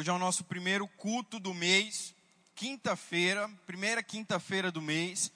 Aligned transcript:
Hoje 0.00 0.08
é 0.08 0.14
o 0.14 0.18
nosso 0.18 0.44
primeiro 0.44 0.88
culto 0.88 1.38
do 1.38 1.52
mês, 1.52 2.14
quinta-feira, 2.54 3.50
primeira 3.66 4.02
quinta-feira 4.02 4.72
do 4.72 4.80
mês. 4.80 5.30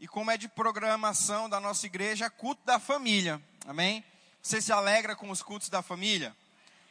E 0.00 0.08
como 0.08 0.32
é 0.32 0.36
de 0.36 0.48
programação 0.48 1.48
da 1.48 1.60
nossa 1.60 1.86
igreja, 1.86 2.24
é 2.24 2.28
culto 2.28 2.60
da 2.66 2.80
família. 2.80 3.40
Amém? 3.64 4.04
Você 4.42 4.60
se 4.60 4.72
alegra 4.72 5.14
com 5.14 5.30
os 5.30 5.44
cultos 5.44 5.68
da 5.68 5.80
família? 5.80 6.36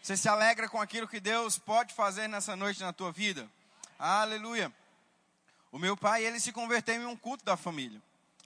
Você 0.02 0.16
se 0.16 0.30
alegra 0.30 0.70
com 0.70 0.80
aquilo 0.80 1.10
que 1.10 1.20
Deus 1.20 1.58
pode 1.58 1.94
fazer 1.94 2.30
nessa 2.30 2.56
noite 2.56 2.80
na 2.80 2.94
tua 2.94 3.12
vida? 3.12 3.50
Aleluia. 4.00 4.72
O 5.74 5.78
meu 5.78 5.98
pai, 5.98 6.24
ele 6.24 6.40
se 6.40 6.54
converteu 6.54 6.96
em 6.96 7.06
um 7.06 7.18
culto 7.18 7.44
da 7.44 7.58
família. 7.58 8.02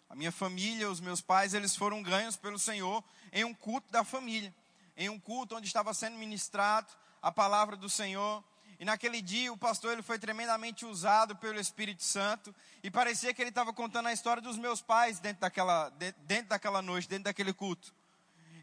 A 0.09 0.15
minha 0.15 0.31
família, 0.31 0.89
os 0.89 0.99
meus 0.99 1.21
pais, 1.21 1.53
eles 1.53 1.75
foram 1.75 2.01
ganhos 2.01 2.35
pelo 2.35 2.57
Senhor 2.57 3.03
em 3.31 3.43
um 3.43 3.53
culto 3.53 3.91
da 3.91 4.03
família 4.03 4.51
em 4.95 5.09
um 5.09 5.19
culto 5.19 5.55
onde 5.55 5.67
estava 5.67 5.93
sendo 5.93 6.17
ministrado 6.17 6.87
a 7.21 7.31
palavra 7.31 7.75
do 7.75 7.89
Senhor. 7.89 8.43
E 8.83 8.85
naquele 8.85 9.21
dia 9.21 9.49
o 9.49 9.55
pastor 9.55 9.93
ele 9.93 10.01
foi 10.01 10.19
tremendamente 10.19 10.85
usado 10.85 11.37
pelo 11.37 11.57
Espírito 11.57 12.03
Santo 12.03 12.53
e 12.83 12.91
parecia 12.91 13.33
que 13.33 13.41
ele 13.41 13.47
estava 13.47 13.71
contando 13.71 14.07
a 14.07 14.11
história 14.11 14.41
dos 14.41 14.57
meus 14.57 14.81
pais 14.81 15.21
dentro 15.21 15.39
daquela, 15.39 15.87
dentro 16.27 16.49
daquela 16.49 16.81
noite, 16.81 17.07
dentro 17.07 17.23
daquele 17.23 17.53
culto. 17.53 17.93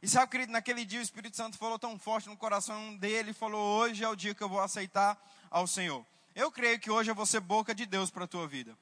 E 0.02 0.06
sabe, 0.06 0.30
querido, 0.30 0.52
naquele 0.52 0.84
dia 0.84 1.00
o 1.00 1.02
Espírito 1.02 1.38
Santo 1.38 1.56
falou 1.56 1.78
tão 1.78 1.98
forte 1.98 2.28
no 2.28 2.36
coração 2.36 2.94
dele, 2.96 3.32
falou: 3.32 3.78
Hoje 3.78 4.04
é 4.04 4.08
o 4.10 4.14
dia 4.14 4.34
que 4.34 4.42
eu 4.42 4.48
vou 4.50 4.60
aceitar 4.60 5.18
ao 5.50 5.66
Senhor. 5.66 6.04
Eu 6.34 6.52
creio 6.52 6.78
que 6.78 6.90
hoje 6.90 7.10
eu 7.10 7.14
vou 7.14 7.24
ser 7.24 7.40
boca 7.40 7.74
de 7.74 7.86
Deus 7.86 8.10
para 8.10 8.24
a 8.24 8.28
tua 8.28 8.46
vida. 8.46 8.76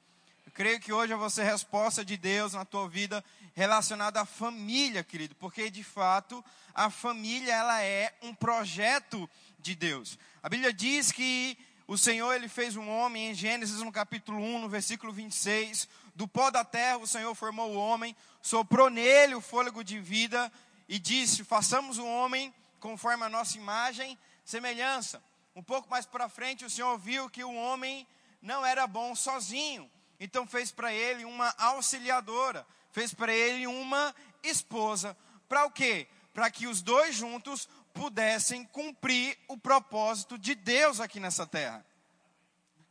Eu 0.45 0.51
creio 0.51 0.81
que 0.81 0.93
hoje 0.93 1.13
eu 1.13 1.19
vou 1.21 1.31
ser 1.31 1.45
resposta 1.45 2.05
de 2.05 2.17
Deus 2.17 2.55
na 2.55 2.65
tua 2.65 2.89
vida 2.89 3.25
relacionada 3.55 4.21
à 4.21 4.25
família, 4.25 5.05
querido, 5.05 5.37
porque 5.37 5.71
de 5.71 5.85
fato 5.85 6.45
a 6.75 6.91
família 6.91 7.55
ela 7.55 7.81
é 7.81 8.13
um 8.23 8.35
projeto 8.35 9.31
de 9.59 9.75
Deus. 9.75 10.19
A 10.43 10.49
Bíblia 10.49 10.73
diz 10.73 11.11
que 11.11 11.59
o 11.87 11.97
Senhor 11.97 12.33
ele 12.35 12.49
fez 12.49 12.77
um 12.77 12.89
homem 12.89 13.31
em 13.31 13.35
Gênesis 13.35 13.81
no 13.81 13.93
capítulo 13.93 14.39
1, 14.39 14.61
no 14.61 14.69
versículo 14.69 15.13
26, 15.13 15.89
do 16.15 16.29
pó 16.29 16.51
da 16.51 16.65
terra 16.65 16.99
o 16.99 17.07
Senhor 17.07 17.35
formou 17.35 17.71
o 17.71 17.79
homem, 17.79 18.15
soprou 18.43 18.91
nele 18.91 19.35
o 19.35 19.41
fôlego 19.41 19.83
de 19.83 19.99
vida 19.99 20.53
e 20.89 20.99
disse: 20.99 21.45
"Façamos 21.45 21.99
o 21.99 22.07
homem 22.07 22.55
conforme 22.81 23.25
a 23.25 23.29
nossa 23.29 23.57
imagem, 23.57 24.19
semelhança". 24.45 25.23
Um 25.55 25.63
pouco 25.63 25.89
mais 25.91 26.07
para 26.07 26.29
frente 26.29 26.65
o 26.65 26.71
Senhor 26.71 26.99
viu 26.99 27.29
que 27.29 27.43
o 27.43 27.55
homem 27.55 28.07
não 28.41 28.65
era 28.65 28.87
bom 28.87 29.15
sozinho, 29.15 29.91
então 30.21 30.47
fez 30.47 30.71
para 30.71 30.93
ele 30.93 31.25
uma 31.25 31.55
auxiliadora 31.59 32.67
fez 32.99 33.15
para 33.15 33.33
ele 33.33 33.67
uma 33.67 34.15
esposa. 34.43 35.17
Para 35.49 35.65
o 35.67 35.71
quê? 35.71 36.09
Para 36.33 36.51
que 36.51 36.67
os 36.67 36.83
dois 36.83 37.15
juntos 37.15 37.69
pudessem 37.99 38.65
cumprir 38.65 39.37
o 39.49 39.57
propósito 39.57 40.39
de 40.39 40.55
Deus 40.55 41.01
aqui 41.01 41.19
nessa 41.19 41.47
terra. 41.47 41.85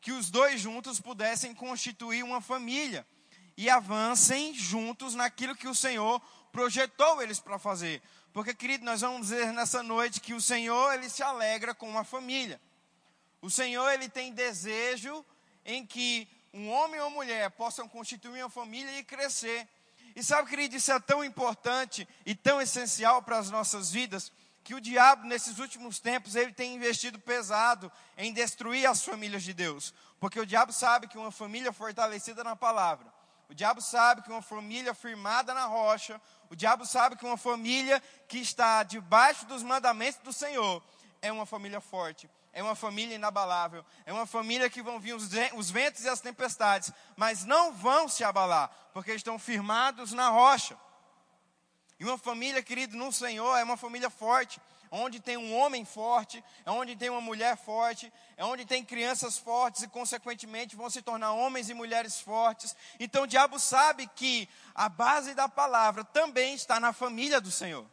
Que 0.02 0.11
os 0.11 0.30
dois 0.30 0.59
juntos 0.59 1.00
pudessem 1.00 1.53
constituir 1.55 2.23
uma 2.23 2.41
família 2.41 3.08
e 3.55 3.69
avancem 3.69 4.53
juntos 4.53 5.16
naquilo 5.16 5.55
que 5.55 5.67
o 5.67 5.73
Senhor 5.73 6.22
projetou 6.52 7.22
eles 7.22 7.39
para 7.39 7.58
fazer. 7.58 8.02
Porque, 8.33 8.53
querido, 8.53 8.85
nós 8.85 9.02
vamos 9.02 9.30
dizer 9.30 9.52
nessa 9.53 9.81
noite 9.81 10.19
que 10.19 10.33
o 10.33 10.41
Senhor, 10.41 10.94
ele 10.94 11.09
se 11.09 11.23
alegra 11.23 11.73
com 11.73 11.89
uma 11.89 12.03
família. 12.03 12.61
O 13.41 13.50
Senhor, 13.50 13.89
ele 13.91 14.09
tem 14.09 14.33
desejo 14.33 15.25
em 15.66 15.85
que 15.85 16.28
um 16.53 16.69
homem 16.69 17.00
ou 17.00 17.09
mulher 17.09 17.50
possam 17.52 17.88
constituir 17.88 18.44
uma 18.44 18.50
família 18.50 19.00
e 19.00 19.03
crescer. 19.03 19.67
E 20.16 20.23
sabe, 20.23 20.50
querido, 20.50 20.75
isso 20.75 20.91
é 20.91 21.00
tão 21.00 21.23
importante 21.23 22.08
e 22.25 22.35
tão 22.35 22.61
essencial 22.61 23.22
para 23.22 23.38
as 23.38 23.50
nossas 23.50 23.91
vidas, 23.91 24.31
que 24.67 24.75
o 24.75 24.81
diabo, 24.81 25.25
nesses 25.25 25.59
últimos 25.59 25.97
tempos, 25.97 26.35
ele 26.35 26.51
tem 26.51 26.75
investido 26.75 27.17
pesado 27.17 27.89
em 28.17 28.33
destruir 28.33 28.85
as 28.85 29.01
famílias 29.01 29.41
de 29.41 29.53
Deus. 29.53 29.93
Porque 30.19 30.41
o 30.41 30.45
diabo 30.45 30.73
sabe 30.73 31.07
que 31.07 31.17
uma 31.17 31.31
família 31.31 31.71
fortalecida 31.71 32.43
na 32.43 32.53
palavra, 32.53 33.07
o 33.47 33.53
diabo 33.53 33.79
sabe 33.79 34.23
que 34.23 34.29
uma 34.29 34.41
família 34.41 34.93
firmada 34.93 35.53
na 35.53 35.63
rocha, 35.67 36.19
o 36.50 36.56
diabo 36.56 36.85
sabe 36.85 37.16
que 37.16 37.25
uma 37.25 37.38
família 37.38 38.03
que 38.27 38.39
está 38.39 38.83
debaixo 38.83 39.45
dos 39.45 39.63
mandamentos 39.63 40.19
do 40.19 40.33
Senhor 40.33 40.83
é 41.22 41.31
uma 41.31 41.45
família 41.45 41.79
forte 41.79 42.29
é 42.53 42.63
uma 42.63 42.73
família 42.73 43.13
inabalável, 43.13 43.85
é 44.03 44.11
uma 44.11 44.25
família 44.25 44.67
que 44.67 44.81
vão 44.81 45.00
vir 45.00 45.13
os 45.13 45.69
ventos 45.69 46.03
e 46.03 46.09
as 46.09 46.19
tempestades, 46.19 46.91
mas 47.16 47.45
não 47.45 47.72
vão 47.72 48.07
se 48.07 48.23
abalar, 48.23 48.72
porque 48.91 49.13
estão 49.13 49.38
firmados 49.38 50.11
na 50.11 50.29
rocha. 50.29 50.75
E 52.00 52.06
uma 52.06 52.18
família, 52.18 52.62
querido, 52.62 52.96
no 52.96 53.12
Senhor, 53.12 53.56
é 53.58 53.63
uma 53.63 53.78
família 53.78 54.09
forte, 54.09 54.62
onde 54.91 55.19
tem 55.19 55.35
um 55.35 55.56
homem 55.56 55.84
forte, 55.84 56.44
é 56.66 56.72
onde 56.72 56.96
tem 56.96 57.09
uma 57.09 57.19
mulher 57.19 57.58
forte, 57.58 58.12
é 58.35 58.46
onde 58.46 58.66
tem 58.66 58.84
crianças 58.84 59.38
fortes 59.38 59.84
e, 59.84 59.88
consequentemente, 59.88 60.75
vão 60.75 60.90
se 60.90 61.02
tornar 61.02 61.34
homens 61.34 61.69
e 61.69 61.74
mulheres 61.74 62.19
fortes. 62.19 62.75
Então, 63.00 63.24
o 63.24 63.28
diabo 63.28 63.59
sabe 63.59 64.07
que 64.16 64.47
a 64.75 64.88
base 64.88 65.34
da 65.34 65.50
palavra 65.50 66.03
também 66.03 66.53
está 66.53 66.80
na 66.80 66.94
família 66.94 67.41
do 67.41 67.52
Senhor. 67.52 67.86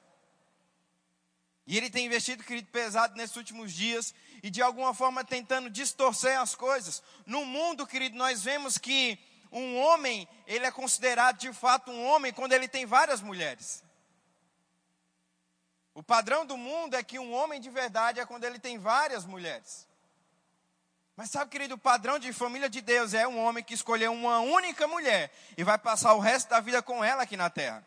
E 1.66 1.78
ele 1.78 1.88
tem 1.88 2.04
investido, 2.04 2.44
querido, 2.44 2.68
pesado 2.68 3.16
nesses 3.16 3.36
últimos 3.36 3.72
dias 3.72 4.14
e 4.42 4.50
de 4.50 4.60
alguma 4.60 4.92
forma 4.92 5.24
tentando 5.24 5.70
distorcer 5.70 6.38
as 6.38 6.54
coisas. 6.54 7.02
No 7.24 7.46
mundo, 7.46 7.86
querido, 7.86 8.18
nós 8.18 8.42
vemos 8.42 8.76
que 8.76 9.18
um 9.50 9.78
homem, 9.78 10.28
ele 10.46 10.66
é 10.66 10.70
considerado 10.70 11.38
de 11.38 11.52
fato 11.54 11.90
um 11.90 12.04
homem 12.04 12.32
quando 12.32 12.52
ele 12.52 12.68
tem 12.68 12.84
várias 12.84 13.22
mulheres. 13.22 13.82
O 15.94 16.02
padrão 16.02 16.44
do 16.44 16.56
mundo 16.56 16.94
é 16.94 17.02
que 17.02 17.18
um 17.18 17.32
homem 17.32 17.60
de 17.60 17.70
verdade 17.70 18.18
é 18.18 18.26
quando 18.26 18.44
ele 18.44 18.58
tem 18.58 18.78
várias 18.78 19.24
mulheres. 19.24 19.86
Mas 21.16 21.30
sabe, 21.30 21.50
querido, 21.50 21.76
o 21.76 21.78
padrão 21.78 22.18
de 22.18 22.32
família 22.32 22.68
de 22.68 22.80
Deus 22.80 23.14
é 23.14 23.26
um 23.26 23.38
homem 23.38 23.62
que 23.62 23.74
escolheu 23.74 24.12
uma 24.12 24.40
única 24.40 24.88
mulher 24.88 25.32
e 25.56 25.62
vai 25.62 25.78
passar 25.78 26.14
o 26.14 26.18
resto 26.18 26.48
da 26.48 26.58
vida 26.58 26.82
com 26.82 27.04
ela 27.04 27.22
aqui 27.22 27.36
na 27.36 27.48
terra. 27.48 27.86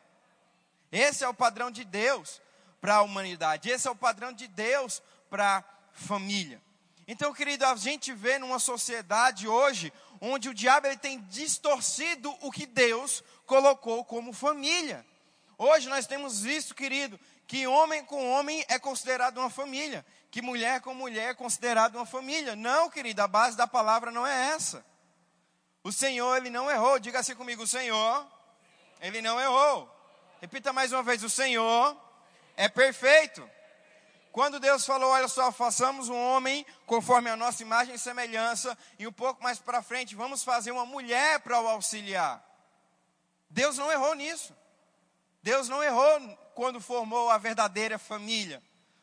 Esse 0.90 1.26
é 1.26 1.28
o 1.28 1.34
padrão 1.34 1.70
de 1.70 1.84
Deus 1.84 2.42
para 2.80 2.96
a 2.96 3.02
humanidade. 3.02 3.70
Esse 3.70 3.90
é 3.90 3.92
o 3.92 3.96
padrão 3.96 4.32
de 4.32 4.48
Deus 4.48 5.04
para 5.30 5.58
a 5.58 5.64
família. 5.92 6.62
Então, 7.06 7.34
querido, 7.34 7.66
a 7.66 7.76
gente 7.76 8.14
vê 8.14 8.40
numa 8.40 8.60
sociedade 8.60 9.48
hoje 9.48 9.92
onde 10.22 10.48
o 10.48 10.54
diabo 10.54 10.88
ele 10.88 10.98
tem 10.98 11.20
distorcido 11.24 12.34
o 12.42 12.50
que 12.50 12.66
Deus 12.66 13.22
colocou 13.46 14.06
como 14.06 14.32
família. 14.32 15.06
Hoje 15.58 15.90
nós 15.90 16.08
temos 16.08 16.42
visto, 16.42 16.74
querido, 16.74 17.20
que 17.48 17.66
homem 17.66 18.04
com 18.04 18.30
homem 18.32 18.64
é 18.68 18.78
considerado 18.78 19.38
uma 19.38 19.50
família, 19.50 20.06
que 20.30 20.42
mulher 20.42 20.82
com 20.82 20.94
mulher 20.94 21.30
é 21.30 21.34
considerado 21.34 21.96
uma 21.96 22.06
família. 22.06 22.58
Não, 22.58 22.90
querido, 22.90 23.22
a 23.22 23.28
base 23.28 23.56
da 23.56 23.66
palavra 23.66 24.12
não 24.12 24.28
é 24.28 24.50
essa. 24.50 24.86
O 25.82 25.92
Senhor, 25.92 26.36
ele 26.36 26.50
não 26.50 26.70
errou. 26.70 27.00
Diga 27.00 27.20
assim 27.20 27.34
comigo, 27.34 27.64
o 27.64 27.68
Senhor, 27.68 28.28
ele 29.00 29.22
não 29.22 29.40
errou. 29.40 29.90
Repita 30.42 30.74
mais 30.74 30.92
uma 30.92 31.02
vez, 31.02 31.24
o 31.24 31.30
Senhor, 31.30 31.96
é 32.58 32.68
perfeito. 32.68 33.50
Quando 34.34 34.60
Deus 34.60 34.86
falou, 34.86 35.12
olha 35.12 35.30
só, 35.30 35.50
façamos 35.50 36.10
um 36.10 36.18
homem 36.18 36.66
conforme 36.86 37.30
a 37.30 37.38
nossa 37.38 37.64
imagem 37.64 37.96
e 37.96 38.00
semelhança, 38.00 38.78
e 39.00 39.08
um 39.08 39.12
pouco 39.12 39.42
mais 39.42 39.58
para 39.58 39.82
frente, 39.82 40.16
vamos 40.16 40.44
fazer 40.44 40.72
uma 40.72 40.86
mulher 40.86 41.40
para 41.40 41.62
o 41.62 41.68
auxiliar. 41.68 42.44
Deus 43.50 43.78
não 43.78 43.90
errou 43.90 44.14
nisso. 44.14 44.54
Deus 45.48 45.70
não 45.70 45.82
errou 45.82 46.38
quando 46.54 46.82
formou 46.82 47.30
a 47.30 47.38
verdadeira 47.38 47.98
família. 47.98 48.62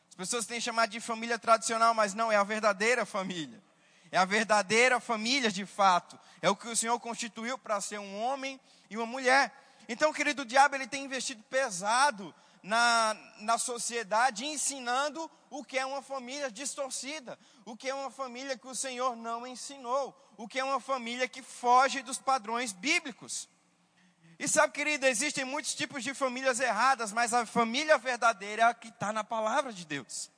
As 0.09 0.13
pessoas 0.13 0.45
têm 0.45 0.61
chamado 0.61 0.91
de 0.91 0.99
família 0.99 1.39
tradicional, 1.39 1.91
mas 1.95 2.13
não, 2.13 2.31
é 2.31 2.35
a 2.35 2.43
verdadeira 2.43 3.03
família. 3.03 3.63
É 4.11 4.19
a 4.19 4.25
verdadeira 4.25 4.99
família 4.99 5.51
de 5.51 5.65
fato. 5.65 6.19
É 6.43 6.47
o 6.47 6.55
que 6.55 6.67
o 6.67 6.75
Senhor 6.75 6.99
constituiu 6.99 7.57
para 7.57 7.81
ser 7.81 7.97
um 7.97 8.21
homem 8.21 8.61
e 8.91 8.95
uma 8.95 9.07
mulher. 9.07 9.51
Então, 9.89 10.13
querido, 10.13 10.45
diabo 10.45 10.75
ele 10.75 10.85
tem 10.85 11.05
investido 11.05 11.41
pesado 11.49 12.31
na, 12.61 13.17
na 13.39 13.57
sociedade 13.57 14.45
ensinando 14.45 15.27
o 15.49 15.65
que 15.65 15.79
é 15.79 15.85
uma 15.85 16.03
família 16.03 16.51
distorcida, 16.51 17.39
o 17.65 17.75
que 17.75 17.89
é 17.89 17.95
uma 17.95 18.11
família 18.11 18.55
que 18.55 18.67
o 18.67 18.75
Senhor 18.75 19.15
não 19.15 19.47
ensinou, 19.47 20.15
o 20.37 20.47
que 20.47 20.59
é 20.59 20.63
uma 20.63 20.79
família 20.79 21.27
que 21.27 21.41
foge 21.41 22.03
dos 22.03 22.19
padrões 22.19 22.71
bíblicos. 22.71 23.49
E 24.37 24.47
sabe, 24.47 24.73
querido, 24.73 25.05
existem 25.05 25.45
muitos 25.45 25.73
tipos 25.73 26.03
de 26.03 26.13
famílias 26.13 26.59
erradas, 26.59 27.11
mas 27.11 27.33
a 27.33 27.45
família 27.45 27.97
verdadeira 27.97 28.63
é 28.63 28.65
a 28.65 28.73
que 28.73 28.89
está 28.89 29.13
na 29.13 29.23
palavra 29.23 29.71
de 29.71 29.85
Deus. 29.85 30.29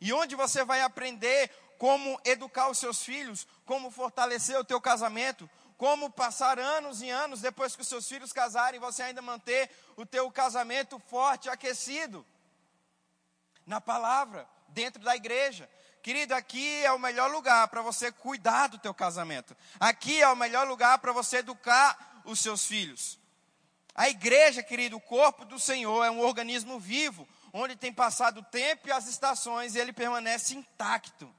E 0.00 0.12
onde 0.12 0.34
você 0.34 0.64
vai 0.64 0.80
aprender 0.80 1.50
como 1.78 2.18
educar 2.24 2.70
os 2.70 2.78
seus 2.78 3.02
filhos, 3.02 3.46
como 3.66 3.90
fortalecer 3.90 4.58
o 4.58 4.64
teu 4.64 4.80
casamento, 4.80 5.48
como 5.76 6.08
passar 6.08 6.58
anos 6.58 7.02
e 7.02 7.10
anos 7.10 7.40
depois 7.40 7.76
que 7.76 7.82
os 7.82 7.88
seus 7.88 8.08
filhos 8.08 8.32
casarem, 8.32 8.80
você 8.80 9.02
ainda 9.02 9.20
manter 9.20 9.70
o 9.96 10.06
teu 10.06 10.30
casamento 10.30 10.98
forte, 11.10 11.48
aquecido 11.48 12.24
na 13.66 13.80
palavra, 13.80 14.48
dentro 14.68 15.02
da 15.02 15.14
igreja. 15.14 15.68
Querido, 16.02 16.34
aqui 16.34 16.84
é 16.84 16.92
o 16.92 16.98
melhor 16.98 17.30
lugar 17.30 17.68
para 17.68 17.82
você 17.82 18.12
cuidar 18.12 18.68
do 18.68 18.78
teu 18.78 18.94
casamento. 18.94 19.56
Aqui 19.80 20.20
é 20.20 20.28
o 20.28 20.36
melhor 20.36 20.66
lugar 20.66 20.98
para 20.98 21.12
você 21.12 21.38
educar 21.38 22.22
os 22.24 22.40
seus 22.40 22.66
filhos. 22.66 23.18
A 23.94 24.08
igreja, 24.08 24.62
querido, 24.62 24.96
o 24.96 25.00
corpo 25.00 25.44
do 25.44 25.58
Senhor 25.58 26.04
é 26.04 26.10
um 26.10 26.20
organismo 26.20 26.80
vivo, 26.80 27.28
onde 27.52 27.76
tem 27.76 27.92
passado 27.92 28.40
o 28.40 28.44
tempo 28.44 28.88
e 28.88 28.92
as 28.92 29.06
estações 29.06 29.74
e 29.74 29.78
ele 29.78 29.92
permanece 29.92 30.56
intacto. 30.56 31.32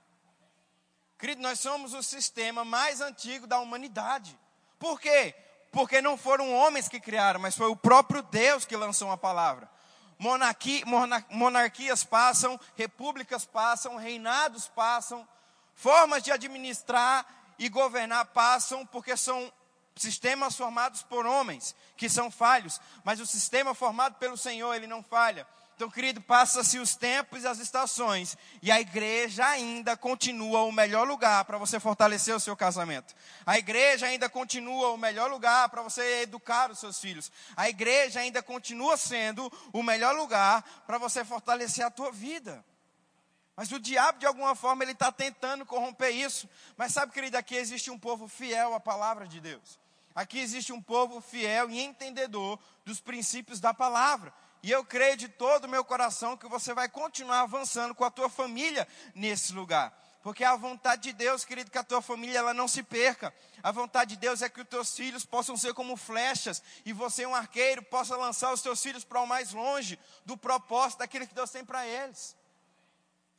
Querido, 1.18 1.42
nós 1.42 1.60
somos 1.60 1.94
o 1.94 2.02
sistema 2.02 2.64
mais 2.64 3.02
antigo 3.02 3.46
da 3.46 3.60
humanidade. 3.60 4.38
Por 4.80 5.02
quê? 5.02 5.36
Porque 5.72 6.02
não 6.02 6.18
foram 6.18 6.54
homens 6.54 6.88
que 6.88 7.00
criaram, 7.00 7.40
mas 7.42 7.58
foi 7.58 7.68
o 7.68 7.76
próprio 7.76 8.22
Deus 8.22 8.64
que 8.64 8.78
lançou 8.78 9.12
a 9.12 9.18
palavra. 9.18 9.70
Monarquia, 10.18 10.84
monarquias 11.30 12.06
passam, 12.06 12.58
repúblicas 12.76 13.46
passam, 13.46 13.98
reinados 13.98 14.70
passam, 14.70 15.28
formas 15.74 16.24
de 16.24 16.32
administrar 16.32 17.26
e 17.60 17.68
governar 17.68 18.28
passam, 18.28 18.86
porque 18.86 19.18
são 19.18 19.52
sistemas 19.96 20.56
formados 20.56 21.02
por 21.04 21.26
homens 21.26 21.76
que 21.96 22.10
são 22.10 22.30
falhos, 22.30 22.80
mas 23.04 23.20
o 23.20 23.26
sistema 23.26 23.74
formado 23.74 24.16
pelo 24.16 24.38
Senhor, 24.38 24.74
ele 24.74 24.88
não 24.88 25.02
falha. 25.02 25.48
Então, 25.76 25.90
querido, 25.90 26.22
passa-se 26.22 26.80
os 26.80 26.96
tempos 26.96 27.44
e 27.44 27.48
as 27.48 27.60
estações, 27.60 28.38
e 28.62 28.72
a 28.72 28.80
igreja 28.80 29.46
ainda 29.46 29.98
continua 29.98 30.64
o 30.64 30.72
melhor 30.72 31.06
lugar 31.06 31.44
para 31.44 31.58
você 31.58 31.82
fortalecer 31.82 32.34
o 32.34 32.40
seu 32.40 32.56
casamento. 32.56 33.14
A 33.46 33.58
igreja 33.58 34.06
ainda 34.06 34.30
continua 34.30 34.92
o 34.92 34.98
melhor 34.98 35.30
lugar 35.30 35.68
para 35.68 35.82
você 35.82 36.22
educar 36.22 36.72
os 36.72 36.80
seus 36.80 36.98
filhos. 36.98 37.30
A 37.58 37.68
igreja 37.68 38.22
ainda 38.22 38.42
continua 38.42 38.96
sendo 38.96 39.52
o 39.74 39.84
melhor 39.84 40.16
lugar 40.16 40.64
para 40.88 40.98
você 40.98 41.26
fortalecer 41.26 41.86
a 41.86 41.92
tua 41.92 42.10
vida. 42.10 42.64
Mas 43.54 43.70
o 43.72 43.80
diabo, 43.80 44.20
de 44.20 44.26
alguma 44.26 44.56
forma, 44.56 44.84
ele 44.84 44.94
está 44.94 45.12
tentando 45.12 45.66
corromper 45.66 46.16
isso. 46.16 46.50
Mas 46.78 46.94
sabe, 46.94 47.12
querido, 47.12 47.38
aqui 47.38 47.56
existe 47.56 47.92
um 47.92 48.00
povo 48.00 48.30
fiel 48.30 48.74
à 48.74 48.80
palavra 48.80 49.28
de 49.28 49.42
Deus. 49.42 49.78
Aqui 50.16 50.40
existe 50.40 50.72
um 50.72 50.82
povo 50.82 51.20
fiel 51.20 51.70
e 51.70 51.82
entendedor 51.82 52.58
dos 52.86 53.02
princípios 53.02 53.60
da 53.60 53.74
palavra. 53.74 54.34
E 54.64 54.72
eu 54.72 54.84
creio 54.84 55.18
de 55.18 55.28
todo 55.28 55.66
o 55.66 55.70
meu 55.70 55.84
coração 55.84 56.38
que 56.38 56.48
você 56.48 56.74
vai 56.74 56.88
continuar 56.88 57.42
avançando 57.42 57.94
com 57.94 58.06
a 58.06 58.10
tua 58.10 58.30
família 58.30 58.88
nesse 59.14 59.52
lugar. 59.52 59.94
Porque 60.24 60.44
a 60.44 60.56
vontade 60.56 61.04
de 61.04 61.14
Deus, 61.14 61.46
querido, 61.46 61.70
que 61.70 61.78
a 61.78 61.84
tua 61.84 62.02
família 62.02 62.40
ela 62.40 62.54
não 62.54 62.68
se 62.68 62.82
perca. 62.82 63.32
A 63.62 63.72
vontade 63.72 64.16
de 64.16 64.22
Deus 64.22 64.42
é 64.42 64.50
que 64.50 64.62
os 64.62 64.68
teus 64.68 64.96
filhos 64.96 65.24
possam 65.24 65.56
ser 65.56 65.74
como 65.74 65.96
flechas 65.96 66.64
e 66.84 66.94
você, 66.94 67.28
um 67.28 67.36
arqueiro, 67.36 67.84
possa 67.84 68.16
lançar 68.16 68.52
os 68.52 68.62
teus 68.62 68.82
filhos 68.82 69.04
para 69.04 69.22
o 69.22 69.28
mais 69.28 69.52
longe 69.52 70.00
do 70.26 70.36
propósito 70.36 71.00
daquilo 71.00 71.28
que 71.28 71.36
Deus 71.36 71.52
tem 71.52 71.64
para 71.64 71.86
eles. 71.86 72.36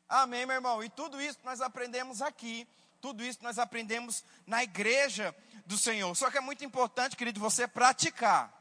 Amém, 0.08 0.46
meu 0.46 0.55
irmão? 0.55 0.84
E 0.84 0.88
tudo 0.88 1.20
isso 1.20 1.38
nós 1.43 1.61
aprendemos 1.61 2.22
aqui. 2.22 2.69
Tudo 3.06 3.25
isso 3.25 3.38
nós 3.41 3.56
aprendemos 3.56 4.25
na 4.44 4.64
igreja 4.64 5.32
do 5.64 5.79
Senhor. 5.79 6.12
Só 6.17 6.29
que 6.29 6.38
é 6.38 6.41
muito 6.41 6.64
importante, 6.64 7.14
querido, 7.14 7.38
você 7.38 7.69
praticar. 7.69 8.53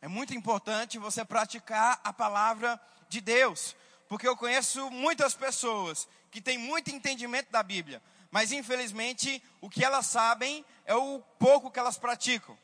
É 0.00 0.08
muito 0.08 0.32
importante 0.32 0.96
você 0.98 1.22
praticar 1.22 2.00
a 2.02 2.10
palavra 2.10 2.80
de 3.06 3.20
Deus, 3.20 3.76
porque 4.08 4.26
eu 4.26 4.34
conheço 4.34 4.90
muitas 4.90 5.34
pessoas 5.34 6.08
que 6.30 6.40
têm 6.40 6.56
muito 6.56 6.90
entendimento 6.90 7.50
da 7.50 7.62
Bíblia, 7.62 8.02
mas 8.30 8.50
infelizmente 8.50 9.42
o 9.60 9.68
que 9.68 9.84
elas 9.84 10.06
sabem 10.06 10.64
é 10.86 10.94
o 10.94 11.20
pouco 11.38 11.70
que 11.70 11.78
elas 11.78 11.98
praticam. 11.98 12.56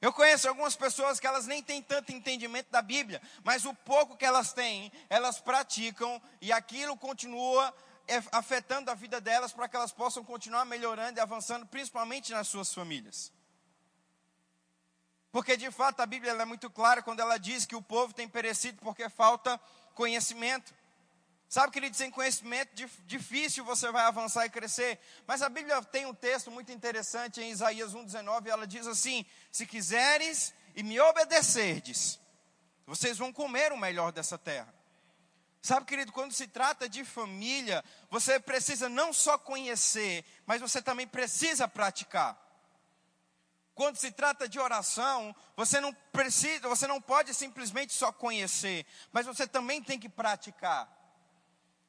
Eu 0.00 0.14
conheço 0.14 0.48
algumas 0.48 0.76
pessoas 0.76 1.20
que 1.20 1.26
elas 1.26 1.46
nem 1.46 1.62
têm 1.62 1.82
tanto 1.82 2.10
entendimento 2.10 2.70
da 2.70 2.80
Bíblia, 2.80 3.20
mas 3.44 3.66
o 3.66 3.74
pouco 3.74 4.16
que 4.16 4.24
elas 4.24 4.54
têm, 4.54 4.90
elas 5.10 5.40
praticam 5.40 6.22
e 6.40 6.50
aquilo 6.50 6.96
continua 6.96 7.74
afetando 8.32 8.90
a 8.90 8.94
vida 8.94 9.20
delas 9.20 9.52
para 9.52 9.68
que 9.68 9.76
elas 9.76 9.92
possam 9.92 10.24
continuar 10.24 10.64
melhorando 10.64 11.18
e 11.18 11.20
avançando, 11.20 11.66
principalmente 11.66 12.32
nas 12.32 12.48
suas 12.48 12.72
famílias. 12.72 13.32
Porque 15.30 15.56
de 15.56 15.70
fato 15.70 16.00
a 16.00 16.06
Bíblia 16.06 16.32
é 16.32 16.44
muito 16.44 16.70
clara 16.70 17.02
quando 17.02 17.20
ela 17.20 17.38
diz 17.38 17.66
que 17.66 17.76
o 17.76 17.82
povo 17.82 18.14
tem 18.14 18.28
perecido 18.28 18.78
porque 18.80 19.08
falta 19.08 19.60
conhecimento. 19.94 20.74
Sabe, 21.48 21.72
querido, 21.72 21.96
sem 21.96 22.10
conhecimento 22.10 22.70
difícil 23.06 23.64
você 23.64 23.90
vai 23.90 24.04
avançar 24.04 24.44
e 24.44 24.50
crescer. 24.50 24.98
Mas 25.26 25.40
a 25.40 25.48
Bíblia 25.48 25.82
tem 25.82 26.04
um 26.04 26.14
texto 26.14 26.50
muito 26.50 26.70
interessante 26.70 27.40
em 27.40 27.50
Isaías 27.50 27.94
1,19, 27.94 28.48
ela 28.48 28.66
diz 28.66 28.86
assim: 28.86 29.24
Se 29.50 29.66
quiseres 29.66 30.52
e 30.74 30.82
me 30.82 31.00
obedecerdes, 31.00 32.20
vocês 32.86 33.16
vão 33.16 33.32
comer 33.32 33.72
o 33.72 33.78
melhor 33.78 34.12
dessa 34.12 34.36
terra. 34.36 34.77
Sabe, 35.60 35.86
querido, 35.86 36.12
quando 36.12 36.32
se 36.32 36.46
trata 36.46 36.88
de 36.88 37.04
família, 37.04 37.84
você 38.10 38.38
precisa 38.38 38.88
não 38.88 39.12
só 39.12 39.36
conhecer, 39.36 40.24
mas 40.46 40.60
você 40.60 40.80
também 40.80 41.06
precisa 41.06 41.66
praticar. 41.66 42.38
Quando 43.74 43.96
se 43.96 44.10
trata 44.10 44.48
de 44.48 44.58
oração, 44.58 45.34
você 45.56 45.80
não 45.80 45.92
precisa, 46.12 46.68
você 46.68 46.86
não 46.86 47.00
pode 47.00 47.32
simplesmente 47.32 47.92
só 47.92 48.10
conhecer, 48.10 48.84
mas 49.12 49.26
você 49.26 49.46
também 49.46 49.82
tem 49.82 49.98
que 49.98 50.08
praticar. 50.08 50.88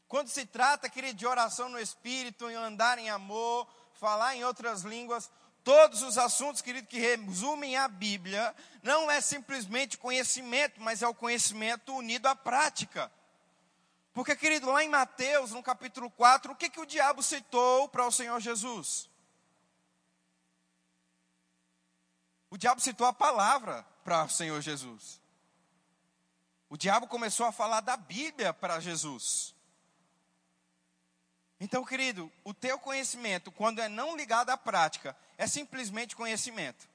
Quando 0.07 0.27
se 0.27 0.45
trata, 0.45 0.89
querido, 0.89 1.18
de 1.18 1.27
oração 1.27 1.69
no 1.69 1.80
Espírito, 1.80 2.50
em 2.50 2.56
andar 2.56 2.98
em 2.98 3.10
amor, 3.10 3.68
falar 3.94 4.36
em 4.36 4.44
outras 4.44 4.81
línguas, 4.81 5.30
todos 5.63 6.01
os 6.01 6.18
assuntos, 6.18 6.62
querido, 6.62 6.88
que 6.88 7.00
resumem 7.00 7.77
a 7.77 7.88
Bíblia, 7.88 8.56
não 8.81 9.10
é 9.10 9.22
simplesmente 9.22 9.98
conhecimento, 9.98 10.81
mas 10.81 11.01
é 11.01 11.07
o 11.07 11.13
conhecimento 11.13 11.94
unido 11.94 12.27
à 12.27 12.36
prática. 12.36 13.12
Porque, 14.19 14.36
querido, 14.36 14.69
lá 14.69 14.83
em 14.83 14.89
Mateus, 14.89 15.51
no 15.51 15.63
capítulo 15.63 16.12
4, 16.12 16.51
o 16.51 16.56
que, 16.57 16.69
que 16.69 16.81
o 16.81 16.86
diabo 16.86 17.24
citou 17.24 17.88
para 17.88 18.06
o 18.06 18.12
Senhor 18.12 18.38
Jesus? 18.42 19.10
O 22.50 22.57
diabo 22.57 22.81
citou 22.81 23.07
a 23.07 23.13
palavra 23.13 23.81
para 24.04 24.25
o 24.25 24.30
Senhor 24.30 24.60
Jesus. 24.60 25.21
O 26.69 26.75
diabo 26.75 27.07
começou 27.07 27.45
a 27.45 27.54
falar 27.54 27.80
da 27.80 27.95
Bíblia 27.95 28.54
para 28.54 28.81
Jesus. 28.81 29.56
Então, 31.57 31.86
querido, 31.86 32.30
o 32.44 32.54
teu 32.54 32.77
conhecimento, 32.77 33.54
quando 33.54 33.80
é 33.80 33.88
não 33.88 34.18
ligado 34.18 34.50
à 34.50 34.57
prática, 34.57 35.15
é 35.38 35.48
simplesmente 35.48 36.13
conhecimento. 36.13 36.89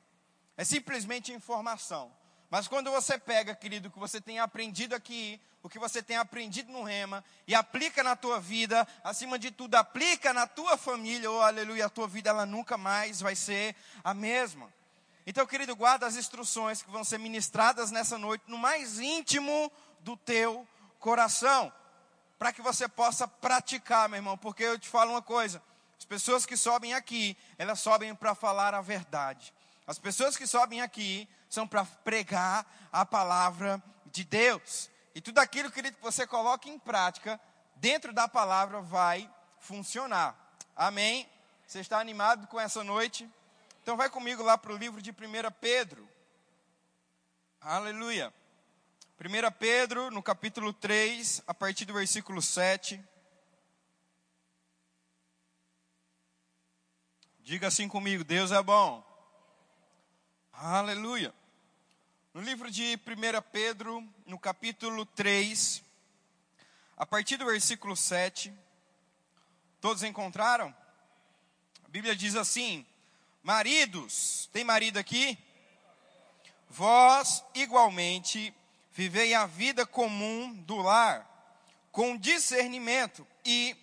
É 0.58 0.62
simplesmente 0.62 1.32
informação. 1.32 2.14
Mas 2.54 2.68
quando 2.68 2.88
você 2.88 3.18
pega, 3.18 3.52
querido, 3.52 3.88
o 3.88 3.90
que 3.90 3.98
você 3.98 4.20
tem 4.20 4.38
aprendido 4.38 4.94
aqui, 4.94 5.40
o 5.60 5.68
que 5.68 5.76
você 5.76 6.00
tem 6.00 6.16
aprendido 6.16 6.70
no 6.70 6.84
rema, 6.84 7.24
e 7.48 7.52
aplica 7.52 8.00
na 8.00 8.14
tua 8.14 8.38
vida, 8.38 8.86
acima 9.02 9.36
de 9.40 9.50
tudo, 9.50 9.74
aplica 9.74 10.32
na 10.32 10.46
tua 10.46 10.76
família, 10.76 11.28
oh 11.28 11.40
aleluia, 11.40 11.86
a 11.86 11.90
tua 11.90 12.06
vida 12.06 12.30
ela 12.30 12.46
nunca 12.46 12.78
mais 12.78 13.20
vai 13.20 13.34
ser 13.34 13.74
a 14.04 14.14
mesma. 14.14 14.72
Então, 15.26 15.44
querido, 15.48 15.74
guarda 15.74 16.06
as 16.06 16.14
instruções 16.14 16.80
que 16.80 16.92
vão 16.92 17.02
ser 17.02 17.18
ministradas 17.18 17.90
nessa 17.90 18.16
noite 18.16 18.44
no 18.46 18.56
mais 18.56 19.00
íntimo 19.00 19.68
do 19.98 20.16
teu 20.16 20.64
coração, 21.00 21.72
para 22.38 22.52
que 22.52 22.62
você 22.62 22.86
possa 22.86 23.26
praticar, 23.26 24.08
meu 24.08 24.18
irmão, 24.18 24.38
porque 24.38 24.62
eu 24.62 24.78
te 24.78 24.88
falo 24.88 25.10
uma 25.10 25.22
coisa: 25.22 25.60
as 25.98 26.04
pessoas 26.04 26.46
que 26.46 26.56
sobem 26.56 26.94
aqui, 26.94 27.36
elas 27.58 27.80
sobem 27.80 28.14
para 28.14 28.32
falar 28.32 28.74
a 28.74 28.80
verdade. 28.80 29.52
As 29.86 29.98
pessoas 29.98 30.36
que 30.36 30.46
sobem 30.46 30.80
aqui 30.80 31.28
são 31.54 31.66
para 31.66 31.84
pregar 31.84 32.66
a 32.92 33.06
palavra 33.06 33.82
de 34.06 34.24
Deus. 34.24 34.90
E 35.14 35.20
tudo 35.20 35.38
aquilo, 35.38 35.70
querido, 35.70 35.96
que 35.96 36.02
você 36.02 36.26
coloca 36.26 36.68
em 36.68 36.78
prática, 36.78 37.40
dentro 37.76 38.12
da 38.12 38.26
palavra 38.26 38.80
vai 38.80 39.30
funcionar. 39.60 40.36
Amém? 40.74 41.28
Você 41.66 41.78
está 41.78 42.00
animado 42.00 42.48
com 42.48 42.60
essa 42.60 42.82
noite? 42.82 43.30
Então 43.82 43.96
vai 43.96 44.10
comigo 44.10 44.42
lá 44.42 44.58
para 44.58 44.72
o 44.72 44.76
livro 44.76 45.00
de 45.00 45.12
1 45.12 45.14
Pedro. 45.60 46.08
Aleluia. 47.60 48.34
1 49.18 49.52
Pedro, 49.58 50.10
no 50.10 50.22
capítulo 50.22 50.72
3, 50.72 51.42
a 51.46 51.54
partir 51.54 51.84
do 51.84 51.94
versículo 51.94 52.42
7. 52.42 53.02
Diga 57.40 57.68
assim 57.68 57.88
comigo: 57.88 58.24
Deus 58.24 58.50
é 58.50 58.62
bom. 58.62 59.04
Aleluia. 60.52 61.32
No 62.34 62.40
livro 62.40 62.68
de 62.68 62.96
1 62.96 63.42
Pedro, 63.52 64.04
no 64.26 64.36
capítulo 64.36 65.06
3, 65.06 65.80
a 66.96 67.06
partir 67.06 67.36
do 67.36 67.44
versículo 67.44 67.96
7. 67.96 68.52
Todos 69.80 70.02
encontraram? 70.02 70.74
A 71.84 71.88
Bíblia 71.88 72.16
diz 72.16 72.34
assim: 72.34 72.84
Maridos, 73.40 74.50
tem 74.52 74.64
marido 74.64 74.98
aqui? 74.98 75.38
Vós 76.68 77.44
igualmente 77.54 78.52
vivei 78.92 79.32
a 79.32 79.46
vida 79.46 79.86
comum 79.86 80.52
do 80.62 80.78
lar, 80.78 81.24
com 81.92 82.16
discernimento 82.16 83.24
e 83.44 83.76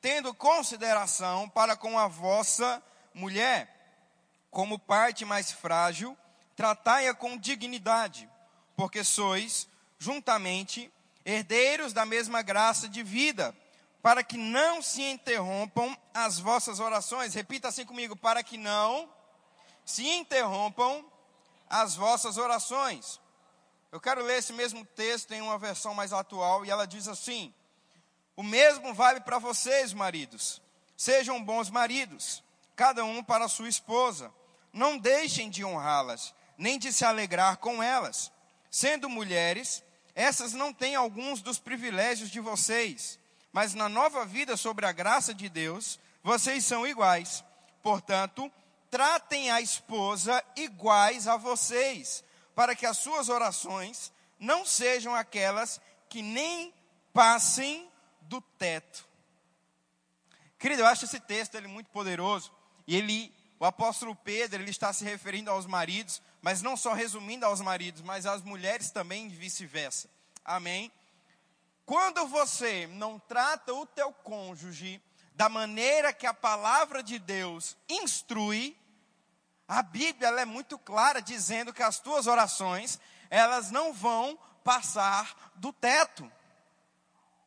tendo 0.00 0.32
consideração 0.32 1.48
para 1.48 1.74
com 1.74 1.98
a 1.98 2.06
vossa 2.06 2.80
mulher, 3.12 3.68
como 4.48 4.78
parte 4.78 5.24
mais 5.24 5.50
frágil, 5.50 6.16
tratai-a 6.56 7.14
com 7.14 7.36
dignidade, 7.36 8.28
porque 8.74 9.04
sois 9.04 9.68
juntamente 9.98 10.90
herdeiros 11.24 11.92
da 11.92 12.06
mesma 12.06 12.42
graça 12.42 12.88
de 12.88 13.02
vida 13.02 13.54
para 14.06 14.22
que 14.22 14.36
não 14.36 14.80
se 14.80 15.02
interrompam 15.02 15.96
as 16.14 16.38
vossas 16.38 16.78
orações. 16.78 17.34
Repita 17.34 17.68
assim 17.68 17.84
comigo: 17.84 18.14
para 18.14 18.42
que 18.42 18.56
não 18.56 19.10
se 19.84 20.06
interrompam 20.06 21.04
as 21.68 21.96
vossas 21.96 22.38
orações. 22.38 23.20
Eu 23.90 24.00
quero 24.00 24.22
ler 24.22 24.38
esse 24.38 24.52
mesmo 24.52 24.84
texto 24.84 25.32
em 25.32 25.40
uma 25.40 25.58
versão 25.58 25.92
mais 25.92 26.12
atual 26.12 26.64
e 26.64 26.70
ela 26.70 26.86
diz 26.86 27.08
assim: 27.08 27.52
O 28.36 28.42
mesmo 28.44 28.94
vale 28.94 29.20
para 29.20 29.38
vocês, 29.38 29.92
maridos. 29.92 30.62
Sejam 30.96 31.42
bons 31.42 31.68
maridos, 31.68 32.44
cada 32.76 33.04
um 33.04 33.24
para 33.24 33.48
sua 33.48 33.68
esposa. 33.68 34.32
Não 34.72 34.98
deixem 34.98 35.50
de 35.50 35.64
honrá-las, 35.64 36.32
nem 36.56 36.78
de 36.78 36.92
se 36.92 37.04
alegrar 37.04 37.58
com 37.58 37.82
elas. 37.82 38.32
Sendo 38.70 39.08
mulheres, 39.08 39.82
essas 40.14 40.52
não 40.52 40.72
têm 40.72 40.94
alguns 40.94 41.42
dos 41.42 41.58
privilégios 41.58 42.30
de 42.30 42.40
vocês, 42.40 43.18
mas 43.52 43.74
na 43.74 43.88
nova 43.88 44.24
vida 44.24 44.56
sobre 44.56 44.86
a 44.86 44.92
graça 44.92 45.34
de 45.34 45.48
Deus, 45.48 45.98
vocês 46.22 46.64
são 46.64 46.86
iguais. 46.86 47.44
Portanto, 47.82 48.50
tratem 48.90 49.50
a 49.50 49.60
esposa 49.60 50.42
iguais 50.56 51.28
a 51.28 51.36
vocês, 51.36 52.24
para 52.54 52.74
que 52.74 52.86
as 52.86 52.98
suas 52.98 53.28
orações 53.28 54.12
não 54.38 54.64
sejam 54.64 55.14
aquelas 55.14 55.80
que 56.08 56.22
nem 56.22 56.72
passem 57.12 57.90
do 58.22 58.40
teto. 58.40 59.06
Querido, 60.58 60.82
eu 60.82 60.86
acho 60.86 61.04
esse 61.04 61.20
texto 61.20 61.54
ele 61.54 61.68
muito 61.68 61.90
poderoso, 61.90 62.52
e 62.86 62.96
ele, 62.96 63.34
o 63.58 63.64
apóstolo 63.64 64.14
Pedro, 64.14 64.62
ele 64.62 64.70
está 64.70 64.92
se 64.92 65.04
referindo 65.04 65.50
aos 65.50 65.66
maridos, 65.66 66.22
mas 66.46 66.62
não 66.62 66.76
só 66.76 66.92
resumindo 66.92 67.44
aos 67.44 67.60
maridos, 67.60 68.02
mas 68.02 68.24
às 68.24 68.40
mulheres 68.40 68.92
também 68.92 69.26
e 69.26 69.30
vice-versa. 69.30 70.08
Amém? 70.44 70.92
Quando 71.84 72.24
você 72.28 72.86
não 72.86 73.18
trata 73.18 73.74
o 73.74 73.84
teu 73.84 74.12
cônjuge 74.12 75.02
da 75.34 75.48
maneira 75.48 76.12
que 76.12 76.24
a 76.24 76.32
palavra 76.32 77.02
de 77.02 77.18
Deus 77.18 77.76
instrui, 77.88 78.78
a 79.66 79.82
Bíblia 79.82 80.28
é 80.28 80.44
muito 80.44 80.78
clara 80.78 81.20
dizendo 81.20 81.72
que 81.72 81.82
as 81.82 81.98
tuas 81.98 82.28
orações, 82.28 83.00
elas 83.28 83.72
não 83.72 83.92
vão 83.92 84.38
passar 84.62 85.52
do 85.56 85.72
teto. 85.72 86.30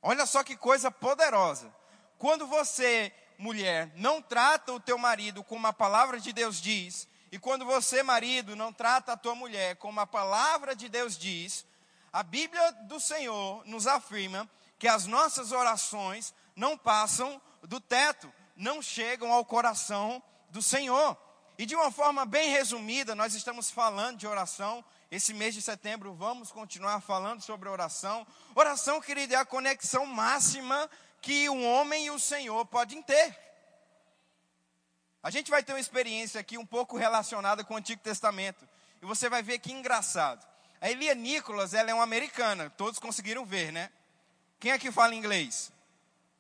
Olha 0.02 0.26
só 0.26 0.44
que 0.44 0.58
coisa 0.58 0.92
poderosa. 0.92 1.74
Quando 2.18 2.46
você, 2.46 3.14
mulher, 3.38 3.94
não 3.96 4.22
trata 4.22 4.74
o 4.74 4.80
teu 4.80 4.98
marido 4.98 5.42
como 5.42 5.68
a 5.68 5.72
palavra 5.72 6.20
de 6.20 6.34
Deus 6.34 6.62
diz, 6.62 7.08
e 7.32 7.38
quando 7.38 7.66
você, 7.66 8.02
marido, 8.02 8.56
não 8.56 8.74
trata 8.74 9.14
a 9.14 9.18
tua 9.18 9.36
mulher 9.36 9.76
como 9.76 10.00
a 10.00 10.08
palavra 10.08 10.76
de 10.76 10.90
Deus 10.90 11.18
diz, 11.18 11.66
a 12.12 12.24
Bíblia 12.24 12.72
do 12.88 13.00
Senhor 13.00 13.64
nos 13.66 13.86
afirma 13.86 14.50
que 14.80 14.88
as 14.88 15.06
nossas 15.06 15.52
orações 15.52 16.34
não 16.56 16.78
passam 16.78 17.40
do 17.64 17.80
teto, 17.80 18.32
não 18.56 18.82
chegam 18.82 19.32
ao 19.32 19.46
coração 19.46 20.22
do 20.50 20.62
Senhor. 20.62 21.16
E 21.58 21.66
de 21.66 21.76
uma 21.76 21.92
forma 21.92 22.26
bem 22.26 22.50
resumida, 22.50 23.14
nós 23.14 23.34
estamos 23.34 23.70
falando 23.70 24.18
de 24.18 24.26
oração. 24.26 24.84
Esse 25.12 25.34
mês 25.34 25.54
de 25.54 25.62
setembro 25.62 26.14
vamos 26.14 26.52
continuar 26.52 27.02
falando 27.02 27.42
sobre 27.42 27.68
oração. 27.68 28.26
Oração, 28.56 29.02
querido, 29.02 29.34
é 29.34 29.38
a 29.38 29.46
conexão 29.46 30.06
máxima 30.06 30.90
que 31.22 31.50
o 31.50 31.62
homem 31.62 32.06
e 32.06 32.12
o 32.12 32.20
Senhor 32.20 32.66
podem 32.66 33.04
ter. 33.04 33.49
A 35.22 35.30
gente 35.30 35.52
vai 35.52 35.62
ter 35.62 35.74
uma 35.74 35.80
experiência 35.80 36.40
aqui 36.40 36.58
um 36.58 36.66
pouco 36.66 36.98
relacionada 36.98 37.64
com 37.64 37.74
o 37.74 37.78
Antigo 37.78 38.02
Testamento. 38.02 38.68
E 39.02 39.06
você 39.06 39.30
vai 39.30 39.44
ver 39.44 39.60
que 39.60 39.72
engraçado. 39.72 40.48
A 40.82 40.90
Elia 40.90 41.14
Nicholas, 41.14 41.74
ela 41.74 41.92
é 41.92 41.94
uma 41.94 42.04
americana. 42.04 42.70
Todos 42.70 43.00
conseguiram 43.00 43.46
ver, 43.46 43.72
né? 43.72 43.92
Quem 44.60 44.72
é 44.72 44.80
que 44.80 44.92
fala 44.92 45.14
inglês? 45.14 45.72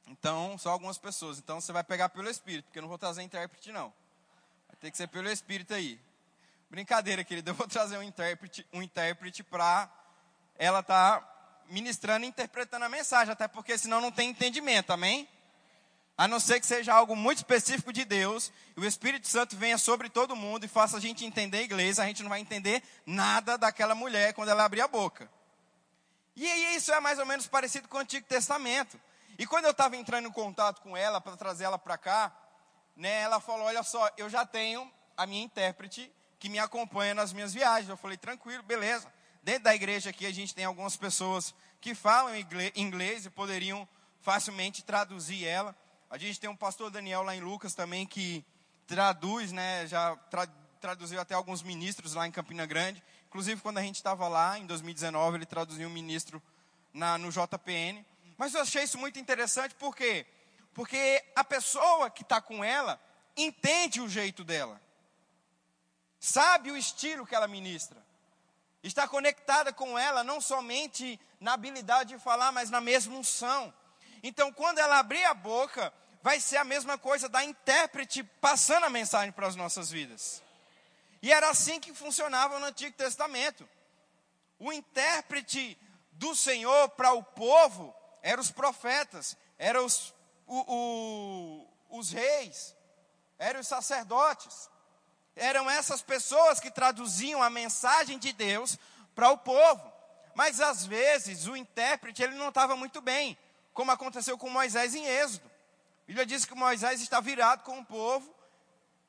Então, 0.07 0.57
só 0.57 0.71
algumas 0.71 0.97
pessoas. 0.97 1.37
Então, 1.37 1.59
você 1.59 1.71
vai 1.71 1.83
pegar 1.83 2.09
pelo 2.09 2.29
Espírito, 2.29 2.65
porque 2.65 2.79
eu 2.79 2.81
não 2.81 2.89
vou 2.89 2.97
trazer 2.97 3.21
intérprete, 3.21 3.71
não. 3.71 3.93
Vai 4.67 4.77
ter 4.79 4.91
que 4.91 4.97
ser 4.97 5.07
pelo 5.07 5.29
Espírito 5.29 5.73
aí. 5.73 5.99
Brincadeira, 6.69 7.23
querida. 7.23 7.51
Eu 7.51 7.55
vou 7.55 7.67
trazer 7.67 7.97
um 7.97 8.03
intérprete, 8.03 8.65
um 8.71 8.81
intérprete 8.81 9.43
para 9.43 9.89
ela 10.57 10.79
estar 10.79 11.19
tá 11.19 11.63
ministrando 11.69 12.25
e 12.25 12.29
interpretando 12.29 12.83
a 12.85 12.89
mensagem, 12.89 13.31
até 13.31 13.47
porque 13.47 13.77
senão 13.77 14.01
não 14.01 14.11
tem 14.11 14.29
entendimento, 14.29 14.91
amém? 14.91 15.27
A 16.19 16.27
não 16.27 16.37
ser 16.37 16.59
que 16.59 16.65
seja 16.65 16.93
algo 16.93 17.15
muito 17.15 17.37
específico 17.37 17.93
de 17.93 18.03
Deus, 18.03 18.51
e 18.75 18.81
o 18.81 18.85
Espírito 18.85 19.25
Santo 19.25 19.55
venha 19.55 19.77
sobre 19.77 20.09
todo 20.09 20.35
mundo 20.35 20.65
e 20.65 20.67
faça 20.67 20.97
a 20.97 20.99
gente 20.99 21.23
entender 21.23 21.63
inglês, 21.63 21.97
a 21.97 22.03
gente 22.03 22.21
não 22.21 22.29
vai 22.29 22.41
entender 22.41 22.83
nada 23.05 23.57
daquela 23.57 23.95
mulher 23.95 24.33
quando 24.33 24.49
ela 24.49 24.65
abrir 24.65 24.81
a 24.81 24.87
boca. 24.89 25.31
E 26.35 26.45
isso 26.75 26.91
é 26.91 26.99
mais 26.99 27.19
ou 27.19 27.25
menos 27.25 27.47
parecido 27.47 27.87
com 27.87 27.95
o 27.95 28.01
Antigo 28.01 28.27
Testamento. 28.27 28.99
E 29.37 29.47
quando 29.47 29.63
eu 29.63 29.71
estava 29.71 29.95
entrando 29.95 30.27
em 30.27 30.31
contato 30.33 30.81
com 30.81 30.97
ela 30.97 31.21
para 31.21 31.37
trazer 31.37 31.63
ela 31.63 31.79
para 31.79 31.97
cá, 31.97 32.35
né, 32.97 33.21
ela 33.21 33.39
falou: 33.39 33.67
Olha 33.67 33.81
só, 33.81 34.09
eu 34.17 34.29
já 34.29 34.45
tenho 34.45 34.91
a 35.15 35.25
minha 35.25 35.45
intérprete 35.45 36.11
que 36.37 36.49
me 36.49 36.59
acompanha 36.59 37.13
nas 37.13 37.31
minhas 37.31 37.53
viagens. 37.53 37.87
Eu 37.87 37.95
falei: 37.95 38.17
Tranquilo, 38.17 38.61
beleza. 38.63 39.07
Dentro 39.41 39.63
da 39.63 39.73
igreja 39.73 40.09
aqui 40.09 40.25
a 40.25 40.33
gente 40.33 40.53
tem 40.53 40.65
algumas 40.65 40.97
pessoas 40.97 41.55
que 41.79 41.95
falam 41.95 42.35
inglês 42.75 43.25
e 43.25 43.29
poderiam 43.29 43.87
facilmente 44.19 44.83
traduzir 44.83 45.45
ela. 45.45 45.73
A 46.09 46.17
gente 46.17 46.39
tem 46.39 46.49
um 46.49 46.55
pastor 46.55 46.89
Daniel 46.89 47.21
lá 47.21 47.35
em 47.35 47.39
Lucas 47.39 47.75
também 47.75 48.03
que 48.03 48.43
traduz, 48.87 49.51
né, 49.51 49.85
já 49.85 50.15
tra 50.31 50.47
traduziu 50.81 51.19
até 51.19 51.35
alguns 51.35 51.61
ministros 51.61 52.13
lá 52.13 52.25
em 52.25 52.31
Campina 52.31 52.65
Grande. 52.65 53.03
Inclusive, 53.27 53.61
quando 53.61 53.77
a 53.79 53.81
gente 53.81 53.97
estava 53.97 54.27
lá, 54.29 54.57
em 54.57 54.65
2019, 54.65 55.37
ele 55.37 55.45
traduziu 55.45 55.89
um 55.89 55.91
ministro 55.91 56.41
na, 56.93 57.17
no 57.17 57.29
JPN. 57.29 58.03
Mas 58.37 58.53
eu 58.53 58.61
achei 58.61 58.83
isso 58.83 58.97
muito 58.97 59.19
interessante, 59.19 59.75
por 59.75 59.93
quê? 59.95 60.25
Porque 60.73 61.23
a 61.35 61.43
pessoa 61.43 62.09
que 62.09 62.23
está 62.23 62.39
com 62.39 62.63
ela 62.63 62.99
entende 63.35 63.99
o 63.99 64.07
jeito 64.07 64.43
dela, 64.43 64.81
sabe 66.17 66.71
o 66.71 66.77
estilo 66.77 67.27
que 67.27 67.35
ela 67.35 67.47
ministra, 67.47 68.01
está 68.81 69.05
conectada 69.05 69.73
com 69.73 69.99
ela 69.99 70.23
não 70.23 70.39
somente 70.39 71.19
na 71.41 71.53
habilidade 71.53 72.15
de 72.15 72.23
falar, 72.23 72.53
mas 72.53 72.69
na 72.69 72.79
mesma 72.79 73.15
unção. 73.15 73.73
Então, 74.21 74.51
quando 74.51 74.79
ela 74.79 74.99
abrir 74.99 75.23
a 75.25 75.33
boca, 75.33 75.93
vai 76.21 76.39
ser 76.39 76.57
a 76.57 76.63
mesma 76.63 76.97
coisa 76.97 77.29
da 77.29 77.43
intérprete 77.43 78.23
passando 78.23 78.85
a 78.85 78.89
mensagem 78.89 79.31
para 79.31 79.47
as 79.47 79.55
nossas 79.55 79.89
vidas. 79.89 80.41
E 81.21 81.31
era 81.31 81.49
assim 81.49 81.79
que 81.79 81.93
funcionava 81.93 82.59
no 82.59 82.65
Antigo 82.65 82.95
Testamento. 82.95 83.67
O 84.57 84.71
intérprete 84.71 85.77
do 86.13 86.35
Senhor 86.35 86.89
para 86.89 87.13
o 87.13 87.23
povo 87.23 87.95
eram 88.21 88.41
os 88.41 88.51
profetas, 88.51 89.37
eram 89.57 89.85
os, 89.85 90.13
o, 90.45 91.67
o, 91.89 91.97
os 91.97 92.11
reis, 92.11 92.75
eram 93.37 93.61
os 93.61 93.67
sacerdotes. 93.67 94.69
Eram 95.35 95.69
essas 95.69 96.01
pessoas 96.01 96.59
que 96.59 96.69
traduziam 96.69 97.41
a 97.41 97.49
mensagem 97.49 98.19
de 98.19 98.33
Deus 98.33 98.77
para 99.15 99.29
o 99.29 99.37
povo. 99.37 99.93
Mas 100.35 100.59
às 100.59 100.85
vezes 100.85 101.47
o 101.47 101.55
intérprete 101.55 102.21
ele 102.21 102.35
não 102.35 102.49
estava 102.49 102.75
muito 102.75 103.01
bem, 103.01 103.37
como 103.79 103.91
aconteceu 103.91 104.37
com 104.37 104.49
Moisés 104.49 104.93
em 104.93 105.05
Êxodo. 105.05 105.49
A 106.03 106.05
Bíblia 106.05 106.25
diz 106.25 106.43
que 106.43 106.53
Moisés 106.53 106.99
está 106.99 107.21
virado 107.21 107.63
com 107.63 107.79
o 107.79 107.85
povo 107.85 108.29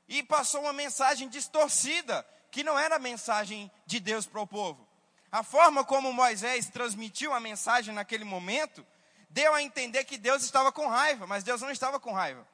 e 0.08 0.22
passou 0.22 0.60
uma 0.60 0.72
mensagem 0.72 1.28
distorcida, 1.28 2.24
que 2.52 2.62
não 2.62 2.78
era 2.78 2.94
a 2.94 3.00
mensagem 3.00 3.68
de 3.84 3.98
Deus 3.98 4.26
para 4.26 4.40
o 4.40 4.46
povo. 4.46 4.86
A 5.32 5.42
forma 5.42 5.84
como 5.84 6.12
Moisés 6.12 6.68
transmitiu 6.68 7.32
a 7.32 7.40
mensagem 7.40 7.92
naquele 7.92 8.22
momento 8.22 8.86
deu 9.28 9.52
a 9.52 9.60
entender 9.60 10.04
que 10.04 10.16
Deus 10.16 10.44
estava 10.44 10.70
com 10.70 10.86
raiva, 10.86 11.26
mas 11.26 11.42
Deus 11.42 11.60
não 11.60 11.72
estava 11.72 11.98
com 11.98 12.12
raiva. 12.12 12.46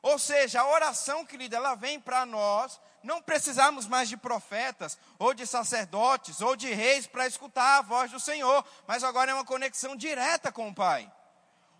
Ou 0.00 0.18
seja, 0.18 0.62
a 0.62 0.70
oração, 0.70 1.22
querida, 1.26 1.58
ela 1.58 1.74
vem 1.74 2.00
para 2.00 2.24
nós 2.24 2.80
não 3.02 3.20
precisarmos 3.20 3.86
mais 3.86 4.08
de 4.08 4.16
profetas, 4.16 4.96
ou 5.18 5.34
de 5.34 5.46
sacerdotes, 5.46 6.40
ou 6.40 6.56
de 6.56 6.72
reis 6.72 7.06
para 7.06 7.26
escutar 7.26 7.76
a 7.76 7.82
voz 7.82 8.10
do 8.10 8.18
Senhor, 8.18 8.64
mas 8.86 9.04
agora 9.04 9.32
é 9.32 9.34
uma 9.34 9.44
conexão 9.44 9.94
direta 9.94 10.50
com 10.50 10.70
o 10.70 10.74
Pai. 10.74 11.12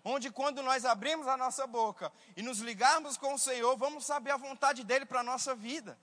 Onde 0.03 0.29
quando 0.29 0.61
nós 0.61 0.83
abrimos 0.83 1.27
a 1.27 1.37
nossa 1.37 1.65
boca 1.65 2.11
e 2.35 2.41
nos 2.41 2.59
ligarmos 2.59 3.15
com 3.15 3.33
o 3.33 3.39
Senhor, 3.39 3.77
vamos 3.77 4.05
saber 4.05 4.31
a 4.31 4.37
vontade 4.37 4.83
dele 4.83 5.05
para 5.05 5.21
a 5.21 5.23
nossa 5.23 5.55
vida. 5.55 5.97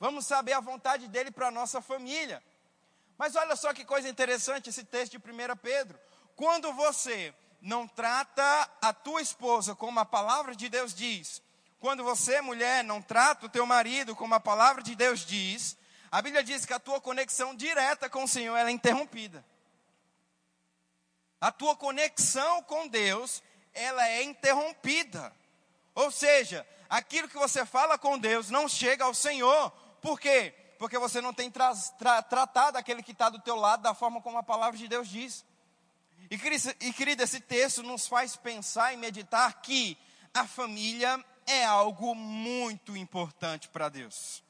Vamos 0.00 0.26
saber 0.26 0.54
a 0.54 0.60
vontade 0.60 1.08
dele 1.08 1.30
para 1.30 1.48
a 1.48 1.50
nossa 1.50 1.82
família. 1.82 2.42
Mas 3.18 3.36
olha 3.36 3.54
só 3.54 3.72
que 3.74 3.84
coisa 3.84 4.08
interessante 4.08 4.70
esse 4.70 4.84
texto 4.84 5.12
de 5.12 5.18
1 5.18 5.56
Pedro. 5.62 5.98
Quando 6.34 6.72
você 6.72 7.34
não 7.60 7.86
trata 7.86 8.70
a 8.80 8.92
tua 8.92 9.20
esposa 9.20 9.74
como 9.74 10.00
a 10.00 10.04
palavra 10.04 10.56
de 10.56 10.68
Deus 10.68 10.94
diz, 10.94 11.42
quando 11.78 12.02
você, 12.02 12.40
mulher, 12.40 12.82
não 12.82 13.02
trata 13.02 13.46
o 13.46 13.48
teu 13.48 13.66
marido 13.66 14.16
como 14.16 14.34
a 14.34 14.40
palavra 14.40 14.82
de 14.82 14.94
Deus 14.94 15.20
diz, 15.20 15.76
a 16.10 16.22
Bíblia 16.22 16.42
diz 16.42 16.64
que 16.64 16.72
a 16.72 16.80
tua 16.80 17.00
conexão 17.00 17.54
direta 17.54 18.08
com 18.08 18.24
o 18.24 18.28
Senhor 18.28 18.56
é 18.56 18.70
interrompida. 18.70 19.44
A 21.44 21.52
tua 21.52 21.76
conexão 21.76 22.62
com 22.62 22.88
Deus, 22.88 23.42
ela 23.74 24.08
é 24.08 24.22
interrompida. 24.22 25.30
Ou 25.94 26.10
seja, 26.10 26.66
aquilo 26.88 27.28
que 27.28 27.36
você 27.36 27.66
fala 27.66 27.98
com 27.98 28.18
Deus 28.18 28.48
não 28.48 28.66
chega 28.66 29.04
ao 29.04 29.12
Senhor. 29.12 29.70
Por 30.00 30.18
quê? 30.18 30.54
Porque 30.78 30.98
você 30.98 31.20
não 31.20 31.34
tem 31.34 31.50
tra 31.50 31.74
tra 31.98 32.22
tratado 32.22 32.78
aquele 32.78 33.02
que 33.02 33.12
está 33.12 33.28
do 33.28 33.38
teu 33.38 33.56
lado 33.56 33.82
da 33.82 33.92
forma 33.92 34.22
como 34.22 34.38
a 34.38 34.42
palavra 34.42 34.78
de 34.78 34.88
Deus 34.88 35.06
diz. 35.06 35.44
E, 36.30 36.36
e 36.86 36.92
querida, 36.94 37.24
esse 37.24 37.40
texto 37.40 37.82
nos 37.82 38.08
faz 38.08 38.34
pensar 38.36 38.94
e 38.94 38.96
meditar 38.96 39.60
que 39.60 39.98
a 40.32 40.46
família 40.46 41.22
é 41.46 41.62
algo 41.62 42.14
muito 42.14 42.96
importante 42.96 43.68
para 43.68 43.90
Deus. 43.90 44.42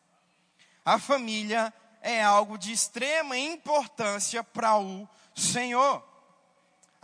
A 0.85 1.01
família 1.01 1.75
é 2.01 2.23
algo 2.23 2.57
de 2.57 2.71
extrema 2.71 3.37
importância 3.37 4.45
para 4.45 4.79
o 4.79 5.09
Senhor. 5.35 6.14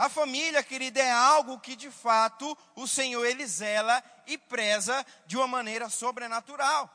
A 0.00 0.08
família, 0.08 0.62
querida, 0.62 0.98
é 0.98 1.10
algo 1.10 1.60
que 1.60 1.76
de 1.76 1.90
fato 1.90 2.56
o 2.74 2.88
Senhor 2.88 3.22
ele 3.22 3.46
zela 3.46 4.02
e 4.26 4.38
preza 4.38 5.04
de 5.26 5.36
uma 5.36 5.46
maneira 5.46 5.90
sobrenatural. 5.90 6.88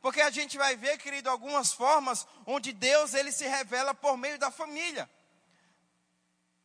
Porque 0.00 0.22
a 0.22 0.30
gente 0.30 0.56
vai 0.56 0.74
ver, 0.74 0.96
querido, 0.96 1.28
algumas 1.28 1.74
formas 1.74 2.26
onde 2.46 2.72
Deus 2.72 3.12
ele 3.12 3.32
se 3.32 3.46
revela 3.46 3.92
por 3.92 4.16
meio 4.16 4.38
da 4.38 4.50
família. 4.50 5.10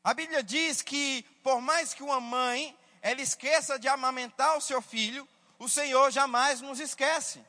A 0.01 0.13
Bíblia 0.13 0.41
diz 0.41 0.81
que 0.81 1.23
por 1.43 1.59
mais 1.59 1.93
que 1.93 2.01
uma 2.01 2.21
mãe 2.21 2.73
ela 3.01 3.19
esqueça 3.19 3.77
de 3.77 3.89
amamentar 3.89 4.55
o 4.55 4.61
seu 4.61 4.81
filho, 4.81 5.27
o 5.59 5.67
Senhor 5.67 6.09
jamais 6.11 6.61
nos 6.61 6.79
esquece. 6.79 7.45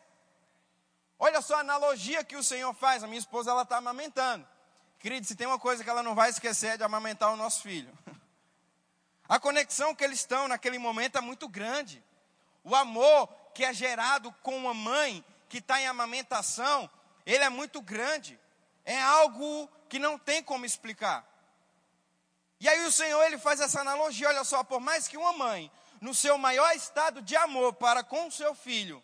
Olha 1.21 1.41
só 1.41 1.59
a 1.59 1.61
analogia 1.61 2.25
que 2.25 2.35
o 2.35 2.43
Senhor 2.43 2.75
faz. 2.75 3.05
A 3.05 3.07
minha 3.07 3.21
esposa 3.21 3.53
ela 3.53 3.63
está 3.63 3.77
amamentando. 3.77 4.45
Querido, 4.99 5.25
se 5.25 5.37
tem 5.37 5.47
uma 5.47 5.61
coisa 5.61 5.85
que 5.85 5.91
ela 5.91 6.03
não 6.03 6.17
vai 6.17 6.31
esquecer 6.31 6.71
é 6.71 6.77
de 6.77 6.83
amamentar 6.83 7.33
o 7.33 7.37
nosso 7.37 7.63
filho. 7.63 7.97
A 9.29 9.41
conexão 9.41 9.95
que 9.95 10.05
eles 10.05 10.21
estão 10.21 10.49
naquele 10.49 10.79
momento 10.79 11.17
é 11.17 11.21
muito 11.21 11.49
grande. 11.49 12.03
O 12.63 12.75
amor 12.75 13.29
que 13.55 13.65
é 13.65 13.73
gerado 13.73 14.33
com 14.43 14.57
uma 14.57 14.75
mãe 14.75 15.25
que 15.49 15.59
está 15.59 15.81
em 15.81 15.87
amamentação, 15.87 16.91
ele 17.25 17.45
é 17.45 17.49
muito 17.49 17.81
grande. 17.81 18.39
É 18.85 19.01
algo 19.01 19.69
que 19.89 19.99
não 19.99 20.19
tem 20.19 20.43
como 20.43 20.67
explicar. 20.67 21.27
E 22.61 22.69
aí 22.69 22.85
o 22.87 22.93
Senhor 22.93 23.23
ele 23.25 23.39
faz 23.39 23.61
essa 23.61 23.81
analogia, 23.81 24.29
olha 24.29 24.45
só, 24.45 24.63
por 24.63 24.81
mais 24.81 25.07
que 25.09 25.17
uma 25.17 25.33
mãe, 25.33 25.71
no 26.01 26.15
seu 26.15 26.37
maior 26.37 26.75
estado 26.75 27.23
de 27.23 27.37
amor 27.37 27.75
para 27.75 28.03
com 28.03 28.27
o 28.27 28.33
seu 28.33 28.55
filho, 28.55 29.03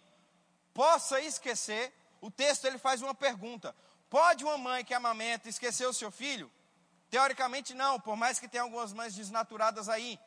possa 0.74 1.20
esquecer, 1.20 1.92
o 2.20 2.30
texto 2.30 2.64
ele 2.66 2.78
faz 2.78 3.02
uma 3.02 3.14
pergunta: 3.14 3.74
pode 4.08 4.44
uma 4.44 4.58
mãe 4.58 4.84
que 4.84 4.94
amamenta 4.94 5.48
esquecer 5.48 5.86
o 5.86 5.94
seu 5.94 6.10
filho? 6.10 6.50
Teoricamente 7.10 7.74
não, 7.74 7.98
por 7.98 8.16
mais 8.16 8.38
que 8.38 8.48
tenha 8.48 8.62
algumas 8.62 8.92
mães 8.92 9.14
desnaturadas 9.14 9.88
aí. 9.88 10.18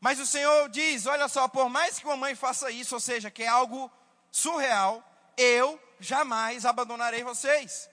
Mas 0.00 0.18
o 0.18 0.26
Senhor 0.26 0.68
diz: 0.70 1.06
olha 1.06 1.28
só, 1.28 1.46
por 1.46 1.68
mais 1.68 1.98
que 1.98 2.06
uma 2.06 2.16
mãe 2.16 2.34
faça 2.34 2.70
isso, 2.70 2.94
ou 2.94 3.00
seja, 3.00 3.30
que 3.30 3.42
é 3.42 3.48
algo 3.48 3.90
surreal, 4.30 5.04
eu 5.36 5.78
jamais 6.00 6.64
abandonarei 6.64 7.22
vocês. 7.22 7.90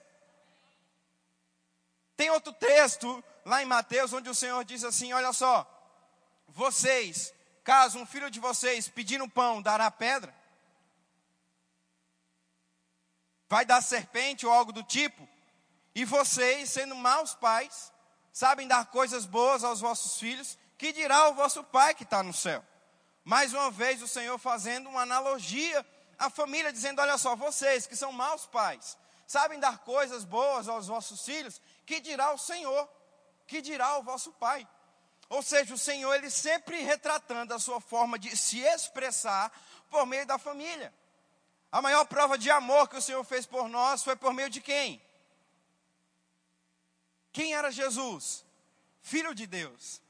Tem 2.16 2.30
outro 2.30 2.52
texto 2.54 3.22
lá 3.44 3.62
em 3.62 3.66
Mateus 3.66 4.12
onde 4.12 4.30
o 4.30 4.34
Senhor 4.34 4.64
diz 4.64 4.82
assim: 4.82 5.12
olha 5.12 5.32
só, 5.34 5.68
vocês, 6.48 7.34
caso 7.62 7.98
um 7.98 8.06
filho 8.06 8.30
de 8.30 8.40
vocês 8.40 8.88
pedindo 8.88 9.28
pão 9.28 9.60
dará 9.60 9.90
pedra, 9.90 10.34
vai 13.46 13.66
dar 13.66 13.82
serpente 13.82 14.46
ou 14.46 14.52
algo 14.52 14.72
do 14.72 14.82
tipo, 14.82 15.28
e 15.94 16.06
vocês, 16.06 16.70
sendo 16.70 16.94
maus 16.94 17.34
pais, 17.34 17.91
sabem 18.32 18.66
dar 18.66 18.86
coisas 18.86 19.26
boas 19.26 19.62
aos 19.62 19.80
vossos 19.80 20.18
filhos, 20.18 20.58
que 20.78 20.92
dirá 20.92 21.28
o 21.28 21.34
vosso 21.34 21.62
Pai 21.62 21.94
que 21.94 22.04
está 22.04 22.22
no 22.22 22.32
céu? 22.32 22.64
Mais 23.24 23.52
uma 23.52 23.70
vez 23.70 24.02
o 24.02 24.08
Senhor 24.08 24.36
fazendo 24.38 24.88
uma 24.88 25.02
analogia 25.02 25.86
à 26.18 26.28
família, 26.30 26.72
dizendo: 26.72 27.00
olha 27.00 27.18
só, 27.18 27.36
vocês 27.36 27.86
que 27.86 27.94
são 27.94 28.10
maus 28.10 28.46
pais, 28.46 28.96
sabem 29.26 29.60
dar 29.60 29.78
coisas 29.78 30.24
boas 30.24 30.68
aos 30.68 30.86
vossos 30.88 31.24
filhos, 31.24 31.60
que 31.86 32.00
dirá 32.00 32.32
o 32.32 32.38
Senhor, 32.38 32.88
que 33.46 33.60
dirá 33.60 33.98
o 33.98 34.02
vosso 34.02 34.32
Pai. 34.32 34.66
Ou 35.28 35.42
seja, 35.42 35.72
o 35.72 35.78
Senhor, 35.78 36.12
ele 36.14 36.30
sempre 36.30 36.82
retratando 36.82 37.54
a 37.54 37.58
sua 37.58 37.80
forma 37.80 38.18
de 38.18 38.36
se 38.36 38.60
expressar 38.60 39.50
por 39.88 40.04
meio 40.04 40.26
da 40.26 40.36
família. 40.36 40.92
A 41.70 41.80
maior 41.80 42.04
prova 42.04 42.36
de 42.36 42.50
amor 42.50 42.88
que 42.88 42.96
o 42.96 43.02
Senhor 43.02 43.24
fez 43.24 43.46
por 43.46 43.66
nós 43.68 44.02
foi 44.02 44.14
por 44.14 44.34
meio 44.34 44.50
de 44.50 44.60
quem? 44.60 45.02
Quem 47.32 47.54
era 47.54 47.70
Jesus? 47.70 48.44
Filho 49.00 49.34
de 49.34 49.46
Deus. 49.46 50.00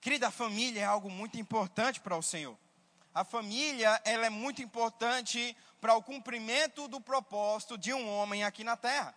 Querida, 0.00 0.28
a 0.28 0.32
família 0.32 0.80
é 0.80 0.84
algo 0.84 1.08
muito 1.08 1.38
importante 1.38 2.00
para 2.00 2.16
o 2.16 2.22
Senhor. 2.22 2.58
A 3.14 3.24
família, 3.24 4.00
ela 4.04 4.26
é 4.26 4.30
muito 4.30 4.60
importante 4.60 5.56
para 5.80 5.94
o 5.94 6.02
cumprimento 6.02 6.88
do 6.88 7.00
propósito 7.00 7.78
de 7.78 7.92
um 7.92 8.08
homem 8.08 8.42
aqui 8.42 8.64
na 8.64 8.76
terra. 8.76 9.14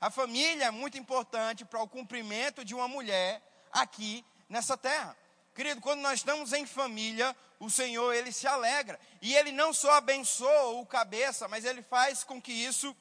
A 0.00 0.10
família 0.10 0.64
é 0.66 0.70
muito 0.70 0.98
importante 0.98 1.64
para 1.64 1.80
o 1.82 1.88
cumprimento 1.88 2.64
de 2.64 2.74
uma 2.74 2.88
mulher 2.88 3.40
aqui 3.72 4.24
nessa 4.48 4.76
terra. 4.76 5.16
Querido, 5.54 5.80
quando 5.80 6.00
nós 6.00 6.14
estamos 6.14 6.52
em 6.52 6.66
família, 6.66 7.34
o 7.60 7.70
Senhor, 7.70 8.12
ele 8.12 8.32
se 8.32 8.46
alegra. 8.46 8.98
E 9.22 9.34
ele 9.34 9.52
não 9.52 9.72
só 9.72 9.92
abençoa 9.92 10.80
o 10.80 10.84
cabeça, 10.84 11.46
mas 11.46 11.64
ele 11.64 11.82
faz 11.82 12.24
com 12.24 12.42
que 12.42 12.52
isso 12.52 12.94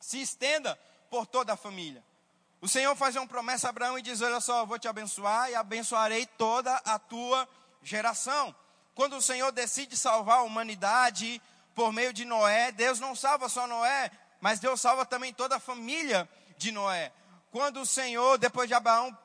se 0.00 0.20
estenda 0.20 0.76
por 1.08 1.26
toda 1.26 1.52
a 1.52 1.56
família. 1.56 2.04
O 2.60 2.68
Senhor 2.68 2.94
faz 2.94 3.16
uma 3.16 3.26
promessa 3.26 3.68
a 3.68 3.70
Abraão 3.70 3.98
e 3.98 4.02
diz: 4.02 4.20
Olha 4.20 4.40
só, 4.40 4.60
eu 4.60 4.66
vou 4.66 4.78
te 4.78 4.86
abençoar 4.86 5.50
e 5.50 5.54
abençoarei 5.54 6.26
toda 6.26 6.74
a 6.84 6.98
tua 6.98 7.48
geração. 7.82 8.54
Quando 8.94 9.16
o 9.16 9.22
Senhor 9.22 9.50
decide 9.50 9.96
salvar 9.96 10.40
a 10.40 10.42
humanidade 10.42 11.40
por 11.74 11.90
meio 11.90 12.12
de 12.12 12.26
Noé, 12.26 12.70
Deus 12.70 13.00
não 13.00 13.16
salva 13.16 13.48
só 13.48 13.66
Noé, 13.66 14.10
mas 14.40 14.60
Deus 14.60 14.80
salva 14.80 15.06
também 15.06 15.32
toda 15.32 15.56
a 15.56 15.60
família 15.60 16.28
de 16.58 16.70
Noé. 16.70 17.12
Quando 17.50 17.80
o 17.80 17.86
Senhor, 17.86 18.36
depois 18.36 18.68
de 18.68 18.74
Abraão 18.74 19.16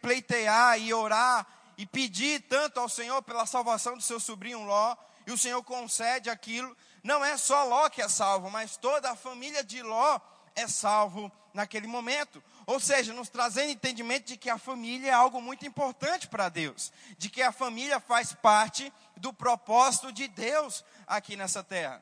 pleitear 0.00 0.80
e 0.80 0.94
orar 0.94 1.46
e 1.76 1.84
pedir 1.84 2.40
tanto 2.48 2.80
ao 2.80 2.88
Senhor 2.88 3.20
pela 3.22 3.44
salvação 3.44 3.94
do 3.94 4.02
seu 4.02 4.18
sobrinho 4.18 4.64
Ló, 4.64 4.96
e 5.26 5.32
o 5.32 5.38
Senhor 5.38 5.62
concede 5.62 6.30
aquilo, 6.30 6.74
não 7.02 7.22
é 7.22 7.36
só 7.36 7.64
Ló 7.64 7.90
que 7.90 8.00
é 8.00 8.08
salvo, 8.08 8.50
mas 8.50 8.76
toda 8.78 9.10
a 9.10 9.16
família 9.16 9.62
de 9.62 9.82
Ló 9.82 10.18
é 10.54 10.66
salvo 10.66 11.30
naquele 11.56 11.86
momento. 11.88 12.42
Ou 12.66 12.78
seja, 12.78 13.12
nos 13.12 13.28
trazendo 13.28 13.70
entendimento 13.70 14.26
de 14.26 14.36
que 14.36 14.48
a 14.48 14.58
família 14.58 15.10
é 15.10 15.12
algo 15.12 15.40
muito 15.40 15.66
importante 15.66 16.28
para 16.28 16.48
Deus, 16.48 16.92
de 17.18 17.28
que 17.28 17.42
a 17.42 17.50
família 17.50 17.98
faz 17.98 18.32
parte 18.32 18.92
do 19.16 19.32
propósito 19.32 20.12
de 20.12 20.28
Deus 20.28 20.84
aqui 21.06 21.34
nessa 21.34 21.64
terra. 21.64 22.00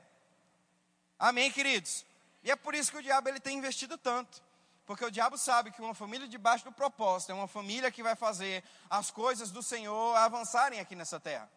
Amém, 1.19 1.51
queridos? 1.51 2.05
E 2.43 2.51
é 2.51 2.57
por 2.57 2.75
isso 2.75 2.91
que 2.91 2.99
o 2.99 3.03
diabo 3.03 3.29
ele 3.29 3.41
tem 3.41 3.57
investido 3.57 3.97
tanto. 3.97 4.43
Porque 4.85 5.05
o 5.05 5.11
diabo 5.11 5.39
sabe 5.39 5.71
que 5.71 5.81
uma 5.81 5.95
família 5.95 6.29
debaixo 6.29 6.65
do 6.65 6.73
propósito 6.73 7.33
é 7.33 7.35
uma 7.35 7.49
família 7.49 7.91
que 7.91 8.03
vai 8.03 8.15
fazer 8.15 8.63
as 8.91 9.11
coisas 9.11 9.51
do 9.51 9.63
Senhor 9.63 10.15
avançarem 10.17 10.79
aqui 10.79 10.95
nessa 10.95 11.19
terra. 11.19 11.49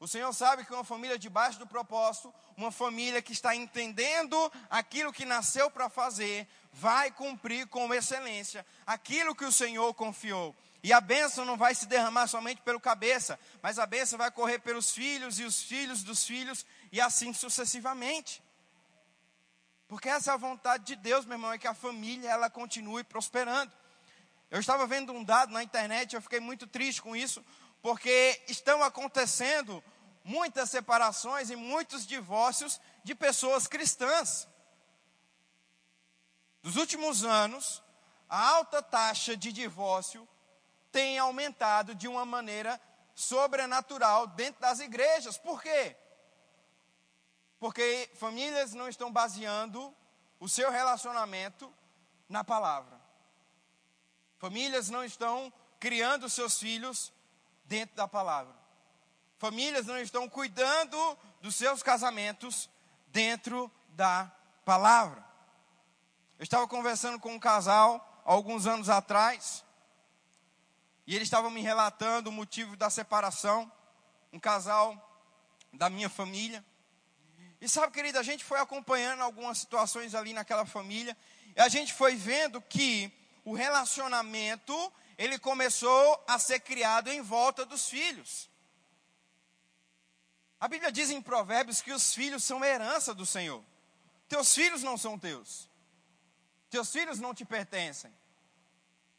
O 0.00 0.06
Senhor 0.06 0.32
sabe 0.32 0.64
que 0.64 0.72
uma 0.72 0.84
família 0.84 1.18
debaixo 1.18 1.58
do 1.58 1.66
propósito, 1.66 2.32
uma 2.56 2.70
família 2.70 3.20
que 3.20 3.32
está 3.32 3.56
entendendo 3.56 4.52
aquilo 4.70 5.12
que 5.12 5.24
nasceu 5.24 5.68
para 5.70 5.88
fazer, 5.88 6.46
vai 6.72 7.10
cumprir 7.10 7.66
com 7.66 7.92
excelência 7.92 8.64
aquilo 8.86 9.34
que 9.34 9.44
o 9.44 9.50
Senhor 9.50 9.92
confiou. 9.94 10.54
E 10.84 10.92
a 10.92 11.00
bênção 11.00 11.44
não 11.44 11.56
vai 11.56 11.74
se 11.74 11.86
derramar 11.86 12.28
somente 12.28 12.62
pelo 12.62 12.78
cabeça, 12.78 13.38
mas 13.60 13.80
a 13.80 13.86
bênção 13.86 14.16
vai 14.16 14.30
correr 14.30 14.60
pelos 14.60 14.92
filhos 14.92 15.40
e 15.40 15.44
os 15.44 15.60
filhos 15.62 16.04
dos 16.04 16.24
filhos 16.24 16.64
e 16.92 17.00
assim 17.00 17.32
sucessivamente. 17.32 18.40
Porque 19.88 20.08
essa 20.08 20.30
é 20.30 20.34
a 20.34 20.36
vontade 20.36 20.84
de 20.84 20.94
Deus, 20.94 21.24
meu 21.24 21.34
irmão, 21.34 21.52
é 21.52 21.58
que 21.58 21.66
a 21.66 21.74
família 21.74 22.30
ela 22.30 22.48
continue 22.48 23.02
prosperando. 23.02 23.72
Eu 24.50 24.60
estava 24.60 24.86
vendo 24.86 25.12
um 25.12 25.24
dado 25.24 25.52
na 25.52 25.62
internet, 25.62 26.14
eu 26.14 26.22
fiquei 26.22 26.40
muito 26.40 26.66
triste 26.66 27.02
com 27.02 27.16
isso, 27.16 27.44
porque 27.82 28.42
estão 28.48 28.82
acontecendo 28.82 29.82
muitas 30.24 30.70
separações 30.70 31.50
e 31.50 31.56
muitos 31.56 32.06
divórcios 32.06 32.80
de 33.02 33.14
pessoas 33.14 33.66
cristãs. 33.66 34.48
Nos 36.62 36.76
últimos 36.76 37.24
anos, 37.24 37.82
a 38.28 38.48
alta 38.48 38.82
taxa 38.82 39.36
de 39.36 39.52
divórcio 39.52 40.28
tem 40.92 41.18
aumentado 41.18 41.94
de 41.94 42.08
uma 42.08 42.24
maneira 42.24 42.80
sobrenatural 43.14 44.26
dentro 44.26 44.60
das 44.60 44.80
igrejas. 44.80 45.38
Por 45.38 45.62
quê? 45.62 45.96
Porque 47.58 48.10
famílias 48.14 48.74
não 48.74 48.88
estão 48.88 49.10
baseando 49.10 49.94
o 50.38 50.48
seu 50.48 50.70
relacionamento 50.70 51.72
na 52.28 52.44
palavra. 52.44 53.00
Famílias 54.38 54.88
não 54.88 55.04
estão 55.04 55.52
criando 55.80 56.28
seus 56.28 56.58
filhos 56.58 57.12
dentro 57.68 57.94
da 57.94 58.08
palavra. 58.08 58.52
Famílias 59.38 59.86
não 59.86 59.98
estão 59.98 60.28
cuidando 60.28 61.16
dos 61.40 61.54
seus 61.54 61.82
casamentos 61.82 62.68
dentro 63.08 63.70
da 63.90 64.32
palavra. 64.64 65.24
Eu 66.38 66.42
estava 66.42 66.66
conversando 66.66 67.20
com 67.20 67.32
um 67.32 67.38
casal 67.38 68.22
alguns 68.24 68.66
anos 68.66 68.88
atrás, 68.88 69.64
e 71.06 71.14
eles 71.14 71.26
estavam 71.26 71.50
me 71.50 71.62
relatando 71.62 72.30
o 72.30 72.32
motivo 72.32 72.76
da 72.76 72.90
separação. 72.90 73.70
Um 74.30 74.38
casal 74.38 74.94
da 75.72 75.88
minha 75.88 76.08
família. 76.08 76.62
E 77.60 77.68
sabe, 77.68 77.92
querida, 77.92 78.20
a 78.20 78.22
gente 78.22 78.44
foi 78.44 78.60
acompanhando 78.60 79.22
algumas 79.22 79.58
situações 79.58 80.14
ali 80.14 80.32
naquela 80.32 80.66
família, 80.66 81.16
e 81.56 81.60
a 81.60 81.68
gente 81.68 81.94
foi 81.94 82.14
vendo 82.14 82.60
que 82.60 83.10
o 83.44 83.54
relacionamento 83.54 84.92
ele 85.18 85.36
começou 85.36 86.24
a 86.28 86.38
ser 86.38 86.60
criado 86.60 87.10
em 87.10 87.20
volta 87.20 87.66
dos 87.66 87.88
filhos. 87.88 88.48
A 90.60 90.68
Bíblia 90.68 90.92
diz 90.92 91.10
em 91.10 91.20
Provérbios 91.20 91.80
que 91.80 91.92
os 91.92 92.14
filhos 92.14 92.44
são 92.44 92.64
herança 92.64 93.12
do 93.12 93.26
Senhor. 93.26 93.62
Teus 94.28 94.54
filhos 94.54 94.82
não 94.84 94.96
são 94.96 95.18
teus. 95.18 95.68
Teus 96.70 96.92
filhos 96.92 97.18
não 97.18 97.34
te 97.34 97.44
pertencem. 97.44 98.12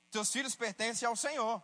Seus 0.09 0.31
filhos 0.31 0.55
pertencem 0.55 1.05
ao 1.05 1.15
Senhor. 1.15 1.61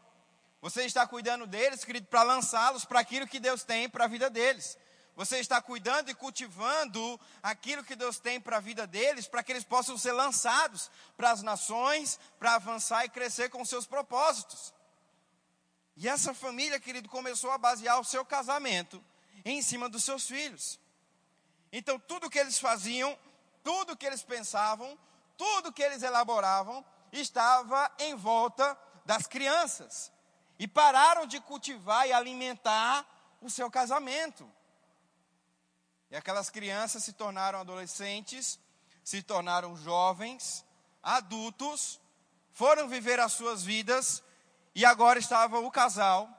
Você 0.62 0.84
está 0.84 1.08
cuidando 1.08 1.48
deles, 1.48 1.86
querido, 1.86 2.08
para 2.08 2.24
lançá-los 2.24 2.84
para 2.84 3.00
aquilo 3.00 3.28
que 3.28 3.39
Deus 3.39 3.63
tem 3.63 3.88
para 3.88 4.06
a 4.06 4.08
vida 4.08 4.30
deles. 4.30 4.78
Você 5.15 5.39
está 5.39 5.62
cuidando 5.62 6.10
e 6.10 6.13
cultivando 6.13 7.19
aquilo 7.41 7.84
que 7.84 7.95
Deus 7.95 8.19
tem 8.19 8.39
para 8.39 8.58
a 8.58 8.60
vida 8.60 8.86
deles, 8.86 9.28
para 9.28 9.41
que 9.41 9.51
eles 9.51 9.63
possam 9.63 9.97
ser 9.97 10.12
lançados 10.12 10.91
para 11.15 11.32
as 11.32 11.41
nações, 11.41 12.19
para 12.38 12.56
avançar 12.56 13.06
e 13.06 13.10
crescer 13.10 13.49
com 13.49 13.63
seus 13.63 13.88
propósitos. 13.88 14.73
E 15.95 16.10
essa 16.10 16.34
família, 16.34 16.80
querido, 16.80 17.08
começou 17.08 17.49
a 17.51 17.58
basear 17.58 17.97
o 17.99 18.04
seu 18.04 18.25
casamento 18.25 19.01
em 19.45 19.62
cima 19.62 19.88
dos 19.88 20.04
seus 20.04 20.28
filhos. 20.28 20.78
Então, 21.71 21.97
tudo 21.97 22.30
que 22.30 22.39
eles 22.39 22.60
faziam, 22.60 23.17
tudo 23.63 23.95
que 23.95 24.06
eles 24.06 24.21
pensavam, 24.21 24.99
tudo 25.38 25.71
que 25.71 25.82
eles 25.82 26.04
elaboravam, 26.04 26.86
estava 27.12 27.89
em 27.99 28.15
volta 28.15 28.78
das 29.06 29.28
crianças. 29.28 30.12
E 30.60 30.67
pararam 30.67 31.25
de 31.25 31.39
cultivar 31.39 32.06
e 32.06 32.12
alimentar 32.12 33.06
o 33.41 33.49
seu 33.49 33.71
casamento. 33.71 34.49
E 36.09 36.15
aquelas 36.15 36.49
crianças 36.49 37.03
se 37.03 37.13
tornaram 37.13 37.59
adolescentes, 37.59 38.59
se 39.03 39.21
tornaram 39.21 39.75
jovens, 39.77 40.65
adultos, 41.01 41.99
foram 42.53 42.87
viver 42.87 43.19
as 43.19 43.33
suas 43.33 43.63
vidas 43.63 44.23
e 44.73 44.85
agora 44.85 45.19
estava 45.19 45.59
o 45.59 45.71
casal 45.71 46.29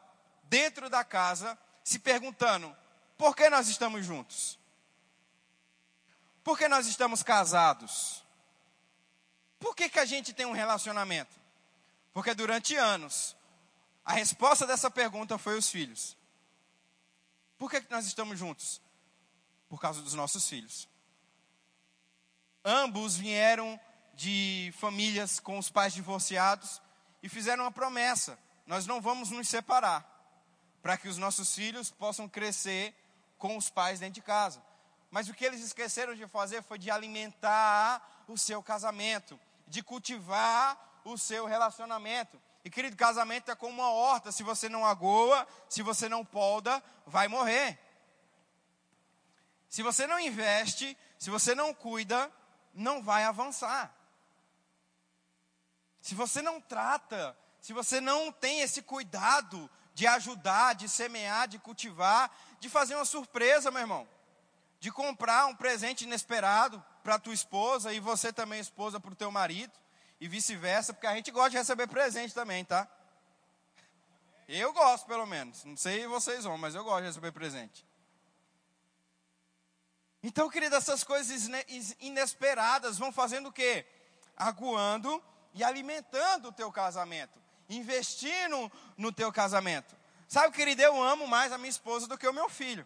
dentro 0.44 0.88
da 0.88 1.04
casa 1.04 1.58
se 1.84 1.98
perguntando: 1.98 2.74
por 3.16 3.36
que 3.36 3.48
nós 3.48 3.68
estamos 3.68 4.04
juntos? 4.04 4.58
Por 6.42 6.56
que 6.56 6.68
nós 6.68 6.86
estamos 6.86 7.22
casados? 7.22 8.24
Por 9.58 9.74
que, 9.74 9.88
que 9.88 9.98
a 9.98 10.04
gente 10.04 10.32
tem 10.32 10.46
um 10.46 10.52
relacionamento? 10.52 11.34
Porque 12.12 12.34
durante 12.34 12.76
anos, 12.76 13.36
a 14.04 14.12
resposta 14.12 14.66
dessa 14.66 14.90
pergunta 14.90 15.38
foi 15.38 15.58
os 15.58 15.68
filhos. 15.68 16.16
Por 17.58 17.70
que, 17.70 17.80
que 17.80 17.90
nós 17.90 18.06
estamos 18.06 18.38
juntos? 18.38 18.80
Por 19.68 19.80
causa 19.80 20.02
dos 20.02 20.14
nossos 20.14 20.48
filhos. 20.48 20.88
Ambos 22.64 23.16
vieram 23.16 23.78
de 24.14 24.72
famílias 24.78 25.38
com 25.38 25.58
os 25.58 25.70
pais 25.70 25.92
divorciados 25.92 26.80
e 27.22 27.28
fizeram 27.28 27.64
uma 27.64 27.70
promessa: 27.70 28.38
nós 28.66 28.86
não 28.86 29.00
vamos 29.00 29.30
nos 29.30 29.48
separar, 29.48 30.04
para 30.82 30.96
que 30.96 31.08
os 31.08 31.18
nossos 31.18 31.54
filhos 31.54 31.90
possam 31.90 32.28
crescer 32.28 32.94
com 33.38 33.56
os 33.56 33.70
pais 33.70 34.00
dentro 34.00 34.14
de 34.14 34.22
casa. 34.22 34.62
Mas 35.10 35.28
o 35.28 35.34
que 35.34 35.44
eles 35.44 35.60
esqueceram 35.60 36.14
de 36.14 36.26
fazer 36.26 36.62
foi 36.62 36.78
de 36.78 36.90
alimentar 36.90 38.24
o 38.26 38.36
seu 38.36 38.62
casamento, 38.62 39.38
de 39.68 39.82
cultivar 39.82 41.00
o 41.04 41.16
seu 41.16 41.46
relacionamento. 41.46 42.40
E 42.64 42.70
querido, 42.70 42.96
casamento 42.96 43.50
é 43.50 43.54
como 43.54 43.80
uma 43.80 43.90
horta: 43.90 44.32
se 44.32 44.42
você 44.42 44.68
não 44.68 44.84
agoa, 44.84 45.46
se 45.68 45.82
você 45.82 46.08
não 46.08 46.24
poda, 46.24 46.82
vai 47.06 47.28
morrer. 47.28 47.78
Se 49.76 49.82
você 49.82 50.06
não 50.06 50.18
investe, 50.18 50.96
se 51.18 51.28
você 51.28 51.54
não 51.54 51.74
cuida, 51.74 52.32
não 52.72 53.02
vai 53.02 53.24
avançar. 53.24 53.94
Se 56.00 56.14
você 56.14 56.40
não 56.40 56.62
trata, 56.62 57.36
se 57.60 57.74
você 57.74 58.00
não 58.00 58.32
tem 58.32 58.62
esse 58.62 58.80
cuidado 58.80 59.70
de 59.92 60.06
ajudar, 60.06 60.74
de 60.74 60.88
semear, 60.88 61.46
de 61.46 61.58
cultivar, 61.58 62.34
de 62.58 62.70
fazer 62.70 62.94
uma 62.94 63.04
surpresa, 63.04 63.70
meu 63.70 63.82
irmão, 63.82 64.08
de 64.80 64.90
comprar 64.90 65.44
um 65.44 65.54
presente 65.54 66.04
inesperado 66.04 66.82
para 67.02 67.18
tua 67.18 67.34
esposa 67.34 67.92
e 67.92 68.00
você 68.00 68.32
também 68.32 68.58
esposa 68.58 68.98
para 68.98 69.12
o 69.12 69.14
teu 69.14 69.30
marido 69.30 69.74
e 70.18 70.26
vice-versa, 70.26 70.94
porque 70.94 71.06
a 71.06 71.14
gente 71.14 71.30
gosta 71.30 71.50
de 71.50 71.58
receber 71.58 71.86
presente 71.86 72.32
também, 72.32 72.64
tá? 72.64 72.88
Eu 74.48 74.72
gosto, 74.72 75.04
pelo 75.04 75.26
menos. 75.26 75.66
Não 75.66 75.76
sei 75.76 76.06
vocês 76.06 76.44
vão, 76.44 76.56
mas 76.56 76.74
eu 76.74 76.82
gosto 76.82 77.02
de 77.02 77.08
receber 77.08 77.32
presente. 77.32 77.85
Então, 80.26 80.50
querido, 80.50 80.74
essas 80.74 81.04
coisas 81.04 81.48
inesperadas 82.00 82.98
vão 82.98 83.12
fazendo 83.12 83.48
o 83.48 83.52
quê? 83.52 83.86
Aguando 84.36 85.22
e 85.54 85.62
alimentando 85.62 86.48
o 86.48 86.52
teu 86.52 86.72
casamento, 86.72 87.40
investindo 87.68 88.72
no 88.96 89.12
teu 89.12 89.32
casamento. 89.32 89.94
Sabe, 90.26 90.52
querido, 90.52 90.82
eu 90.82 91.00
amo 91.00 91.28
mais 91.28 91.52
a 91.52 91.58
minha 91.58 91.70
esposa 91.70 92.08
do 92.08 92.18
que 92.18 92.26
o 92.26 92.32
meu 92.32 92.48
filho. 92.48 92.84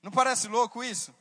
Não 0.00 0.12
parece 0.12 0.46
louco 0.46 0.84
isso? 0.84 1.12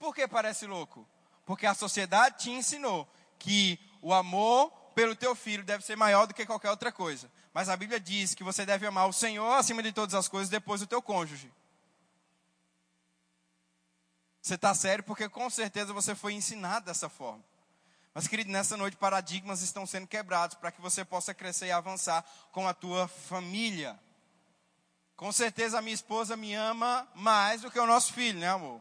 Por 0.00 0.12
que 0.12 0.26
parece 0.26 0.66
louco? 0.66 1.08
Porque 1.46 1.64
a 1.64 1.72
sociedade 1.72 2.42
te 2.42 2.50
ensinou 2.50 3.08
que 3.38 3.78
o 4.02 4.12
amor 4.12 4.72
pelo 4.96 5.14
teu 5.14 5.32
filho 5.36 5.62
deve 5.62 5.84
ser 5.84 5.94
maior 5.94 6.26
do 6.26 6.34
que 6.34 6.44
qualquer 6.44 6.70
outra 6.70 6.90
coisa. 6.90 7.30
Mas 7.54 7.68
a 7.68 7.76
Bíblia 7.76 8.00
diz 8.00 8.34
que 8.34 8.42
você 8.42 8.66
deve 8.66 8.84
amar 8.84 9.08
o 9.08 9.12
Senhor 9.12 9.52
acima 9.52 9.80
de 9.80 9.92
todas 9.92 10.16
as 10.16 10.26
coisas, 10.26 10.48
depois 10.48 10.82
o 10.82 10.88
teu 10.88 11.00
cônjuge. 11.00 11.52
Você 14.42 14.56
está 14.56 14.74
sério 14.74 15.04
porque 15.04 15.28
com 15.28 15.48
certeza 15.48 15.92
você 15.92 16.16
foi 16.16 16.34
ensinado 16.34 16.86
dessa 16.86 17.08
forma. 17.08 17.44
Mas, 18.12 18.26
querido, 18.26 18.50
nessa 18.50 18.76
noite 18.76 18.96
paradigmas 18.96 19.62
estão 19.62 19.86
sendo 19.86 20.06
quebrados 20.06 20.56
para 20.56 20.72
que 20.72 20.80
você 20.80 21.04
possa 21.04 21.32
crescer 21.32 21.66
e 21.66 21.72
avançar 21.72 22.24
com 22.50 22.66
a 22.66 22.74
tua 22.74 23.06
família. 23.06 23.98
Com 25.16 25.30
certeza 25.30 25.78
a 25.78 25.82
minha 25.82 25.94
esposa 25.94 26.36
me 26.36 26.52
ama 26.54 27.08
mais 27.14 27.62
do 27.62 27.70
que 27.70 27.78
o 27.78 27.86
nosso 27.86 28.12
filho, 28.12 28.40
né, 28.40 28.48
amor? 28.48 28.80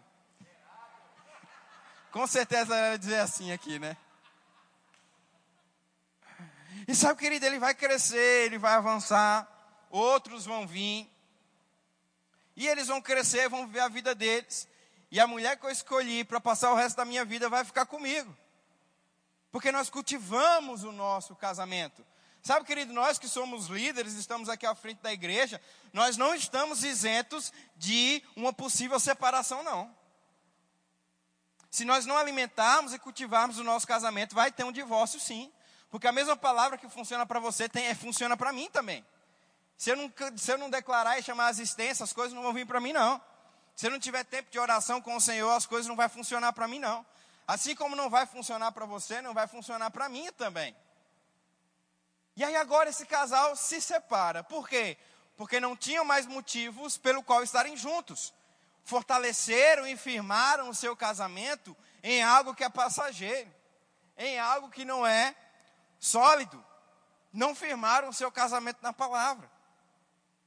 Com 2.11 2.25
certeza 2.25 2.75
ela 2.75 2.89
vai 2.89 2.97
dizer 2.97 3.19
assim 3.19 3.51
aqui, 3.51 3.77
né? 3.77 3.95
E 6.87 6.95
sabe, 6.95 7.19
querido, 7.19 7.45
ele 7.45 7.59
vai 7.59 7.75
crescer, 7.75 8.47
ele 8.47 8.57
vai 8.57 8.73
avançar, 8.73 9.47
outros 9.89 10.43
vão 10.43 10.67
vir, 10.67 11.07
e 12.55 12.67
eles 12.67 12.87
vão 12.87 13.01
crescer, 13.01 13.47
vão 13.47 13.67
viver 13.67 13.81
a 13.81 13.87
vida 13.87 14.15
deles, 14.15 14.67
e 15.11 15.19
a 15.19 15.27
mulher 15.27 15.57
que 15.57 15.65
eu 15.65 15.69
escolhi 15.69 16.23
para 16.23 16.39
passar 16.39 16.71
o 16.71 16.75
resto 16.75 16.95
da 16.95 17.03
minha 17.03 17.25
vida 17.25 17.49
vai 17.49 17.65
ficar 17.65 17.85
comigo. 17.85 18.35
Porque 19.51 19.69
nós 19.69 19.89
cultivamos 19.89 20.85
o 20.85 20.91
nosso 20.93 21.35
casamento. 21.35 22.05
Sabe, 22.41 22.65
querido, 22.65 22.93
nós 22.93 23.19
que 23.19 23.27
somos 23.27 23.67
líderes, 23.67 24.13
estamos 24.13 24.47
aqui 24.47 24.65
à 24.65 24.73
frente 24.73 24.99
da 25.01 25.11
igreja, 25.11 25.61
nós 25.91 26.15
não 26.15 26.33
estamos 26.33 26.83
isentos 26.83 27.51
de 27.75 28.23
uma 28.35 28.53
possível 28.53 28.99
separação, 28.99 29.61
não. 29.61 29.93
Se 31.69 31.85
nós 31.85 32.05
não 32.05 32.17
alimentarmos 32.17 32.93
e 32.93 32.99
cultivarmos 32.99 33.59
o 33.59 33.63
nosso 33.63 33.85
casamento, 33.85 34.33
vai 34.33 34.51
ter 34.51 34.63
um 34.63 34.71
divórcio 34.71 35.19
sim. 35.19 35.51
Porque 35.89 36.07
a 36.07 36.11
mesma 36.11 36.37
palavra 36.37 36.77
que 36.77 36.87
funciona 36.89 37.25
para 37.25 37.39
você 37.39 37.67
tem, 37.67 37.85
é, 37.87 37.93
funciona 37.93 38.37
para 38.37 38.53
mim 38.53 38.69
também. 38.71 39.05
Se 39.77 39.89
eu, 39.89 39.97
não, 39.97 40.11
se 40.37 40.51
eu 40.51 40.57
não 40.57 40.69
declarar 40.69 41.19
e 41.19 41.23
chamar 41.23 41.47
a 41.47 41.49
existência, 41.49 42.03
as 42.03 42.13
coisas 42.13 42.33
não 42.33 42.41
vão 42.41 42.53
vir 42.53 42.65
para 42.65 42.79
mim, 42.79 42.93
não. 42.93 43.21
Se 43.75 43.87
eu 43.87 43.91
não 43.91 43.99
tiver 43.99 44.23
tempo 44.23 44.51
de 44.51 44.59
oração 44.59 45.01
com 45.01 45.15
o 45.15 45.21
Senhor, 45.21 45.49
as 45.51 45.65
coisas 45.65 45.87
não 45.87 45.95
vão 45.95 46.09
funcionar 46.09 46.53
para 46.53 46.67
mim, 46.67 46.79
não. 46.79 47.05
Assim 47.47 47.75
como 47.75 47.95
não 47.95 48.09
vai 48.09 48.25
funcionar 48.25 48.71
para 48.71 48.85
você, 48.85 49.21
não 49.21 49.33
vai 49.33 49.47
funcionar 49.47 49.91
para 49.91 50.07
mim 50.07 50.31
também. 50.33 50.75
E 52.35 52.43
aí 52.43 52.55
agora 52.55 52.89
esse 52.89 53.05
casal 53.05 53.55
se 53.55 53.81
separa. 53.81 54.43
Por 54.43 54.67
quê? 54.67 54.97
Porque 55.35 55.59
não 55.59 55.75
tinham 55.75 56.05
mais 56.05 56.25
motivos 56.25 56.97
pelo 56.97 57.23
qual 57.23 57.43
estarem 57.43 57.75
juntos. 57.75 58.33
Fortaleceram 58.83 59.85
e 59.85 59.97
firmaram 59.97 60.69
o 60.69 60.75
seu 60.75 60.95
casamento 60.95 61.75
em 62.01 62.23
algo 62.23 62.55
que 62.55 62.63
é 62.63 62.69
passageiro, 62.69 63.53
em 64.17 64.39
algo 64.39 64.69
que 64.69 64.85
não 64.85 65.05
é 65.05 65.35
sólido. 65.99 66.63
Não 67.33 67.53
firmaram 67.55 68.09
o 68.09 68.13
seu 68.13 68.31
casamento 68.31 68.79
na 68.81 68.93
palavra. 68.93 69.49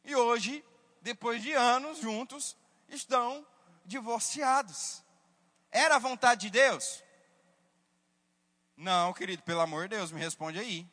E 0.04 0.14
hoje, 0.14 0.64
depois 1.00 1.42
de 1.42 1.52
anos 1.52 1.98
juntos, 1.98 2.56
estão 2.88 3.46
divorciados. 3.84 5.02
Era 5.70 5.96
a 5.96 5.98
vontade 5.98 6.42
de 6.42 6.50
Deus? 6.50 7.02
Não, 8.76 9.12
querido, 9.12 9.42
pelo 9.42 9.60
amor 9.60 9.88
de 9.88 9.96
Deus, 9.96 10.10
me 10.10 10.20
responde 10.20 10.58
aí. 10.58 10.86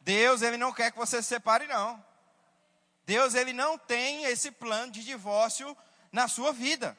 Deus, 0.00 0.42
ele 0.42 0.56
não 0.56 0.72
quer 0.72 0.90
que 0.90 0.98
você 0.98 1.22
se 1.22 1.28
separe, 1.28 1.66
não. 1.66 2.04
Deus, 3.04 3.34
ele 3.34 3.52
não 3.52 3.76
tem 3.76 4.24
esse 4.24 4.50
plano 4.50 4.92
de 4.92 5.04
divórcio 5.04 5.76
na 6.12 6.28
sua 6.28 6.52
vida. 6.52 6.96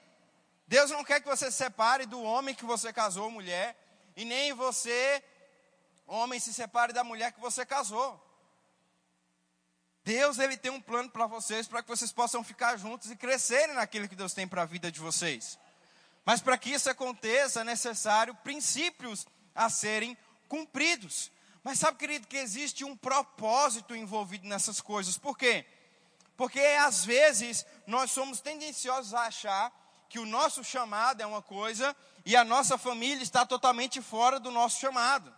Deus 0.68 0.92
não 0.92 1.04
quer 1.04 1.20
que 1.22 1.28
você 1.28 1.50
se 1.52 1.58
separe 1.58 2.06
do 2.06 2.22
homem 2.22 2.56
que 2.56 2.66
você 2.66 2.94
casou, 2.94 3.30
mulher, 3.30 3.76
e 4.16 4.24
nem 4.24 4.54
você 4.54 5.24
homem 6.06 6.40
se 6.40 6.54
separe 6.54 6.94
da 6.94 7.04
mulher 7.04 7.32
que 7.32 7.40
você 7.40 7.66
casou. 7.66 8.22
Deus 10.04 10.40
ele 10.40 10.58
tem 10.58 10.72
um 10.72 10.82
plano 10.82 11.10
para 11.10 11.28
vocês, 11.28 11.68
para 11.68 11.84
que 11.84 11.90
vocês 11.90 12.12
possam 12.12 12.44
ficar 12.44 12.78
juntos 12.78 13.12
e 13.12 13.16
crescerem 13.16 13.76
naquilo 13.76 14.08
que 14.08 14.16
Deus 14.16 14.34
tem 14.34 14.48
para 14.48 14.64
a 14.64 14.66
vida 14.66 14.92
de 14.92 15.00
vocês. 15.00 15.60
Mas 16.26 16.42
para 16.42 16.58
que 16.58 16.72
isso 16.72 16.90
aconteça, 16.90 17.62
é 17.62 17.64
necessário 17.64 18.36
princípios 18.36 19.28
a 19.54 19.70
serem 19.70 20.18
cumpridos. 20.48 21.32
Mas 21.64 21.80
sabe, 21.80 21.98
querido, 21.98 22.28
que 22.28 22.38
existe 22.38 22.84
um 22.84 22.98
propósito 22.98 23.96
envolvido 23.96 24.48
nessas 24.48 24.82
coisas. 24.82 25.18
Por 25.18 25.38
quê? 25.38 25.66
Porque 26.36 26.60
às 26.60 27.06
vezes 27.06 27.66
nós 27.86 28.12
somos 28.12 28.42
tendenciosos 28.42 29.14
a 29.14 29.22
achar 29.22 29.72
que 30.10 30.20
o 30.20 30.26
nosso 30.26 30.64
chamado 30.64 31.22
é 31.22 31.26
uma 31.26 31.42
coisa 31.42 31.96
e 32.26 32.36
a 32.36 32.44
nossa 32.44 32.78
família 32.78 33.22
está 33.22 33.46
totalmente 33.46 34.02
fora 34.02 34.40
do 34.40 34.50
nosso 34.50 34.80
chamado. 34.80 35.32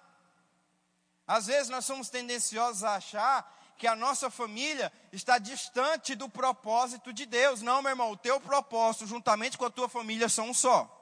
Às 1.28 1.47
vezes 1.47 1.69
nós 1.69 1.86
somos 1.86 2.10
tendenciosos 2.10 2.84
a 2.84 2.95
achar 2.95 3.62
que 3.78 3.88
a 3.88 3.96
nossa 3.96 4.30
família 4.30 4.92
está 5.12 5.38
distante 5.38 6.16
do 6.16 6.30
propósito 6.30 7.12
de 7.12 7.26
Deus. 7.26 7.62
Não, 7.62 7.82
meu 7.82 7.92
irmão, 7.92 8.12
o 8.12 8.18
teu 8.18 8.40
propósito 8.40 9.08
juntamente 9.08 9.58
com 9.58 9.66
a 9.66 9.70
tua 9.70 9.90
família 9.90 10.30
são 10.30 10.50
um 10.50 10.54
só. 10.54 11.00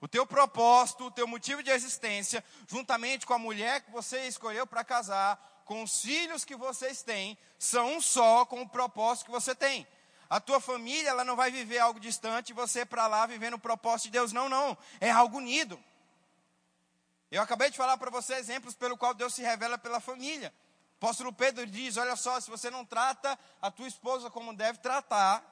O 0.00 0.08
teu 0.08 0.26
propósito, 0.26 1.06
o 1.06 1.10
teu 1.10 1.28
motivo 1.28 1.62
de 1.62 1.70
existência, 1.70 2.44
juntamente 2.66 3.24
com 3.24 3.34
a 3.34 3.38
mulher 3.38 3.82
que 3.82 3.90
você 3.92 4.26
escolheu 4.26 4.66
para 4.66 4.82
casar, 4.82 5.62
com 5.64 5.82
os 5.82 6.00
filhos 6.00 6.44
que 6.44 6.56
vocês 6.56 7.02
têm, 7.02 7.38
são 7.58 7.96
um 7.96 8.00
só 8.00 8.44
com 8.44 8.62
o 8.62 8.68
propósito 8.68 9.26
que 9.26 9.30
você 9.30 9.54
tem. 9.54 9.86
A 10.28 10.40
tua 10.40 10.60
família, 10.60 11.10
ela 11.10 11.24
não 11.24 11.36
vai 11.36 11.50
viver 11.50 11.78
algo 11.78 12.00
distante 12.00 12.52
você 12.52 12.84
para 12.84 13.06
lá 13.06 13.26
vivendo 13.26 13.54
o 13.54 13.58
propósito 13.58 14.06
de 14.06 14.12
Deus. 14.12 14.32
Não, 14.32 14.48
não. 14.48 14.76
É 15.00 15.10
algo 15.10 15.38
unido. 15.38 15.78
Eu 17.30 17.40
acabei 17.40 17.70
de 17.70 17.76
falar 17.76 17.96
para 17.96 18.10
você 18.10 18.34
exemplos 18.34 18.74
pelo 18.74 18.96
qual 18.96 19.14
Deus 19.14 19.34
se 19.34 19.42
revela 19.42 19.78
pela 19.78 20.00
família. 20.00 20.52
Apóstolo 21.02 21.32
Pedro 21.32 21.66
diz: 21.66 21.96
Olha 21.96 22.14
só, 22.14 22.38
se 22.38 22.48
você 22.48 22.70
não 22.70 22.84
trata 22.84 23.36
a 23.60 23.72
tua 23.72 23.88
esposa 23.88 24.30
como 24.30 24.54
deve 24.54 24.78
tratar, 24.78 25.42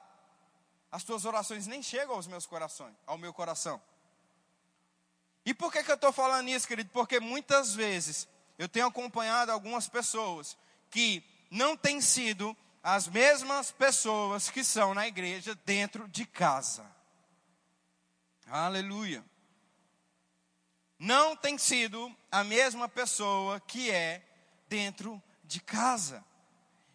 as 0.89 1.03
tuas 1.03 1.25
orações 1.25 1.67
nem 1.67 1.83
chegam 1.83 2.15
aos 2.15 2.25
meus 2.25 2.45
corações, 2.45 2.95
ao 3.05 3.17
meu 3.17 3.33
coração. 3.33 3.81
E 5.45 5.53
por 5.53 5.69
que, 5.69 5.83
que 5.83 5.91
eu 5.91 5.95
estou 5.95 6.13
falando 6.13 6.47
isso, 6.47 6.65
querido? 6.65 6.89
Porque 6.91 7.19
muitas 7.19 7.75
vezes 7.75 8.29
eu 8.57 8.69
tenho 8.69 8.87
acompanhado 8.87 9.51
algumas 9.51 9.89
pessoas 9.89 10.57
que 10.89 11.21
não 11.49 11.75
têm 11.75 11.99
sido 11.99 12.55
as 12.81 13.09
mesmas 13.09 13.71
pessoas 13.71 14.49
que 14.49 14.63
são 14.63 14.93
na 14.93 15.05
igreja 15.05 15.53
dentro 15.65 16.07
de 16.07 16.25
casa. 16.25 16.89
Aleluia. 18.47 19.21
Não 20.97 21.35
tem 21.35 21.57
sido 21.57 22.09
a 22.31 22.41
mesma 22.41 22.87
pessoa 22.87 23.59
que 23.59 23.91
é 23.91 24.25
dentro 24.69 25.21
de 25.51 25.59
casa. 25.59 26.23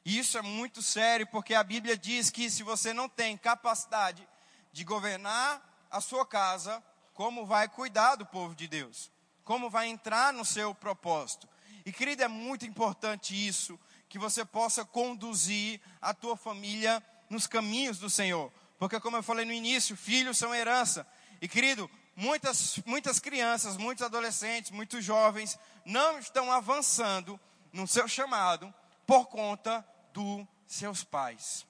E 0.04 0.18
isso 0.18 0.38
é 0.38 0.42
muito 0.42 0.80
sério, 0.80 1.26
porque 1.26 1.52
a 1.54 1.62
Bíblia 1.62 1.96
diz 1.96 2.30
que 2.30 2.48
se 2.48 2.62
você 2.62 2.92
não 2.92 3.08
tem 3.08 3.36
capacidade 3.36 4.26
de 4.72 4.82
governar 4.82 5.86
a 5.90 6.00
sua 6.00 6.24
casa, 6.24 6.82
como 7.12 7.44
vai 7.44 7.68
cuidar 7.68 8.16
do 8.16 8.24
povo 8.24 8.54
de 8.54 8.66
Deus, 8.66 9.10
como 9.44 9.68
vai 9.68 9.88
entrar 9.88 10.32
no 10.32 10.44
seu 10.44 10.74
propósito. 10.74 11.48
E 11.84 11.92
querido, 11.92 12.22
é 12.22 12.28
muito 12.28 12.64
importante 12.64 13.34
isso, 13.34 13.78
que 14.08 14.18
você 14.18 14.44
possa 14.44 14.84
conduzir 14.84 15.80
a 16.00 16.14
tua 16.14 16.36
família 16.36 17.02
nos 17.28 17.46
caminhos 17.46 17.98
do 17.98 18.08
Senhor. 18.08 18.52
Porque 18.78 19.00
como 19.00 19.16
eu 19.16 19.22
falei 19.22 19.44
no 19.44 19.52
início, 19.52 19.96
filhos 19.96 20.38
são 20.38 20.54
herança. 20.54 21.06
E 21.40 21.48
querido, 21.48 21.90
muitas, 22.14 22.78
muitas 22.86 23.18
crianças, 23.18 23.76
muitos 23.76 24.04
adolescentes, 24.04 24.70
muitos 24.70 25.04
jovens 25.04 25.58
não 25.84 26.18
estão 26.18 26.50
avançando 26.50 27.38
no 27.76 27.86
seu 27.86 28.08
chamado 28.08 28.72
por 29.06 29.26
conta 29.26 29.86
dos 30.12 30.46
seus 30.66 31.04
pais. 31.04 31.66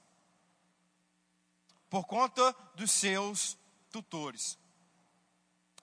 Por 1.90 2.06
conta 2.06 2.54
dos 2.74 2.90
seus 2.90 3.58
tutores. 3.90 4.58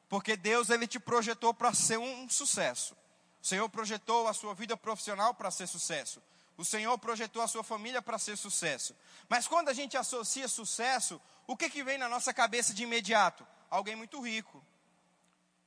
Porque 0.08 0.36
Deus 0.36 0.70
ele 0.70 0.88
te 0.88 1.00
projetou 1.00 1.54
para 1.54 1.74
ser 1.74 1.98
um 2.00 2.30
sucesso. 2.30 2.96
O 3.42 3.46
Senhor 3.46 3.68
projetou 3.70 4.28
a 4.28 4.34
sua 4.34 4.54
vida 4.54 4.78
profissional 4.78 5.34
para 5.34 5.52
ser 5.52 5.68
sucesso. 5.68 6.22
O 6.56 6.64
Senhor 6.64 6.98
projetou 6.98 7.42
a 7.42 7.48
sua 7.48 7.64
família 7.64 8.02
para 8.02 8.18
ser 8.18 8.38
sucesso. 8.38 8.96
Mas 9.28 9.48
quando 9.48 9.70
a 9.70 9.74
gente 9.74 9.98
associa 9.98 10.48
sucesso, 10.48 11.20
o 11.48 11.58
que, 11.58 11.70
que 11.70 11.84
vem 11.84 11.98
na 11.98 12.08
nossa 12.08 12.34
cabeça 12.34 12.74
de 12.74 12.84
imediato? 12.84 13.46
Alguém 13.70 13.96
muito 13.96 14.22
rico, 14.22 14.64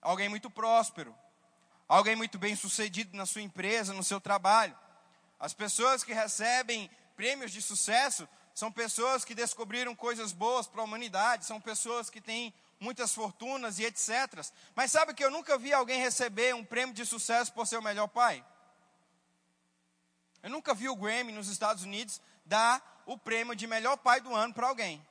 alguém 0.01 0.29
muito 0.29 0.49
próspero, 0.49 1.15
alguém 1.89 2.17
muito 2.17 2.39
bem 2.39 2.57
sucedido 2.57 3.17
na 3.17 3.27
sua 3.27 3.43
empresa, 3.43 3.93
no 3.93 4.03
seu 4.03 4.21
trabalho. 4.21 4.77
As 5.39 5.53
pessoas 5.53 6.03
que 6.03 6.13
recebem 6.13 6.91
prêmios 7.15 7.53
de 7.53 7.63
sucesso 7.63 8.29
são 8.55 8.73
pessoas 8.73 9.25
que 9.25 9.35
descobriram 9.35 9.95
coisas 9.95 10.33
boas 10.33 10.67
para 10.67 10.81
a 10.81 10.85
humanidade, 10.85 11.45
são 11.45 11.61
pessoas 11.61 12.09
que 12.09 12.21
têm 12.21 12.55
muitas 12.81 13.15
fortunas 13.15 13.79
e 13.79 13.85
etc. 13.85 14.43
Mas 14.75 14.91
sabe 14.91 15.15
que 15.15 15.25
eu 15.25 15.31
nunca 15.31 15.59
vi 15.59 15.73
alguém 15.73 16.01
receber 16.01 16.55
um 16.55 16.65
prêmio 16.65 16.95
de 16.95 17.05
sucesso 17.05 17.53
por 17.53 17.67
ser 17.67 17.77
o 17.77 17.83
melhor 17.83 18.09
pai? 18.09 18.45
Eu 20.43 20.51
nunca 20.51 20.75
vi 20.75 20.89
o 20.89 20.97
Grammy 20.97 21.33
nos 21.33 21.49
Estados 21.49 21.83
Unidos 21.83 22.21
dar 22.45 23.03
o 23.05 23.19
prêmio 23.19 23.55
de 23.55 23.67
melhor 23.67 23.97
pai 23.97 24.21
do 24.21 24.35
ano 24.35 24.55
para 24.55 24.69
alguém. 24.69 25.07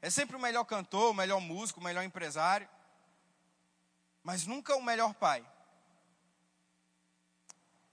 É 0.00 0.10
sempre 0.10 0.36
o 0.36 0.40
melhor 0.40 0.64
cantor, 0.64 1.10
o 1.10 1.14
melhor 1.14 1.40
músico, 1.40 1.80
o 1.80 1.82
melhor 1.82 2.04
empresário. 2.04 2.68
Mas 4.22 4.46
nunca 4.46 4.76
o 4.76 4.82
melhor 4.82 5.14
pai. 5.14 5.44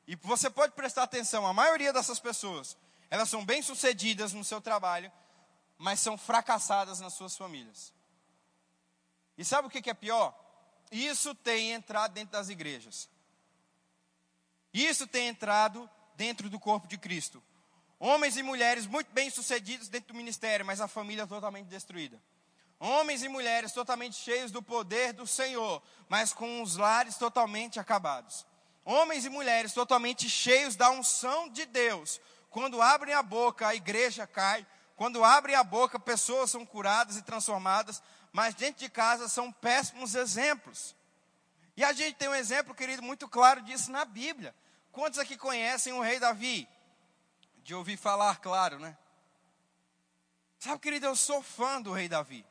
E 0.07 0.15
você 0.15 0.49
pode 0.49 0.73
prestar 0.73 1.03
atenção, 1.03 1.47
a 1.47 1.53
maioria 1.53 1.91
dessas 1.91 2.19
pessoas, 2.19 2.77
elas 3.09 3.29
são 3.29 3.43
bem-sucedidas 3.43 4.33
no 4.33 4.43
seu 4.43 4.61
trabalho, 4.61 5.11
mas 5.77 5.99
são 5.99 6.17
fracassadas 6.17 6.99
nas 6.99 7.13
suas 7.13 7.35
famílias. 7.35 7.93
E 9.37 9.43
sabe 9.43 9.67
o 9.67 9.71
que 9.71 9.89
é 9.89 9.93
pior? 9.93 10.33
Isso 10.91 11.33
tem 11.35 11.73
entrado 11.73 12.13
dentro 12.13 12.33
das 12.33 12.49
igrejas. 12.49 13.09
Isso 14.73 15.07
tem 15.07 15.27
entrado 15.27 15.89
dentro 16.15 16.49
do 16.49 16.59
corpo 16.59 16.87
de 16.87 16.97
Cristo. 16.97 17.41
Homens 17.99 18.37
e 18.37 18.43
mulheres 18.43 18.85
muito 18.85 19.11
bem 19.11 19.29
sucedidos 19.29 19.87
dentro 19.87 20.13
do 20.13 20.17
ministério, 20.17 20.65
mas 20.65 20.81
a 20.81 20.87
família 20.87 21.25
totalmente 21.25 21.67
destruída. 21.67 22.21
Homens 22.79 23.23
e 23.23 23.29
mulheres 23.29 23.71
totalmente 23.71 24.15
cheios 24.15 24.51
do 24.51 24.61
poder 24.61 25.13
do 25.13 25.25
Senhor, 25.25 25.81
mas 26.09 26.33
com 26.33 26.61
os 26.61 26.75
lares 26.75 27.15
totalmente 27.15 27.79
acabados. 27.79 28.45
Homens 28.85 29.25
e 29.25 29.29
mulheres 29.29 29.73
totalmente 29.73 30.29
cheios 30.29 30.75
da 30.75 30.91
unção 30.91 31.49
de 31.49 31.65
Deus. 31.65 32.21
Quando 32.51 32.83
abrem 32.83 33.15
a 33.15 33.23
boca, 33.23 33.67
a 33.67 33.73
igreja 33.73 34.27
cai. 34.27 34.65
Quando 34.95 35.23
abrem 35.23 35.55
a 35.55 35.63
boca, 35.63 35.99
pessoas 35.99 36.51
são 36.51 36.63
curadas 36.63 37.17
e 37.17 37.23
transformadas, 37.23 38.01
mas 38.31 38.53
dentro 38.53 38.79
de 38.85 38.89
casa 38.89 39.27
são 39.27 39.51
péssimos 39.51 40.13
exemplos. 40.13 40.95
E 41.75 41.83
a 41.83 41.91
gente 41.91 42.15
tem 42.15 42.29
um 42.29 42.35
exemplo, 42.35 42.75
querido, 42.75 43.01
muito 43.01 43.27
claro 43.27 43.61
disso 43.63 43.91
na 43.91 44.05
Bíblia. 44.05 44.55
Quantos 44.91 45.17
aqui 45.17 45.35
conhecem 45.35 45.91
o 45.91 46.01
rei 46.01 46.19
Davi? 46.19 46.69
De 47.63 47.73
ouvir 47.73 47.97
falar, 47.97 48.39
claro, 48.39 48.79
né? 48.79 48.95
Sabe, 50.59 50.79
querido, 50.79 51.07
eu 51.07 51.15
sou 51.15 51.41
fã 51.41 51.81
do 51.81 51.91
rei 51.91 52.07
Davi. 52.07 52.45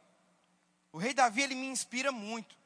O 0.93 0.99
rei 0.99 1.15
Davi, 1.15 1.43
ele 1.43 1.55
me 1.55 1.67
inspira 1.69 2.11
muito 2.11 2.57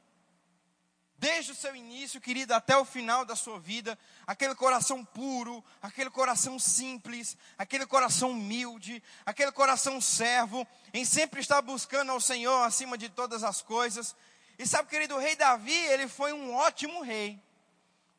desde 1.18 1.50
o 1.50 1.54
seu 1.54 1.74
início, 1.74 2.20
querido, 2.20 2.54
até 2.54 2.76
o 2.76 2.84
final 2.84 3.24
da 3.24 3.34
sua 3.34 3.58
vida, 3.58 3.98
aquele 4.24 4.54
coração 4.54 5.04
puro, 5.04 5.64
aquele 5.82 6.10
coração 6.10 6.58
simples, 6.58 7.36
aquele 7.58 7.84
coração 7.84 8.30
humilde, 8.30 9.02
aquele 9.26 9.50
coração 9.50 10.00
servo, 10.00 10.66
em 10.94 11.04
sempre 11.04 11.40
estar 11.40 11.60
buscando 11.60 12.12
ao 12.12 12.20
Senhor 12.20 12.62
acima 12.62 12.96
de 12.96 13.08
todas 13.08 13.42
as 13.42 13.60
coisas. 13.60 14.14
E 14.56 14.66
sabe, 14.66 14.88
querido, 14.88 15.16
o 15.16 15.18
rei 15.18 15.34
Davi, 15.34 15.74
ele 15.74 16.06
foi 16.06 16.32
um 16.32 16.54
ótimo 16.54 17.02
rei. 17.02 17.42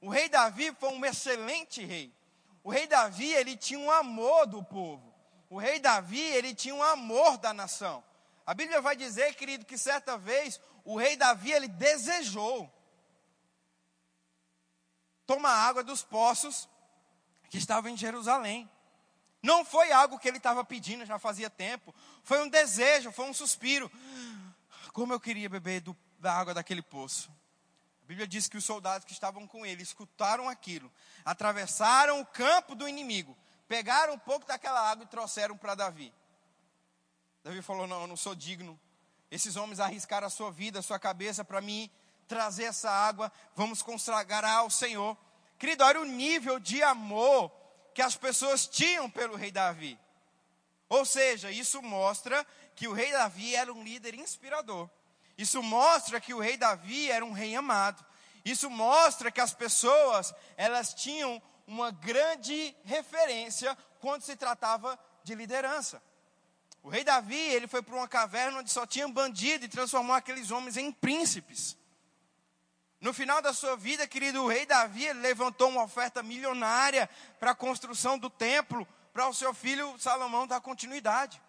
O 0.02 0.10
rei 0.10 0.28
Davi 0.28 0.74
foi 0.78 0.90
um 0.90 1.06
excelente 1.06 1.84
rei. 1.84 2.14
O 2.64 2.70
rei 2.70 2.86
Davi, 2.86 3.32
ele 3.32 3.56
tinha 3.56 3.80
um 3.80 3.90
amor 3.90 4.46
do 4.46 4.62
povo. 4.62 5.14
O 5.50 5.58
rei 5.58 5.80
Davi, 5.80 6.22
ele 6.22 6.54
tinha 6.54 6.76
um 6.76 6.84
amor 6.84 7.38
da 7.38 7.54
nação. 7.54 8.04
A 8.46 8.54
Bíblia 8.54 8.82
vai 8.82 8.96
dizer, 8.96 9.36
querido, 9.36 9.66
que 9.66 9.78
certa 9.78 10.18
vez 10.18 10.60
o 10.84 10.98
rei 10.98 11.16
Davi, 11.16 11.52
ele 11.52 11.68
desejou 11.68 12.70
tomar 15.30 15.54
água 15.54 15.84
dos 15.84 16.02
poços 16.02 16.68
que 17.52 17.60
estavam 17.60 17.92
em 17.92 17.96
Jerusalém. 17.96 18.68
Não 19.44 19.64
foi 19.64 19.92
algo 19.92 20.18
que 20.18 20.28
ele 20.28 20.38
estava 20.38 20.66
pedindo, 20.66 21.06
já 21.06 21.20
fazia 21.20 21.52
tempo. 21.52 21.94
Foi 22.24 22.42
um 22.42 22.50
desejo, 22.50 23.12
foi 23.12 23.30
um 23.30 23.34
suspiro. 23.34 23.92
Como 24.92 25.14
eu 25.14 25.20
queria 25.20 25.48
beber 25.48 25.82
do, 25.82 25.96
da 26.18 26.34
água 26.34 26.56
daquele 26.56 26.82
poço. 26.82 27.32
A 28.04 28.08
Bíblia 28.08 28.28
diz 28.28 28.48
que 28.48 28.58
os 28.58 28.66
soldados 28.66 29.06
que 29.06 29.14
estavam 29.14 29.46
com 29.46 29.64
ele 29.64 29.84
escutaram 29.84 30.50
aquilo, 30.50 30.92
atravessaram 31.24 32.20
o 32.20 32.26
campo 32.26 32.74
do 32.74 32.90
inimigo, 32.90 33.38
pegaram 33.68 34.16
um 34.16 34.20
pouco 34.20 34.48
daquela 34.48 34.82
água 34.90 35.04
e 35.04 35.08
trouxeram 35.08 35.56
para 35.56 35.76
Davi. 35.76 36.12
Davi 37.44 37.62
falou: 37.62 37.86
Não, 37.86 38.02
eu 38.02 38.08
não 38.08 38.18
sou 38.18 38.34
digno. 38.34 38.80
Esses 39.30 39.56
homens 39.56 39.80
arriscaram 39.80 40.26
a 40.26 40.32
sua 40.32 40.52
vida, 40.52 40.80
a 40.80 40.82
sua 40.82 40.98
cabeça 40.98 41.46
para 41.46 41.62
mim 41.62 41.88
trazer 42.30 42.66
essa 42.66 42.92
água, 42.92 43.32
vamos 43.56 43.82
consagrar 43.82 44.46
ao 44.46 44.70
Senhor. 44.70 45.18
Querido, 45.58 45.84
olha 45.84 46.00
o 46.00 46.06
nível 46.06 46.60
de 46.60 46.82
amor 46.84 47.52
que 47.94 48.02
as 48.02 48.16
pessoas 48.16 48.68
tinham 48.68 49.10
pelo 49.10 49.36
rei 49.36 49.52
Davi. 49.52 50.00
Ou 50.88 51.04
seja, 51.04 51.52
isso 51.52 51.82
mostra 51.82 52.46
que 52.76 52.88
o 52.88 52.94
rei 52.94 53.12
Davi 53.12 53.56
era 53.56 53.74
um 53.74 53.84
líder 53.84 54.14
inspirador. 54.14 54.88
Isso 55.38 55.62
mostra 55.64 56.22
que 56.22 56.34
o 56.34 56.40
rei 56.40 56.56
Davi 56.56 57.10
era 57.10 57.26
um 57.26 57.32
rei 57.32 57.56
amado. 57.56 58.06
Isso 58.46 58.70
mostra 58.70 59.32
que 59.32 59.42
as 59.42 59.54
pessoas, 59.54 60.34
elas 60.56 60.94
tinham 60.94 61.42
uma 61.68 61.92
grande 61.92 62.76
referência 62.84 63.78
quando 64.00 64.22
se 64.22 64.36
tratava 64.36 64.98
de 65.24 65.34
liderança. 65.34 66.02
O 66.84 66.90
rei 66.90 67.04
Davi, 67.04 67.36
ele 67.36 67.68
foi 67.68 67.82
para 67.82 67.96
uma 67.96 68.08
caverna 68.08 68.60
onde 68.60 68.72
só 68.72 68.86
tinha 68.86 69.08
bandido 69.08 69.66
e 69.66 69.70
transformou 69.70 70.16
aqueles 70.16 70.52
homens 70.52 70.78
em 70.78 70.92
príncipes. 70.92 71.78
No 73.02 73.14
final 73.14 73.42
da 73.42 73.54
sua 73.54 73.78
vida, 73.78 74.06
querido, 74.06 74.44
o 74.44 74.48
rei 74.48 74.66
Davi 74.66 75.12
levantou 75.14 75.70
uma 75.70 75.84
oferta 75.84 76.22
milionária 76.22 77.10
para 77.40 77.52
a 77.52 77.56
construção 77.56 78.18
do 78.18 78.30
templo, 78.30 78.86
para 79.14 79.28
o 79.28 79.34
seu 79.34 79.54
filho 79.54 79.98
Salomão 79.98 80.46
dar 80.46 80.60
continuidade. 80.60 81.42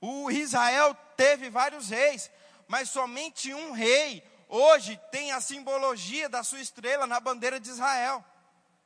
O 0.00 0.30
Israel 0.30 0.94
teve 1.16 1.50
vários 1.50 1.90
reis, 1.90 2.30
mas 2.66 2.88
somente 2.88 3.52
um 3.52 3.72
rei 3.72 4.24
hoje 4.48 4.98
tem 5.10 5.32
a 5.32 5.40
simbologia 5.40 6.28
da 6.28 6.42
sua 6.42 6.60
estrela 6.60 7.06
na 7.06 7.20
bandeira 7.20 7.60
de 7.60 7.68
Israel. 7.68 8.24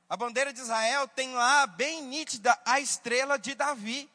A 0.08 0.16
bandeira 0.16 0.52
de 0.52 0.60
Israel 0.60 1.06
tem 1.06 1.32
lá 1.32 1.66
bem 1.66 2.02
nítida 2.02 2.58
a 2.64 2.80
estrela 2.80 3.38
de 3.38 3.54
Davi. 3.54 4.10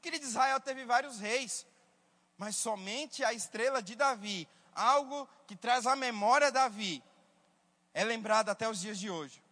Querido, 0.00 0.24
Israel 0.24 0.60
teve 0.60 0.84
vários 0.84 1.20
reis, 1.20 1.64
mas 2.36 2.56
somente 2.56 3.24
a 3.24 3.32
estrela 3.32 3.80
de 3.80 3.94
Davi, 3.94 4.48
algo 4.74 5.28
que 5.46 5.56
traz 5.56 5.86
à 5.86 5.94
memória 5.94 6.50
Davi, 6.50 7.02
é 7.94 8.04
lembrado 8.04 8.48
até 8.48 8.68
os 8.68 8.80
dias 8.80 8.98
de 8.98 9.10
hoje. 9.10 9.42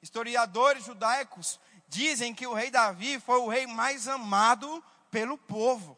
Historiadores 0.00 0.84
judaicos 0.84 1.60
dizem 1.88 2.34
que 2.34 2.46
o 2.46 2.54
rei 2.54 2.70
Davi 2.70 3.20
foi 3.20 3.38
o 3.38 3.48
rei 3.48 3.66
mais 3.66 4.08
amado 4.08 4.82
pelo 5.10 5.36
povo. 5.36 5.96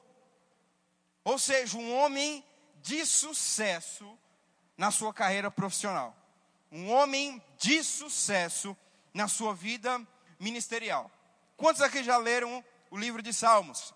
Ou 1.22 1.38
seja, 1.38 1.78
um 1.78 1.96
homem 1.96 2.44
de 2.82 3.06
sucesso 3.06 4.18
na 4.76 4.90
sua 4.90 5.14
carreira 5.14 5.50
profissional. 5.50 6.14
Um 6.70 6.90
homem 6.90 7.42
de 7.56 7.82
sucesso 7.82 8.76
na 9.12 9.28
sua 9.28 9.54
vida 9.54 10.04
ministerial. 10.38 11.10
Quantos 11.56 11.80
aqui 11.80 12.02
já 12.02 12.16
leram 12.16 12.62
o 12.90 12.98
livro 12.98 13.22
de 13.22 13.32
Salmos? 13.32 13.94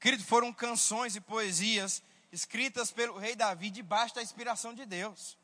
Querido, 0.00 0.24
foram 0.24 0.52
canções 0.52 1.14
e 1.14 1.20
poesias 1.20 2.02
escritas 2.32 2.90
pelo 2.90 3.18
rei 3.18 3.34
Davi 3.34 3.70
debaixo 3.70 4.14
da 4.14 4.22
inspiração 4.22 4.74
de 4.74 4.84
Deus. 4.86 5.38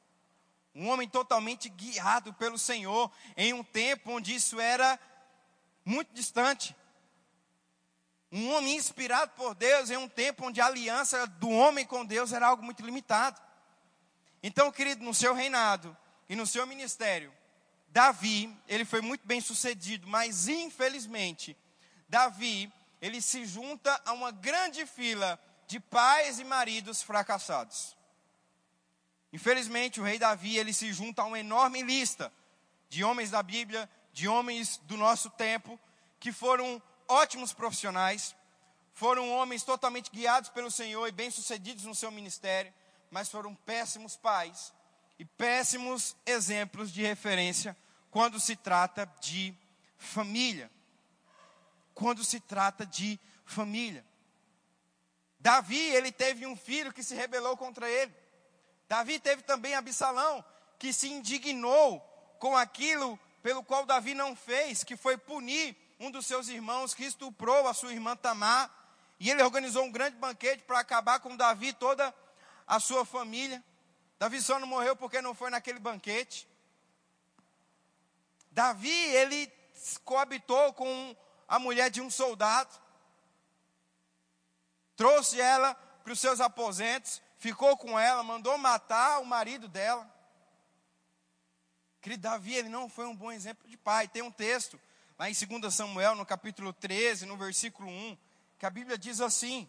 Um 0.75 0.89
homem 0.89 1.09
totalmente 1.09 1.69
guiado 1.69 2.33
pelo 2.35 2.59
Senhor 2.59 3.11
em 3.37 3.53
um 3.53 3.65
tempo 3.65 4.13
onde 4.13 4.35
isso 4.35 4.61
era 4.61 4.99
muito 5.85 6.13
distante. 6.13 6.77
Um 8.31 8.53
homem 8.53 8.77
inspirado 8.77 9.33
por 9.33 9.55
Deus 9.55 9.89
em 9.89 9.97
um 9.97 10.09
tempo 10.09 10.47
onde 10.47 10.61
a 10.61 10.67
aliança 10.67 11.27
do 11.27 11.49
homem 11.49 11.87
com 11.87 12.05
Deus 12.05 12.33
era 12.33 12.49
algo 12.49 12.63
muito 12.63 12.85
limitado. 12.85 13.41
Então, 14.43 14.71
querido, 14.71 15.03
no 15.03 15.15
seu 15.15 15.33
reinado 15.33 15.97
e 16.29 16.37
no 16.37 16.47
seu 16.47 16.67
ministério, 16.67 17.33
Davi, 17.89 18.55
ele 18.69 18.85
foi 18.85 19.01
muito 19.01 19.27
bem 19.27 19.41
sucedido, 19.41 20.07
mas 20.07 20.49
infelizmente, 20.49 21.57
Davi, 22.09 22.71
ele 23.01 23.23
se 23.23 23.47
junta 23.47 23.99
a 24.05 24.13
uma 24.13 24.31
grande 24.31 24.85
fila 24.85 25.41
de 25.67 25.81
pais 25.81 26.39
e 26.39 26.45
maridos 26.45 27.03
fracassados. 27.03 27.97
Infelizmente, 29.33 30.01
o 30.01 30.05
rei 30.05 30.19
Davi, 30.19 30.57
ele 30.57 30.73
se 30.73 30.93
junta 30.93 31.23
a 31.23 31.27
uma 31.27 31.39
enorme 31.39 31.83
lista 31.83 32.33
de 32.89 33.05
homens 33.05 33.31
da 33.31 33.43
Bíblia, 33.43 33.89
de 34.13 34.29
homens 34.29 34.79
do 34.85 34.97
nosso 34.97 35.29
tempo, 35.31 35.79
que 36.19 36.33
foram 36.33 36.81
ótimos 37.09 37.53
profissionais, 37.53 38.35
foram 38.95 39.31
homens 39.31 39.63
totalmente 39.63 40.11
guiados 40.11 40.49
pelo 40.49 40.71
Senhor 40.71 41.07
e 41.07 41.13
bem-sucedidos 41.13 41.85
no 41.85 41.95
seu 41.95 42.11
ministério, 42.11 42.73
mas 43.11 43.29
foram 43.29 43.55
péssimos 43.55 44.17
pais 44.17 44.73
e 45.19 45.25
péssimos 45.25 46.17
exemplos 46.25 46.93
de 46.93 47.03
referência 47.03 47.77
quando 48.11 48.41
se 48.41 48.57
trata 48.57 49.05
de 49.21 49.55
família. 49.99 50.71
Quando 51.95 52.25
se 52.25 52.41
trata 52.41 52.87
de 52.87 53.21
família. 53.45 54.05
Davi, 55.47 55.79
ele 55.79 56.11
teve 56.11 56.45
um 56.45 56.57
filho 56.57 56.93
que 56.93 57.05
se 57.05 57.15
rebelou 57.15 57.57
contra 57.57 57.89
ele. 57.89 58.13
Davi 58.89 59.21
teve 59.21 59.43
também 59.43 59.77
Absalão, 59.77 60.45
que 60.77 60.93
se 60.93 61.09
indignou 61.09 62.01
com 62.41 62.57
aquilo 62.57 63.17
pelo 63.45 63.63
qual 63.63 63.87
Davi 63.87 64.13
não 64.13 64.35
fez, 64.35 64.83
que 64.83 64.97
foi 64.97 65.17
punir 65.17 65.77
um 66.01 66.11
dos 66.11 66.27
seus 66.27 66.49
irmãos 66.49 66.95
que 66.95 67.05
estuprou 67.05 67.69
a 67.69 67.75
sua 67.75 67.93
irmã 67.93 68.17
Tamar. 68.17 68.69
E 69.21 69.31
ele 69.31 69.41
organizou 69.41 69.85
um 69.85 69.93
grande 69.93 70.17
banquete 70.17 70.65
para 70.65 70.81
acabar 70.81 71.21
com 71.21 71.37
Davi 71.37 71.69
e 71.69 71.73
toda 71.73 72.13
a 72.67 72.81
sua 72.81 73.05
família. 73.05 73.63
Davi 74.19 74.43
só 74.43 74.59
não 74.59 74.67
morreu 74.67 74.97
porque 74.97 75.23
não 75.23 75.33
foi 75.33 75.49
naquele 75.49 75.79
banquete. 75.79 76.49
Davi, 78.51 78.91
ele 78.91 79.49
coabitou 80.05 80.73
com 80.73 81.17
a 81.47 81.61
mulher 81.61 81.89
de 81.89 82.01
um 82.01 82.11
soldado, 82.11 82.75
trouxe 84.97 85.41
ela 85.41 85.75
para 86.03 86.13
os 86.13 86.19
seus 86.19 86.41
aposentos, 86.41 87.21
ficou 87.37 87.77
com 87.77 87.99
ela, 87.99 88.23
mandou 88.23 88.57
matar 88.57 89.21
o 89.21 89.27
marido 89.27 89.69
dela. 89.69 90.11
Querido, 92.01 92.23
Davi, 92.23 92.55
ele 92.55 92.69
não 92.69 92.89
foi 92.89 93.07
um 93.07 93.15
bom 93.15 93.31
exemplo 93.31 93.69
de 93.69 93.77
pai. 93.77 94.09
Tem 94.09 94.23
um 94.23 94.31
texto 94.31 94.81
lá 95.19 95.29
em 95.29 95.33
2 95.33 95.75
Samuel, 95.75 96.15
no 96.15 96.25
capítulo 96.25 96.73
13, 96.73 97.27
no 97.27 97.37
versículo 97.37 97.89
1, 97.89 98.17
que 98.59 98.67
a 98.67 98.71
Bíblia 98.71 98.97
diz 98.97 99.21
assim. 99.21 99.69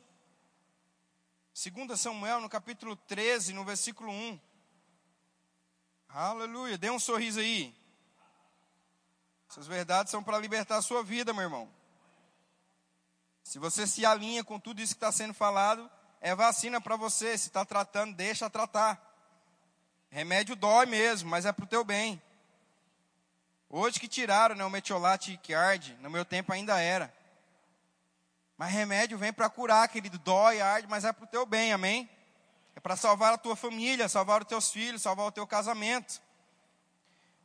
2 1.53 1.99
Samuel, 1.99 2.39
no 2.39 2.47
capítulo 2.47 2.95
13, 2.95 3.53
no 3.53 3.65
versículo 3.65 4.11
1. 4.11 4.39
Aleluia, 6.09 6.77
dê 6.77 6.89
um 6.89 6.99
sorriso 6.99 7.39
aí. 7.39 7.75
Essas 9.49 9.65
verdades 9.65 10.11
são 10.11 10.23
para 10.23 10.37
libertar 10.37 10.77
a 10.77 10.81
sua 10.81 11.03
vida, 11.03 11.33
meu 11.33 11.43
irmão. 11.43 11.67
Se 13.47 13.59
você 13.59 13.87
se 13.87 14.05
alinha 14.05 14.43
com 14.43 14.59
tudo 14.59 14.81
isso 14.81 14.93
que 14.93 14.97
está 14.97 15.09
sendo 15.09 15.33
falado, 15.33 15.89
é 16.19 16.35
vacina 16.35 16.81
para 16.81 16.97
você. 16.97 17.37
Se 17.37 17.47
está 17.47 17.63
tratando, 17.63 18.13
deixa 18.13 18.49
tratar. 18.49 19.01
Remédio 20.09 20.53
dói 20.53 20.85
mesmo, 20.85 21.29
mas 21.29 21.45
é 21.45 21.53
para 21.53 21.63
o 21.63 21.67
teu 21.67 21.81
bem. 21.81 22.21
Hoje 23.69 24.01
que 24.01 24.07
tiraram 24.09 24.53
né, 24.53 24.65
o 24.65 24.69
metiolate 24.69 25.39
que 25.41 25.53
arde, 25.53 25.97
no 26.01 26.09
meu 26.09 26.25
tempo 26.25 26.51
ainda 26.51 26.77
era. 26.77 27.13
Mas 28.57 28.73
remédio 28.73 29.17
vem 29.17 29.31
para 29.31 29.49
curar, 29.49 29.87
querido. 29.87 30.19
Dói, 30.19 30.59
arde, 30.59 30.85
mas 30.89 31.05
é 31.05 31.13
para 31.13 31.23
o 31.23 31.27
teu 31.27 31.45
bem, 31.45 31.71
amém? 31.71 32.09
É 32.75 32.81
para 32.81 32.97
salvar 32.97 33.31
a 33.31 33.37
tua 33.37 33.55
família, 33.55 34.09
salvar 34.09 34.41
os 34.41 34.47
teus 34.49 34.69
filhos, 34.69 35.01
salvar 35.01 35.25
o 35.25 35.31
teu 35.31 35.47
casamento. 35.47 36.21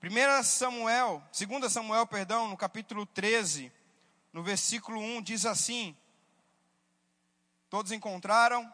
1 0.03 0.43
Samuel, 0.43 1.23
2 1.31 1.73
Samuel, 1.73 2.09
perdão, 2.09 2.49
no 2.49 2.57
capítulo 2.57 3.07
13, 3.07 3.71
no 4.33 4.43
versículo 4.43 5.01
1, 5.01 5.23
diz 5.23 5.45
assim: 5.45 5.97
Todos 7.69 7.93
encontraram? 7.93 8.73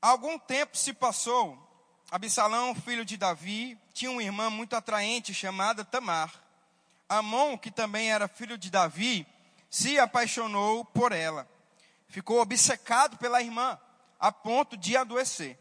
Algum 0.00 0.38
tempo 0.38 0.76
se 0.76 0.94
passou, 0.94 1.58
Absalão, 2.10 2.74
filho 2.74 3.04
de 3.04 3.16
Davi, 3.16 3.78
tinha 3.92 4.10
uma 4.10 4.22
irmã 4.22 4.48
muito 4.48 4.74
atraente 4.74 5.34
chamada 5.34 5.84
Tamar. 5.84 6.32
Amon, 7.08 7.58
que 7.58 7.70
também 7.70 8.10
era 8.10 8.26
filho 8.26 8.56
de 8.56 8.70
Davi, 8.70 9.26
se 9.68 9.98
apaixonou 9.98 10.84
por 10.84 11.12
ela. 11.12 11.48
Ficou 12.08 12.40
obcecado 12.40 13.16
pela 13.18 13.42
irmã, 13.42 13.78
a 14.18 14.32
ponto 14.32 14.76
de 14.76 14.96
adoecer. 14.96 15.58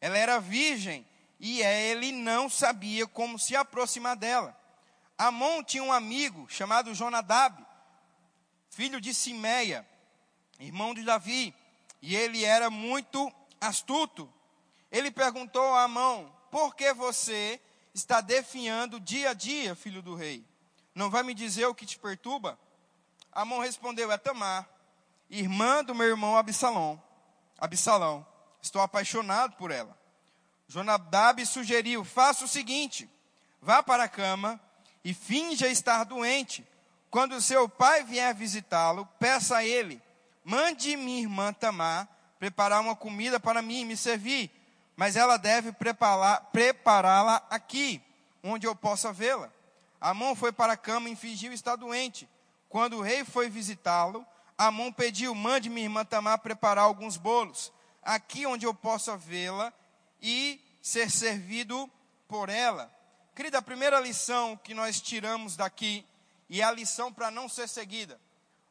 Ela 0.00 0.16
era 0.16 0.40
virgem 0.40 1.06
e 1.38 1.62
ele 1.62 2.12
não 2.12 2.48
sabia 2.48 3.06
como 3.06 3.38
se 3.38 3.54
aproximar 3.54 4.16
dela. 4.16 4.59
Amon 5.20 5.62
tinha 5.62 5.82
um 5.82 5.92
amigo 5.92 6.48
chamado 6.48 6.94
Jonadab, 6.94 7.62
filho 8.70 8.98
de 8.98 9.12
Simeia, 9.12 9.86
irmão 10.58 10.94
de 10.94 11.04
Davi, 11.04 11.54
e 12.00 12.16
ele 12.16 12.42
era 12.42 12.70
muito 12.70 13.30
astuto. 13.60 14.32
Ele 14.90 15.10
perguntou 15.10 15.74
a 15.74 15.82
Amon: 15.82 16.26
Por 16.50 16.74
que 16.74 16.94
você 16.94 17.60
está 17.92 18.22
definhando 18.22 18.98
dia 18.98 19.32
a 19.32 19.34
dia, 19.34 19.74
filho 19.74 20.00
do 20.00 20.14
rei? 20.14 20.42
Não 20.94 21.10
vai 21.10 21.22
me 21.22 21.34
dizer 21.34 21.66
o 21.66 21.74
que 21.74 21.84
te 21.84 21.98
perturba? 21.98 22.58
Amon 23.30 23.60
respondeu: 23.60 24.10
É 24.10 24.16
Tamar, 24.16 24.66
irmã 25.28 25.84
do 25.84 25.94
meu 25.94 26.08
irmão 26.08 26.34
Absalão. 26.34 27.00
Absalão, 27.58 28.26
estou 28.62 28.80
apaixonado 28.80 29.54
por 29.56 29.70
ela. 29.70 29.94
Jonadab 30.66 31.44
sugeriu: 31.44 32.06
faça 32.06 32.46
o 32.46 32.48
seguinte, 32.48 33.06
vá 33.60 33.82
para 33.82 34.04
a 34.04 34.08
cama 34.08 34.58
e 35.04 35.14
finja 35.14 35.68
estar 35.68 36.04
doente. 36.04 36.66
Quando 37.10 37.40
seu 37.40 37.68
pai 37.68 38.04
vier 38.04 38.34
visitá-lo, 38.34 39.06
peça 39.18 39.58
a 39.58 39.64
ele: 39.64 40.00
mande 40.44 40.96
minha 40.96 41.22
irmã 41.22 41.52
Tamar 41.52 42.08
preparar 42.38 42.80
uma 42.80 42.96
comida 42.96 43.38
para 43.38 43.60
mim 43.60 43.80
e 43.80 43.84
me 43.84 43.96
servir, 43.96 44.50
mas 44.96 45.16
ela 45.16 45.36
deve 45.36 45.72
prepará-la 45.72 47.46
aqui, 47.50 48.02
onde 48.42 48.66
eu 48.66 48.74
possa 48.74 49.12
vê-la. 49.12 49.52
Amon 50.00 50.34
foi 50.34 50.50
para 50.50 50.72
a 50.72 50.76
cama 50.76 51.10
e 51.10 51.16
fingiu 51.16 51.52
estar 51.52 51.76
doente. 51.76 52.28
Quando 52.68 52.96
o 52.96 53.02
rei 53.02 53.24
foi 53.24 53.50
visitá-lo, 53.50 54.24
Amon 54.56 54.92
pediu: 54.92 55.34
mande 55.34 55.68
minha 55.68 55.84
irmã 55.86 56.04
Tamar 56.04 56.38
preparar 56.38 56.84
alguns 56.84 57.16
bolos, 57.16 57.72
aqui 58.02 58.46
onde 58.46 58.64
eu 58.64 58.72
possa 58.72 59.16
vê-la 59.16 59.72
e 60.22 60.60
ser 60.80 61.10
servido 61.10 61.90
por 62.28 62.48
ela. 62.48 62.90
Querida, 63.40 63.56
a 63.56 63.62
primeira 63.62 63.98
lição 63.98 64.54
que 64.54 64.74
nós 64.74 65.00
tiramos 65.00 65.56
daqui, 65.56 66.04
e 66.46 66.60
é 66.60 66.64
a 66.64 66.70
lição 66.70 67.10
para 67.10 67.30
não 67.30 67.48
ser 67.48 67.70
seguida, 67.70 68.20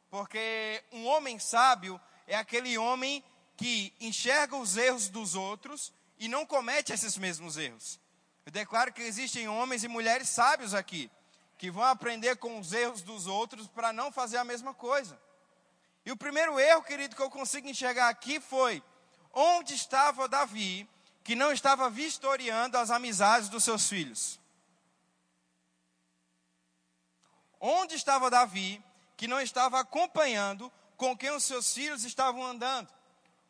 porque 0.08 0.80
um 0.92 1.08
homem 1.08 1.40
sábio 1.40 2.00
é 2.24 2.36
aquele 2.36 2.78
homem 2.78 3.20
que 3.56 3.92
enxerga 4.00 4.54
os 4.54 4.76
erros 4.76 5.08
dos 5.08 5.34
outros 5.34 5.92
e 6.20 6.28
não 6.28 6.46
comete 6.46 6.92
esses 6.92 7.18
mesmos 7.18 7.56
erros. 7.56 7.98
Eu 8.46 8.52
declaro 8.52 8.92
que 8.92 9.02
existem 9.02 9.48
homens 9.48 9.82
e 9.82 9.88
mulheres 9.88 10.28
sábios 10.28 10.72
aqui, 10.72 11.10
que 11.58 11.68
vão 11.68 11.82
aprender 11.82 12.36
com 12.36 12.60
os 12.60 12.72
erros 12.72 13.02
dos 13.02 13.26
outros 13.26 13.66
para 13.66 13.92
não 13.92 14.12
fazer 14.12 14.36
a 14.36 14.44
mesma 14.44 14.72
coisa. 14.72 15.20
E 16.06 16.12
o 16.12 16.16
primeiro 16.16 16.60
erro, 16.60 16.84
querido, 16.84 17.16
que 17.16 17.22
eu 17.22 17.28
consigo 17.28 17.66
enxergar 17.66 18.08
aqui 18.08 18.38
foi: 18.38 18.80
onde 19.34 19.74
estava 19.74 20.28
Davi, 20.28 20.88
que 21.24 21.34
não 21.34 21.50
estava 21.50 21.90
vistoriando 21.90 22.78
as 22.78 22.92
amizades 22.92 23.48
dos 23.48 23.64
seus 23.64 23.88
filhos? 23.88 24.38
Onde 27.60 27.94
estava 27.94 28.30
Davi, 28.30 28.82
que 29.16 29.28
não 29.28 29.40
estava 29.40 29.78
acompanhando 29.78 30.72
com 30.96 31.16
quem 31.16 31.30
os 31.30 31.44
seus 31.44 31.74
filhos 31.74 32.04
estavam 32.04 32.44
andando, 32.44 32.88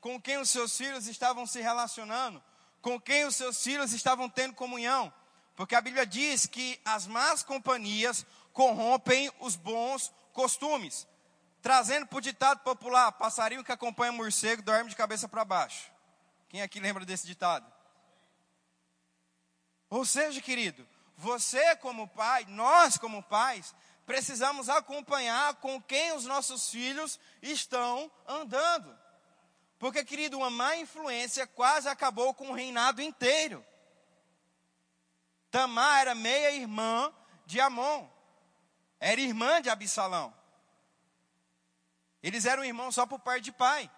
com 0.01 0.21
quem 0.21 0.39
os 0.39 0.51
seus 0.51 0.77
filhos 0.77 1.07
estavam 1.07 1.47
se 1.47 1.61
relacionando, 1.61 2.43
com 2.83 3.01
quem 3.01 3.25
os 3.25 3.37
seus 3.37 3.63
filhos 3.63 3.93
estavam 3.93 4.29
tendo 4.29 4.55
comunhão? 4.55 5.13
Porque 5.55 5.75
a 5.75 5.81
Bíblia 5.81 6.07
diz 6.07 6.47
que 6.47 6.81
as 6.85 7.07
más 7.07 7.43
companhias 7.43 8.27
corrompem 8.53 9.31
os 9.41 9.57
bons 9.57 10.13
costumes. 10.33 11.07
Trazendo 11.63 12.07
para 12.07 12.19
o 12.19 12.23
ditado 12.23 12.61
popular, 12.61 13.13
passarinho 13.13 13.63
que 13.63 13.71
acompanha 13.71 14.11
morcego 14.11 14.63
dorme 14.63 14.91
de 14.91 14.97
cabeça 14.97 15.29
para 15.29 15.45
baixo. 15.45 15.91
Quem 16.49 16.63
aqui 16.63 16.81
lembra 16.81 17.05
desse 17.05 17.27
ditado? 17.27 17.71
Ou 19.91 20.05
seja, 20.05 20.41
querido, 20.41 20.87
você 21.17 21.77
como 21.77 22.09
pai, 22.09 22.47
nós 22.49 22.97
como 22.97 23.23
pais, 23.23 23.75
precisamos 24.11 24.69
acompanhar 24.69 25.55
com 25.61 25.81
quem 25.81 26.11
os 26.15 26.25
nossos 26.25 26.69
filhos 26.69 27.17
estão 27.41 28.11
andando. 28.27 28.99
Porque, 29.79 30.05
querido, 30.05 30.37
uma 30.37 30.51
má 30.51 30.75
influência 30.75 31.47
quase 31.47 31.89
acabou 31.89 32.35
com 32.35 32.51
o 32.51 32.53
reinado 32.53 33.01
inteiro. 33.01 33.65
Tamar 35.49 36.01
era 36.01 36.15
meia 36.17 36.51
irmã 36.51 37.15
de 37.47 37.61
Amon, 37.61 38.09
era 38.99 39.21
irmã 39.21 39.63
de 39.63 39.71
Absalão. 39.71 40.35
Eles 42.21 42.47
eram 42.47 42.65
irmãos 42.65 42.97
só 42.97 43.07
por 43.07 43.21
parte 43.21 43.45
de 43.45 43.53
pai. 43.53 43.89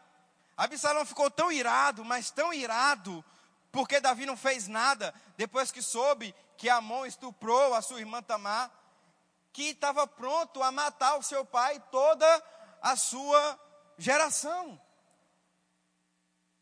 Absalão 0.54 1.06
ficou 1.06 1.30
tão 1.30 1.50
irado, 1.50 2.04
mas 2.04 2.30
tão 2.30 2.52
irado, 2.52 3.24
porque 3.72 3.98
Davi 3.98 4.26
não 4.26 4.36
fez 4.36 4.68
nada, 4.68 5.14
depois 5.38 5.72
que 5.72 5.80
soube 5.80 6.34
que 6.58 6.68
Amon 6.68 7.06
estuprou 7.06 7.72
a 7.72 7.80
sua 7.80 8.00
irmã 8.00 8.22
Tamar, 8.22 8.70
que 9.52 9.70
estava 9.70 10.06
pronto 10.06 10.62
a 10.62 10.72
matar 10.72 11.16
o 11.16 11.22
seu 11.22 11.44
pai 11.44 11.78
toda 11.90 12.44
a 12.80 12.96
sua 12.96 13.60
geração. 13.98 14.80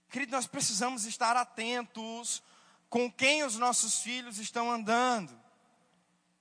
Querido, 0.09 0.33
nós 0.33 0.47
precisamos 0.47 1.05
estar 1.05 1.37
atentos 1.37 2.43
com 2.89 3.11
quem 3.11 3.45
os 3.45 3.57
nossos 3.57 4.01
filhos 4.01 4.39
estão 4.39 4.71
andando. 4.71 5.41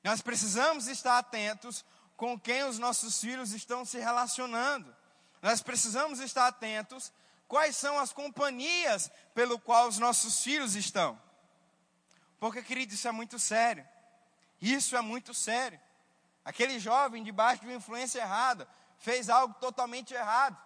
Nós 0.04 0.22
precisamos 0.22 0.88
estar 0.88 1.20
atentos 1.20 1.86
com 2.18 2.38
quem 2.40 2.64
os 2.64 2.80
nossos 2.80 3.22
filhos 3.22 3.54
estão 3.54 3.86
se 3.86 4.00
relacionando. 4.00 4.96
Nós 5.42 5.62
precisamos 5.62 6.20
estar 6.20 6.48
atentos 6.48 7.14
quais 7.48 7.76
são 7.78 8.00
as 8.00 8.12
companhias 8.12 9.12
pelo 9.34 9.60
qual 9.60 9.88
os 9.88 10.00
nossos 10.00 10.42
filhos 10.42 10.76
estão. 10.76 11.22
Porque, 12.40 12.64
querido, 12.64 12.94
isso 12.94 13.08
é 13.08 13.12
muito 13.12 13.38
sério. 13.38 13.88
Isso 14.62 14.98
é 14.98 15.02
muito 15.02 15.34
sério. 15.34 15.80
Aquele 16.50 16.80
jovem, 16.80 17.24
debaixo 17.24 17.62
de 17.62 17.68
uma 17.68 17.76
influência 17.76 18.22
errada, 18.22 18.68
fez 18.98 19.30
algo 19.30 19.54
totalmente 19.62 20.16
errado. 20.16 20.58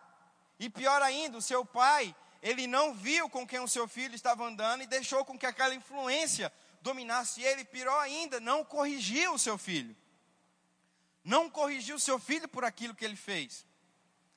E 0.58 0.70
pior 0.70 1.02
ainda, 1.02 1.38
o 1.38 1.42
seu 1.42 1.66
pai, 1.66 2.16
ele 2.42 2.68
não 2.68 2.94
viu 2.94 3.30
com 3.30 3.46
quem 3.46 3.60
o 3.60 3.68
seu 3.68 3.86
filho 3.86 4.16
estava 4.16 4.46
andando 4.46 4.82
e 4.82 4.88
deixou 4.88 5.26
com 5.26 5.38
que 5.38 5.46
aquela 5.46 5.76
influência 5.76 6.54
dominasse 6.82 7.42
ele. 7.42 7.66
Pior 7.66 8.00
ainda, 8.00 8.40
não 8.40 8.64
corrigiu 8.64 9.34
o 9.34 9.38
seu 9.38 9.58
filho. 9.58 9.94
Não 11.22 11.50
corrigiu 11.50 11.98
o 11.98 12.00
seu 12.00 12.18
filho 12.18 12.48
por 12.48 12.64
aquilo 12.64 12.96
que 12.96 13.04
ele 13.04 13.18
fez. 13.18 13.66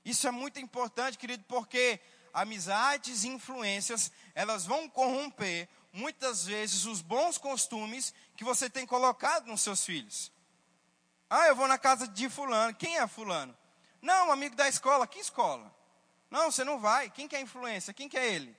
Isso 0.05 0.27
é 0.27 0.33
muito 0.33 0.59
importante, 0.59 1.17
querido, 1.17 1.45
porque 1.47 2.01
amizades 2.35 3.23
e 3.23 3.29
influências, 3.29 4.11
elas 4.35 4.67
vão 4.67 4.89
corromper 4.89 5.69
muitas 5.93 6.45
vezes 6.45 6.87
os 6.87 7.01
bons 7.01 7.39
costumes 7.39 8.13
que 8.37 8.43
você 8.43 8.69
tem 8.69 8.85
colocado 8.85 9.47
nos 9.47 9.61
seus 9.61 9.85
filhos. 9.85 10.35
Ah, 11.29 11.49
eu 11.49 11.57
vou 11.57 11.67
na 11.67 11.79
casa 11.79 12.07
de 12.07 12.29
fulano. 12.29 12.75
Quem 12.75 12.99
é 12.99 13.07
fulano? 13.07 13.57
Não, 14.01 14.29
um 14.29 14.33
amigo 14.33 14.55
da 14.55 14.69
escola. 14.69 15.07
Que 15.07 15.19
escola? 15.19 15.75
Não, 16.31 16.51
você 16.51 16.65
não 16.65 16.79
vai. 16.79 17.11
Quem 17.11 17.27
que 17.27 17.35
é 17.35 17.39
a 17.39 17.43
influência? 17.43 17.93
Quem 17.93 18.09
que 18.09 18.17
é 18.17 18.33
ele? 18.33 18.57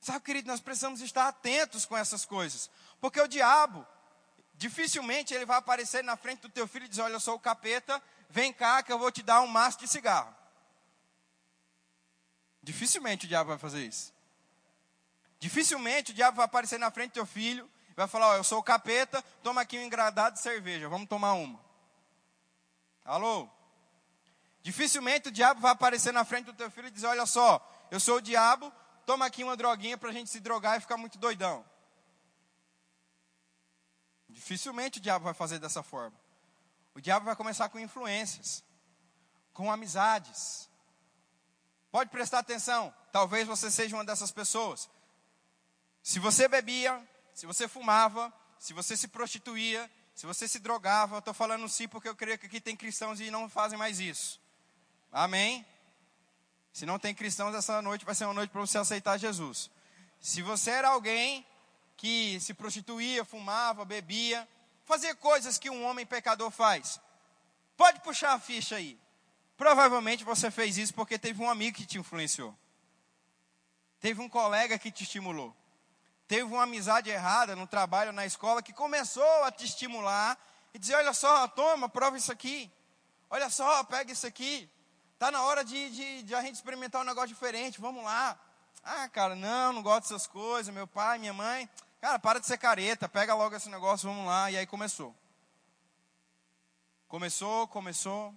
Sabe, 0.00 0.24
querido, 0.24 0.48
nós 0.48 0.60
precisamos 0.60 1.00
estar 1.00 1.28
atentos 1.28 1.86
com 1.86 1.96
essas 1.96 2.24
coisas. 2.24 2.68
Porque 3.00 3.20
o 3.20 3.28
diabo, 3.28 3.86
dificilmente 4.54 5.32
ele 5.32 5.46
vai 5.46 5.58
aparecer 5.58 6.02
na 6.02 6.16
frente 6.16 6.40
do 6.40 6.48
teu 6.48 6.66
filho 6.66 6.86
e 6.86 6.88
dizer, 6.88 7.02
olha, 7.02 7.14
eu 7.14 7.20
sou 7.20 7.36
o 7.36 7.40
capeta, 7.40 8.02
vem 8.28 8.52
cá 8.52 8.82
que 8.82 8.92
eu 8.92 8.98
vou 8.98 9.12
te 9.12 9.22
dar 9.22 9.40
um 9.42 9.46
maço 9.46 9.78
de 9.78 9.86
cigarro. 9.86 10.34
Dificilmente 12.60 13.26
o 13.26 13.28
diabo 13.28 13.50
vai 13.50 13.58
fazer 13.58 13.84
isso. 13.84 14.12
Dificilmente 15.38 16.10
o 16.10 16.14
diabo 16.14 16.36
vai 16.36 16.46
aparecer 16.46 16.78
na 16.78 16.90
frente 16.90 17.10
do 17.10 17.14
teu 17.14 17.26
filho 17.26 17.70
vai 17.96 18.08
falar: 18.08 18.28
Ó, 18.28 18.36
eu 18.36 18.44
sou 18.44 18.58
o 18.58 18.62
capeta, 18.62 19.22
toma 19.42 19.60
aqui 19.60 19.78
um 19.78 19.82
engradado 19.82 20.36
de 20.36 20.42
cerveja, 20.42 20.88
vamos 20.88 21.08
tomar 21.08 21.34
uma. 21.34 21.60
Alô? 23.04 23.48
Dificilmente 24.62 25.28
o 25.28 25.32
diabo 25.32 25.60
vai 25.60 25.72
aparecer 25.72 26.12
na 26.12 26.24
frente 26.24 26.46
do 26.46 26.52
teu 26.52 26.70
filho 26.70 26.88
e 26.88 26.90
dizer: 26.90 27.06
Olha 27.06 27.26
só, 27.26 27.60
eu 27.90 27.98
sou 27.98 28.16
o 28.16 28.22
diabo, 28.22 28.72
toma 29.04 29.26
aqui 29.26 29.42
uma 29.42 29.56
droguinha 29.56 29.98
para 29.98 30.10
a 30.10 30.12
gente 30.12 30.30
se 30.30 30.40
drogar 30.40 30.78
e 30.78 30.80
ficar 30.80 30.96
muito 30.96 31.18
doidão. 31.18 31.64
Dificilmente 34.28 34.98
o 34.98 35.02
diabo 35.02 35.24
vai 35.24 35.34
fazer 35.34 35.58
dessa 35.58 35.82
forma. 35.82 36.16
O 36.94 37.00
diabo 37.00 37.26
vai 37.26 37.36
começar 37.36 37.68
com 37.68 37.78
influências, 37.78 38.64
com 39.52 39.70
amizades. 39.70 40.68
Pode 41.90 42.10
prestar 42.10 42.38
atenção, 42.38 42.94
talvez 43.10 43.46
você 43.46 43.70
seja 43.70 43.96
uma 43.96 44.04
dessas 44.04 44.30
pessoas. 44.30 44.88
Se 46.02 46.18
você 46.18 46.48
bebia, 46.48 47.06
se 47.34 47.46
você 47.46 47.66
fumava, 47.66 48.32
se 48.58 48.72
você 48.72 48.96
se 48.96 49.08
prostituía, 49.08 49.90
se 50.14 50.26
você 50.26 50.46
se 50.46 50.58
drogava, 50.58 51.18
estou 51.18 51.34
falando 51.34 51.68
sim 51.68 51.88
porque 51.88 52.08
eu 52.08 52.14
creio 52.14 52.38
que 52.38 52.46
aqui 52.46 52.60
tem 52.60 52.76
cristãos 52.76 53.20
e 53.20 53.30
não 53.30 53.48
fazem 53.48 53.78
mais 53.78 53.98
isso. 53.98 54.40
Amém? 55.10 55.64
Se 56.72 56.86
não 56.86 56.98
tem 56.98 57.14
cristãos, 57.14 57.54
essa 57.54 57.82
noite 57.82 58.04
vai 58.04 58.14
ser 58.14 58.24
uma 58.24 58.34
noite 58.34 58.50
para 58.50 58.60
você 58.60 58.78
aceitar 58.78 59.18
Jesus. 59.18 59.70
Se 60.20 60.42
você 60.42 60.70
era 60.70 60.88
alguém 60.88 61.46
que 61.96 62.38
se 62.40 62.54
prostituía, 62.54 63.24
fumava, 63.24 63.84
bebia, 63.84 64.48
fazer 64.84 65.14
coisas 65.16 65.58
que 65.58 65.70
um 65.70 65.84
homem 65.84 66.06
pecador 66.06 66.50
faz. 66.50 67.00
Pode 67.76 68.00
puxar 68.00 68.32
a 68.32 68.38
ficha 68.38 68.76
aí. 68.76 68.98
Provavelmente 69.56 70.24
você 70.24 70.50
fez 70.50 70.78
isso 70.78 70.94
porque 70.94 71.18
teve 71.18 71.42
um 71.42 71.50
amigo 71.50 71.76
que 71.76 71.86
te 71.86 71.98
influenciou. 71.98 72.56
Teve 74.00 74.20
um 74.20 74.28
colega 74.28 74.78
que 74.78 74.90
te 74.90 75.04
estimulou. 75.04 75.56
Teve 76.28 76.44
uma 76.44 76.62
amizade 76.62 77.10
errada 77.10 77.54
no 77.54 77.66
trabalho, 77.66 78.12
na 78.12 78.24
escola, 78.24 78.62
que 78.62 78.72
começou 78.72 79.44
a 79.44 79.50
te 79.50 79.64
estimular 79.64 80.38
e 80.72 80.78
dizer: 80.78 80.94
Olha 80.94 81.12
só, 81.12 81.46
toma, 81.48 81.88
prova 81.88 82.16
isso 82.16 82.32
aqui. 82.32 82.70
Olha 83.28 83.50
só, 83.50 83.84
pega 83.84 84.12
isso 84.12 84.26
aqui. 84.26 84.70
Está 85.14 85.30
na 85.30 85.42
hora 85.42 85.64
de, 85.64 85.90
de, 85.90 86.22
de 86.22 86.34
a 86.34 86.42
gente 86.42 86.54
experimentar 86.54 87.00
um 87.00 87.04
negócio 87.04 87.28
diferente, 87.28 87.80
vamos 87.80 88.02
lá. 88.04 88.38
Ah, 88.82 89.08
cara, 89.08 89.36
não, 89.36 89.72
não 89.72 89.82
gosto 89.82 90.02
dessas 90.02 90.26
coisas. 90.26 90.74
Meu 90.74 90.86
pai, 90.86 91.18
minha 91.18 91.32
mãe, 91.32 91.68
Cara, 92.02 92.18
para 92.18 92.40
de 92.40 92.46
ser 92.48 92.58
careta, 92.58 93.08
pega 93.08 93.32
logo 93.32 93.54
esse 93.54 93.68
negócio, 93.68 94.08
vamos 94.08 94.26
lá. 94.26 94.50
E 94.50 94.56
aí 94.56 94.66
começou. 94.66 95.14
Começou, 97.06 97.68
começou. 97.68 98.34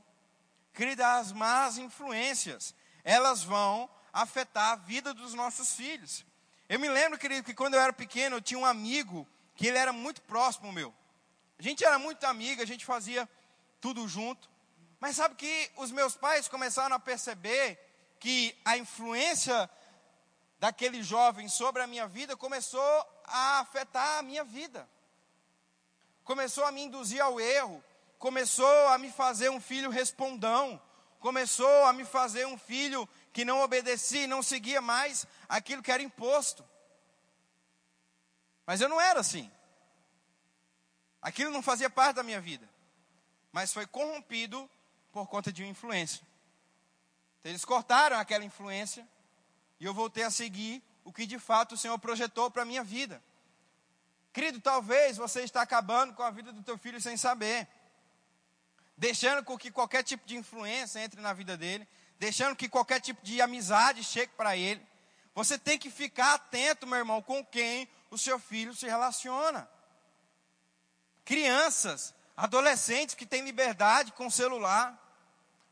Querida, 0.71 1.15
as 1.15 1.31
más 1.31 1.79
influências, 1.79 2.75
elas 3.03 3.43
vão 3.43 3.89
afetar 4.13 4.73
a 4.73 4.75
vida 4.75 5.15
dos 5.15 5.33
nossos 5.33 5.73
filhos. 5.73 6.23
Eu 6.67 6.79
me 6.79 6.89
lembro, 6.89 7.19
querido, 7.19 7.45
que 7.45 7.53
quando 7.53 7.75
eu 7.75 7.79
era 7.79 7.93
pequeno, 7.93 8.37
eu 8.37 8.41
tinha 8.41 8.59
um 8.59 8.65
amigo 8.65 9.27
que 9.55 9.67
ele 9.67 9.77
era 9.77 9.93
muito 9.93 10.21
próximo 10.23 10.71
meu. 10.71 10.93
A 11.59 11.61
gente 11.61 11.85
era 11.85 11.99
muito 11.99 12.23
amigo, 12.25 12.61
a 12.61 12.65
gente 12.65 12.85
fazia 12.85 13.29
tudo 13.79 14.07
junto. 14.07 14.49
Mas 14.99 15.15
sabe 15.15 15.35
que 15.35 15.71
os 15.77 15.91
meus 15.91 16.15
pais 16.15 16.47
começaram 16.47 16.95
a 16.95 16.99
perceber 16.99 17.79
que 18.19 18.57
a 18.65 18.77
influência 18.77 19.69
daquele 20.59 21.03
jovem 21.03 21.47
sobre 21.47 21.83
a 21.83 21.87
minha 21.87 22.07
vida 22.07 22.35
começou 22.35 23.05
a 23.25 23.59
afetar 23.59 24.17
a 24.17 24.23
minha 24.23 24.43
vida. 24.43 24.89
Começou 26.23 26.65
a 26.65 26.71
me 26.71 26.81
induzir 26.81 27.21
ao 27.21 27.39
erro, 27.39 27.83
começou 28.17 28.87
a 28.87 28.97
me 28.97 29.11
fazer 29.11 29.51
um 29.51 29.61
filho 29.61 29.91
respondão, 29.91 30.81
começou 31.19 31.85
a 31.85 31.93
me 31.93 32.03
fazer 32.03 32.47
um 32.47 32.57
filho 32.57 33.07
que 33.35 33.43
não 33.43 33.59
obedecia 33.59 34.23
e 34.23 34.27
não 34.27 34.41
seguia 34.41 34.79
mais 34.79 35.27
aquilo 35.49 35.83
que 35.83 35.91
era 35.91 36.01
imposto. 36.01 36.65
Mas 38.65 38.79
eu 38.79 38.87
não 38.87 38.99
era 38.99 39.19
assim. 39.19 39.51
Aquilo 41.21 41.51
não 41.51 41.61
fazia 41.61 41.89
parte 41.89 42.15
da 42.15 42.23
minha 42.23 42.39
vida. 42.39 42.65
Mas 43.51 43.73
foi 43.73 43.85
corrompido 43.85 44.69
por 45.11 45.27
conta 45.27 45.51
de 45.51 45.63
uma 45.63 45.69
influência. 45.69 46.25
Então, 47.41 47.51
eles 47.51 47.65
cortaram 47.65 48.17
aquela 48.17 48.45
influência 48.45 49.05
e 49.81 49.83
eu 49.83 49.93
voltei 49.93 50.23
a 50.23 50.31
seguir 50.31 50.81
o 51.03 51.11
que 51.11 51.25
de 51.25 51.37
fato 51.37 51.75
o 51.75 51.77
Senhor 51.77 51.99
projetou 51.99 52.49
para 52.49 52.61
a 52.61 52.65
minha 52.65 52.85
vida. 52.85 53.21
Querido, 54.31 54.61
talvez 54.61 55.17
você 55.17 55.41
está 55.41 55.61
acabando 55.61 56.13
com 56.13 56.23
a 56.23 56.31
vida 56.31 56.53
do 56.53 56.63
teu 56.63 56.77
filho 56.77 57.01
sem 57.01 57.17
saber. 57.17 57.67
Deixando 58.97 59.43
com 59.43 59.57
que 59.57 59.71
qualquer 59.71 60.03
tipo 60.03 60.25
de 60.25 60.37
influência 60.37 61.01
entre 61.01 61.19
na 61.19 61.33
vida 61.33 61.57
dele, 61.57 61.85
deixando 62.19 62.55
que 62.55 62.69
qualquer 62.69 62.99
tipo 62.99 63.23
de 63.23 63.41
amizade 63.41 64.03
chegue 64.03 64.31
para 64.35 64.55
ele. 64.55 64.85
Você 65.33 65.57
tem 65.57 65.77
que 65.77 65.89
ficar 65.89 66.35
atento, 66.35 66.87
meu 66.87 66.97
irmão, 66.97 67.21
com 67.21 67.45
quem 67.45 67.89
o 68.09 68.17
seu 68.17 68.39
filho 68.39 68.73
se 68.73 68.85
relaciona. 68.85 69.69
Crianças, 71.25 72.13
adolescentes 72.37 73.15
que 73.15 73.25
têm 73.25 73.43
liberdade 73.43 74.11
com 74.13 74.27
o 74.27 74.31
celular, 74.31 74.97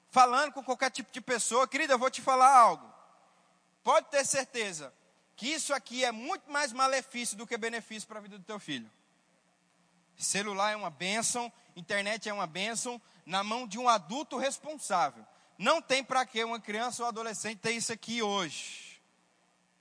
falando 0.09 0.51
com 0.51 0.63
qualquer 0.63 0.91
tipo 0.91 1.11
de 1.11 1.21
pessoa. 1.21 1.67
Querida, 1.67 1.93
eu 1.93 1.99
vou 1.99 2.09
te 2.09 2.21
falar 2.21 2.55
algo. 2.55 2.91
Pode 3.83 4.07
ter 4.07 4.25
certeza 4.25 4.93
que 5.35 5.47
isso 5.47 5.73
aqui 5.73 6.03
é 6.03 6.11
muito 6.11 6.51
mais 6.51 6.71
malefício 6.71 7.37
do 7.37 7.47
que 7.47 7.57
benefício 7.57 8.07
para 8.07 8.19
a 8.19 8.21
vida 8.21 8.37
do 8.37 8.43
teu 8.43 8.59
filho. 8.59 8.89
Celular 10.15 10.71
é 10.71 10.75
uma 10.75 10.89
bênção, 10.89 11.51
internet 11.75 12.29
é 12.29 12.33
uma 12.33 12.47
bênção, 12.47 13.01
na 13.25 13.43
mão 13.43 13.67
de 13.67 13.79
um 13.79 13.89
adulto 13.89 14.37
responsável. 14.37 15.25
Não 15.63 15.81
tem 15.81 16.03
para 16.03 16.25
que 16.25 16.43
uma 16.43 16.59
criança 16.59 17.03
ou 17.03 17.07
adolescente 17.07 17.59
ter 17.59 17.71
isso 17.71 17.93
aqui 17.93 18.21
hoje. 18.21 19.01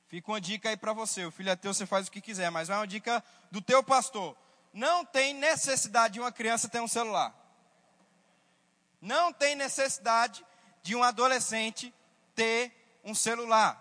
Fica 0.07 0.30
uma 0.30 0.41
dica 0.41 0.68
aí 0.68 0.76
para 0.76 0.93
você. 0.93 1.24
O 1.24 1.33
filho 1.33 1.51
é 1.51 1.57
teu, 1.57 1.74
você 1.74 1.85
faz 1.85 2.07
o 2.07 2.11
que 2.12 2.20
quiser, 2.20 2.53
mas 2.53 2.70
é 2.70 2.76
uma 2.76 2.87
dica 2.87 3.22
do 3.51 3.61
teu 3.61 3.83
pastor. 3.83 4.37
Não 4.72 5.05
tem 5.05 5.35
necessidade 5.35 6.14
de 6.14 6.20
uma 6.20 6.30
criança 6.30 6.68
ter 6.68 6.80
um 6.80 6.87
celular. 6.87 7.35
Não 9.01 9.33
tem 9.33 9.57
necessidade 9.57 10.47
de 10.85 10.95
um 10.95 11.03
adolescente 11.03 11.93
ter 12.33 12.70
um 13.03 13.12
celular. 13.12 13.76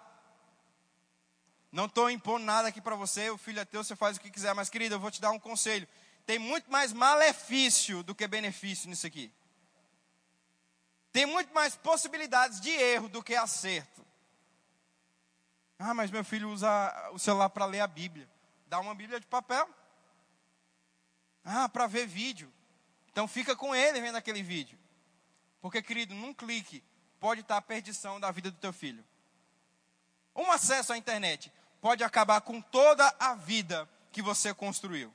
Não 1.72 1.86
estou 1.86 2.10
impondo 2.10 2.44
nada 2.44 2.70
aqui 2.70 2.82
para 2.82 2.96
você, 2.96 3.30
o 3.30 3.38
filho 3.38 3.60
é 3.60 3.66
teu, 3.66 3.84
você 3.84 3.96
faz 3.96 4.18
o 4.18 4.22
que 4.22 4.32
quiser, 4.32 4.56
mas 4.56 4.72
querido, 4.72 4.96
eu 4.96 5.00
vou 5.00 5.12
te 5.12 5.22
dar 5.22 5.30
um 5.30 5.40
conselho. 5.40 5.88
Tem 6.26 6.40
muito 6.40 6.72
mais 6.72 6.92
malefício 6.92 8.02
do 8.02 8.16
que 8.16 8.28
benefício 8.28 8.90
nisso 8.90 9.06
aqui. 9.06 9.32
Tem 11.12 11.26
muito 11.26 11.54
mais 11.54 11.76
possibilidades 11.76 12.60
de 12.62 12.70
erro 12.70 13.10
do 13.10 13.24
que 13.24 13.36
acerto. 13.36 14.06
Ah, 15.78 15.94
mas 15.94 16.12
meu 16.12 16.24
filho 16.24 16.50
usa 16.50 17.10
o 17.12 17.20
celular 17.20 17.50
para 17.50 17.66
ler 17.66 17.82
a 17.82 17.88
Bíblia. 17.88 18.30
Dá 18.68 18.80
uma 18.80 18.96
Bíblia 18.96 19.20
de 19.20 19.26
papel. 19.26 19.68
Ah, 21.44 21.68
para 21.68 21.88
ver 21.88 22.06
vídeo. 22.06 22.52
Então 23.12 23.28
fica 23.28 23.56
com 23.56 23.76
ele 23.76 24.00
vendo 24.00 24.16
aquele 24.16 24.42
vídeo. 24.42 24.80
Porque, 25.60 25.82
querido, 25.82 26.14
num 26.16 26.34
clique 26.34 26.84
pode 27.20 27.42
estar 27.42 27.58
a 27.58 27.62
perdição 27.62 28.20
da 28.20 28.32
vida 28.32 28.50
do 28.50 28.58
teu 28.58 28.72
filho. 28.72 29.04
Um 30.36 30.52
acesso 30.52 30.94
à 30.94 30.98
internet 30.98 31.52
pode 31.82 32.04
acabar 32.04 32.42
com 32.42 32.62
toda 32.62 33.14
a 33.20 33.36
vida 33.36 33.90
que 34.12 34.22
você 34.22 34.54
construiu. 34.54 35.14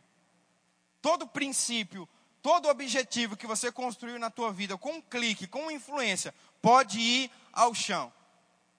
Todo 1.00 1.26
princípio, 1.26 2.08
todo 2.46 2.68
objetivo 2.68 3.36
que 3.36 3.44
você 3.44 3.72
construiu 3.72 4.20
na 4.20 4.30
tua 4.30 4.52
vida, 4.52 4.78
com 4.78 4.92
um 4.92 5.02
clique, 5.02 5.48
com 5.48 5.68
influência, 5.68 6.32
pode 6.62 7.00
ir 7.00 7.28
ao 7.52 7.74
chão. 7.74 8.12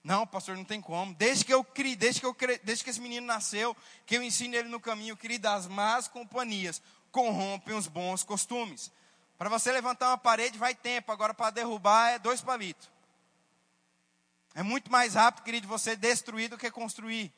Não, 0.02 0.26
pastor, 0.26 0.56
não 0.56 0.64
tem 0.64 0.80
como. 0.80 1.14
Desde 1.14 1.44
que 1.44 1.52
eu 1.52 1.62
criei, 1.62 1.94
desde 1.94 2.18
que 2.18 2.26
eu 2.26 2.34
desde 2.64 2.82
que 2.82 2.88
esse 2.88 2.98
menino 2.98 3.26
nasceu, 3.26 3.76
que 4.06 4.16
eu 4.16 4.22
ensino 4.22 4.54
ele 4.54 4.70
no 4.70 4.80
caminho, 4.80 5.18
querido, 5.18 5.46
as 5.48 5.66
más 5.66 6.08
companhias 6.08 6.80
corrompem 7.12 7.76
os 7.76 7.86
bons 7.86 8.24
costumes. 8.24 8.90
Para 9.36 9.50
você 9.50 9.70
levantar 9.70 10.08
uma 10.08 10.16
parede 10.16 10.56
vai 10.56 10.74
tempo, 10.74 11.12
agora 11.12 11.34
para 11.34 11.50
derrubar 11.50 12.12
é 12.12 12.18
dois 12.18 12.40
palitos. 12.40 12.88
É 14.54 14.62
muito 14.62 14.90
mais 14.90 15.12
rápido, 15.12 15.44
querido, 15.44 15.68
você 15.68 15.94
destruir 15.94 16.48
do 16.48 16.56
que 16.56 16.70
construir. 16.70 17.30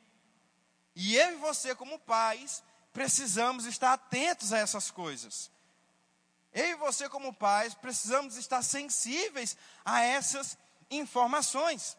E 0.95 1.17
eu 1.17 1.33
e 1.33 1.35
você, 1.39 1.75
como 1.75 1.99
pais, 1.99 2.63
precisamos 2.93 3.65
estar 3.65 3.91
atentos 3.91 4.53
a 4.53 4.59
essas 4.59 4.89
coisas. 4.89 5.51
Eu 6.53 6.65
e 6.65 6.75
você, 6.75 7.07
como 7.07 7.33
pais, 7.33 7.73
precisamos 7.73 8.35
estar 8.35 8.61
sensíveis 8.61 9.55
a 9.85 10.01
essas 10.01 10.57
informações. 10.89 11.97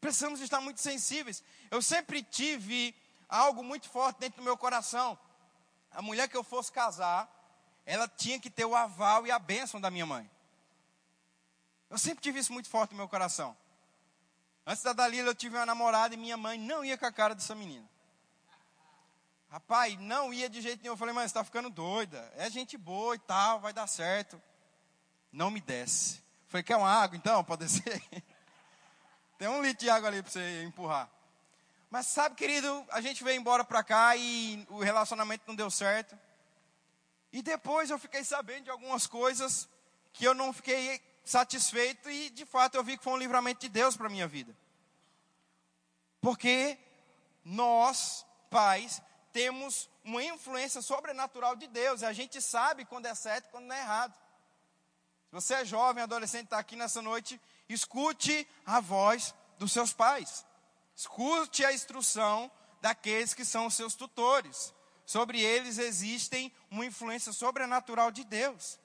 Precisamos 0.00 0.40
estar 0.40 0.60
muito 0.60 0.80
sensíveis. 0.80 1.42
Eu 1.70 1.82
sempre 1.82 2.22
tive 2.22 2.94
algo 3.28 3.64
muito 3.64 3.88
forte 3.88 4.20
dentro 4.20 4.40
do 4.40 4.44
meu 4.44 4.56
coração. 4.56 5.18
A 5.90 6.00
mulher 6.00 6.28
que 6.28 6.36
eu 6.36 6.44
fosse 6.44 6.70
casar, 6.70 7.28
ela 7.84 8.06
tinha 8.06 8.38
que 8.38 8.50
ter 8.50 8.64
o 8.64 8.76
aval 8.76 9.26
e 9.26 9.30
a 9.30 9.38
bênção 9.38 9.80
da 9.80 9.90
minha 9.90 10.06
mãe. 10.06 10.30
Eu 11.90 11.98
sempre 11.98 12.22
tive 12.22 12.38
isso 12.38 12.52
muito 12.52 12.68
forte 12.68 12.92
no 12.92 12.98
meu 12.98 13.08
coração. 13.08 13.56
Antes 14.64 14.82
da 14.82 14.92
Dalila, 14.92 15.30
eu 15.30 15.34
tive 15.34 15.56
uma 15.56 15.66
namorada 15.66 16.14
e 16.14 16.16
minha 16.16 16.36
mãe 16.36 16.58
não 16.58 16.84
ia 16.84 16.98
com 16.98 17.06
a 17.06 17.12
cara 17.12 17.34
dessa 17.34 17.54
menina. 17.54 17.88
Rapaz, 19.48 19.98
não 19.98 20.32
ia 20.32 20.48
de 20.48 20.60
jeito 20.60 20.82
nenhum. 20.82 20.94
Eu 20.94 20.98
falei, 20.98 21.14
mas 21.14 21.24
você 21.24 21.38
está 21.38 21.44
ficando 21.44 21.70
doida. 21.70 22.32
É 22.36 22.50
gente 22.50 22.76
boa 22.76 23.14
e 23.14 23.18
tal, 23.18 23.60
vai 23.60 23.72
dar 23.72 23.86
certo. 23.86 24.40
Não 25.32 25.50
me 25.50 25.60
desce. 25.60 26.22
Falei, 26.48 26.62
quer 26.62 26.76
uma 26.76 26.90
água 26.90 27.16
então? 27.16 27.42
Pode 27.44 27.64
descer? 27.64 28.02
Tem 29.38 29.48
um 29.48 29.62
litro 29.62 29.84
de 29.84 29.90
água 29.90 30.08
ali 30.08 30.22
para 30.22 30.30
você 30.32 30.64
empurrar. 30.64 31.10
Mas 31.90 32.06
sabe, 32.06 32.34
querido, 32.34 32.84
a 32.90 33.00
gente 33.00 33.22
veio 33.22 33.38
embora 33.38 33.64
para 33.64 33.82
cá 33.82 34.16
e 34.16 34.66
o 34.68 34.80
relacionamento 34.80 35.44
não 35.46 35.54
deu 35.54 35.70
certo. 35.70 36.18
E 37.32 37.42
depois 37.42 37.90
eu 37.90 37.98
fiquei 37.98 38.24
sabendo 38.24 38.64
de 38.64 38.70
algumas 38.70 39.06
coisas 39.06 39.68
que 40.12 40.24
eu 40.24 40.34
não 40.34 40.52
fiquei 40.52 41.00
satisfeito 41.24 42.08
e 42.08 42.30
de 42.30 42.46
fato 42.46 42.76
eu 42.76 42.84
vi 42.84 42.96
que 42.96 43.04
foi 43.04 43.12
um 43.12 43.18
livramento 43.18 43.60
de 43.60 43.68
Deus 43.68 43.96
para 43.96 44.08
minha 44.08 44.26
vida. 44.26 44.56
Porque 46.20 46.78
nós, 47.44 48.24
pais, 48.50 49.02
temos 49.36 49.90
uma 50.02 50.24
influência 50.24 50.80
sobrenatural 50.80 51.54
de 51.56 51.66
Deus, 51.66 52.00
e 52.00 52.06
a 52.06 52.12
gente 52.14 52.40
sabe 52.40 52.86
quando 52.86 53.04
é 53.04 53.14
certo 53.14 53.48
e 53.48 53.50
quando 53.50 53.70
é 53.70 53.78
errado. 53.78 54.14
Se 54.14 55.32
você 55.32 55.54
é 55.56 55.64
jovem, 55.66 56.02
adolescente, 56.02 56.44
está 56.44 56.58
aqui 56.58 56.74
nessa 56.74 57.02
noite, 57.02 57.38
escute 57.68 58.48
a 58.64 58.80
voz 58.80 59.34
dos 59.58 59.72
seus 59.72 59.92
pais. 59.92 60.46
Escute 60.94 61.66
a 61.66 61.70
instrução 61.74 62.50
daqueles 62.80 63.34
que 63.34 63.44
são 63.44 63.66
os 63.66 63.74
seus 63.74 63.94
tutores. 63.94 64.72
Sobre 65.04 65.38
eles 65.42 65.76
existem 65.76 66.50
uma 66.70 66.86
influência 66.86 67.30
sobrenatural 67.30 68.10
de 68.10 68.24
Deus. 68.24 68.80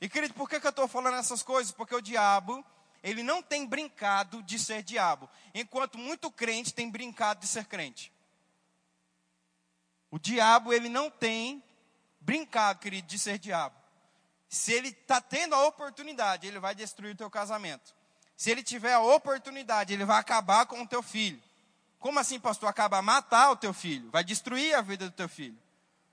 E 0.00 0.08
querido, 0.08 0.32
por 0.32 0.48
que, 0.48 0.58
que 0.58 0.66
eu 0.66 0.70
estou 0.70 0.88
falando 0.88 1.18
essas 1.18 1.42
coisas? 1.42 1.70
Porque 1.70 1.94
o 1.94 2.00
diabo, 2.00 2.64
ele 3.02 3.22
não 3.22 3.42
tem 3.42 3.66
brincado 3.66 4.42
de 4.42 4.58
ser 4.58 4.82
diabo, 4.82 5.28
enquanto 5.54 5.98
muito 5.98 6.30
crente 6.30 6.72
tem 6.72 6.88
brincado 6.88 7.40
de 7.40 7.46
ser 7.46 7.66
crente. 7.66 8.13
O 10.14 10.18
diabo, 10.20 10.72
ele 10.72 10.88
não 10.88 11.10
tem 11.10 11.60
brincado, 12.20 12.78
querido, 12.78 13.08
de 13.08 13.18
ser 13.18 13.36
diabo. 13.36 13.74
Se 14.48 14.72
ele 14.72 14.90
está 14.90 15.20
tendo 15.20 15.56
a 15.56 15.66
oportunidade, 15.66 16.46
ele 16.46 16.60
vai 16.60 16.72
destruir 16.72 17.14
o 17.14 17.16
teu 17.16 17.28
casamento. 17.28 17.92
Se 18.36 18.48
ele 18.48 18.62
tiver 18.62 18.92
a 18.92 19.00
oportunidade, 19.00 19.92
ele 19.92 20.04
vai 20.04 20.20
acabar 20.20 20.66
com 20.66 20.80
o 20.80 20.86
teu 20.86 21.02
filho. 21.02 21.42
Como 21.98 22.20
assim, 22.20 22.38
pastor? 22.38 22.68
Acabar, 22.68 23.02
matar 23.02 23.50
o 23.50 23.56
teu 23.56 23.74
filho. 23.74 24.08
Vai 24.12 24.22
destruir 24.22 24.76
a 24.76 24.82
vida 24.82 25.06
do 25.06 25.10
teu 25.10 25.28
filho. 25.28 25.58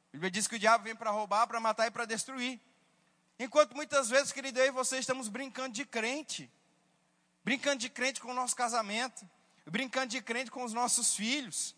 A 0.09 0.13
Bíblia 0.13 0.31
diz 0.31 0.47
que 0.47 0.55
o 0.55 0.59
diabo 0.59 0.83
vem 0.83 0.95
para 0.95 1.11
roubar, 1.11 1.45
para 1.45 1.59
matar 1.59 1.85
e 1.85 1.91
para 1.91 2.05
destruir. 2.05 2.59
Enquanto 3.37 3.75
muitas 3.75 4.09
vezes, 4.09 4.31
querido, 4.31 4.59
eu 4.61 4.65
e 4.65 4.71
você 4.71 4.97
estamos 4.97 5.27
brincando 5.27 5.75
de 5.75 5.85
crente. 5.85 6.49
Brincando 7.43 7.77
de 7.77 7.87
crente 7.87 8.19
com 8.19 8.31
o 8.31 8.33
nosso 8.33 8.55
casamento. 8.55 9.29
Brincando 9.67 10.07
de 10.07 10.23
crente 10.23 10.49
com 10.49 10.63
os 10.63 10.73
nossos 10.73 11.15
filhos. 11.15 11.75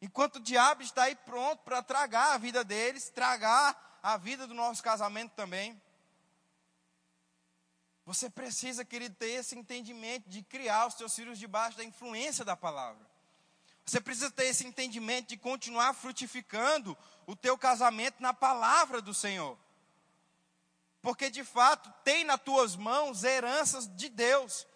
Enquanto 0.00 0.36
o 0.36 0.40
diabo 0.40 0.82
está 0.82 1.04
aí 1.04 1.16
pronto 1.16 1.62
para 1.64 1.82
tragar 1.82 2.34
a 2.34 2.38
vida 2.38 2.62
deles, 2.62 3.10
tragar 3.10 3.98
a 4.02 4.16
vida 4.16 4.46
do 4.46 4.54
nosso 4.54 4.82
casamento 4.82 5.32
também. 5.32 5.80
Você 8.06 8.30
precisa, 8.30 8.84
querido, 8.84 9.14
ter 9.16 9.30
esse 9.30 9.58
entendimento 9.58 10.28
de 10.28 10.42
criar 10.42 10.86
os 10.86 10.94
seus 10.94 11.14
filhos 11.14 11.38
debaixo 11.38 11.76
da 11.76 11.84
influência 11.84 12.44
da 12.44 12.56
palavra. 12.56 13.04
Você 13.84 14.00
precisa 14.00 14.30
ter 14.30 14.46
esse 14.46 14.66
entendimento 14.66 15.28
de 15.28 15.36
continuar 15.36 15.94
frutificando 15.94 16.96
o 17.26 17.34
teu 17.34 17.58
casamento 17.58 18.22
na 18.22 18.32
palavra 18.32 19.02
do 19.02 19.12
Senhor. 19.12 19.58
Porque 21.02 21.30
de 21.30 21.42
fato 21.42 21.92
tem 22.04 22.24
nas 22.24 22.40
tuas 22.40 22.76
mãos 22.76 23.24
heranças 23.24 23.88
de 23.96 24.08
Deus, 24.08 24.66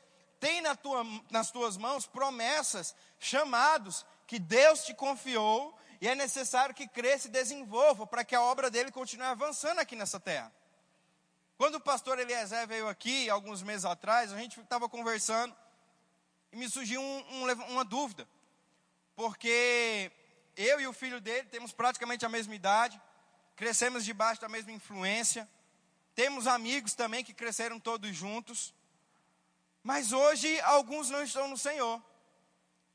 tem 0.40 0.60
na 0.60 0.74
tua, 0.74 1.04
nas 1.30 1.50
tuas 1.50 1.76
mãos 1.76 2.06
promessas, 2.06 2.94
chamados 3.18 4.04
que 4.32 4.38
Deus 4.38 4.82
te 4.82 4.94
confiou 4.94 5.78
e 6.00 6.08
é 6.08 6.14
necessário 6.14 6.74
que 6.74 6.88
cresça 6.88 7.28
e 7.28 7.30
desenvolva 7.30 8.06
para 8.06 8.24
que 8.24 8.34
a 8.34 8.40
obra 8.40 8.70
dele 8.70 8.90
continue 8.90 9.26
avançando 9.26 9.78
aqui 9.78 9.94
nessa 9.94 10.18
terra. 10.18 10.50
Quando 11.58 11.74
o 11.74 11.80
pastor 11.80 12.18
Eliezer 12.18 12.66
veio 12.66 12.88
aqui, 12.88 13.28
alguns 13.28 13.62
meses 13.62 13.84
atrás, 13.84 14.32
a 14.32 14.38
gente 14.38 14.58
estava 14.58 14.88
conversando 14.88 15.54
e 16.50 16.56
me 16.56 16.66
surgiu 16.66 16.98
um, 17.02 17.24
um, 17.30 17.52
uma 17.72 17.84
dúvida, 17.84 18.26
porque 19.14 20.10
eu 20.56 20.80
e 20.80 20.86
o 20.86 20.94
filho 20.94 21.20
dele 21.20 21.46
temos 21.48 21.70
praticamente 21.70 22.24
a 22.24 22.28
mesma 22.30 22.54
idade, 22.54 22.98
crescemos 23.54 24.02
debaixo 24.02 24.40
da 24.40 24.48
mesma 24.48 24.72
influência, 24.72 25.46
Temos 26.14 26.46
amigos 26.46 26.94
também 26.94 27.22
que 27.22 27.34
cresceram 27.34 27.78
todos 27.78 28.16
juntos. 28.16 28.72
Mas 29.82 30.10
hoje 30.10 30.58
alguns 30.62 31.10
não 31.10 31.22
estão 31.22 31.48
no 31.48 31.58
Senhor. 31.58 32.02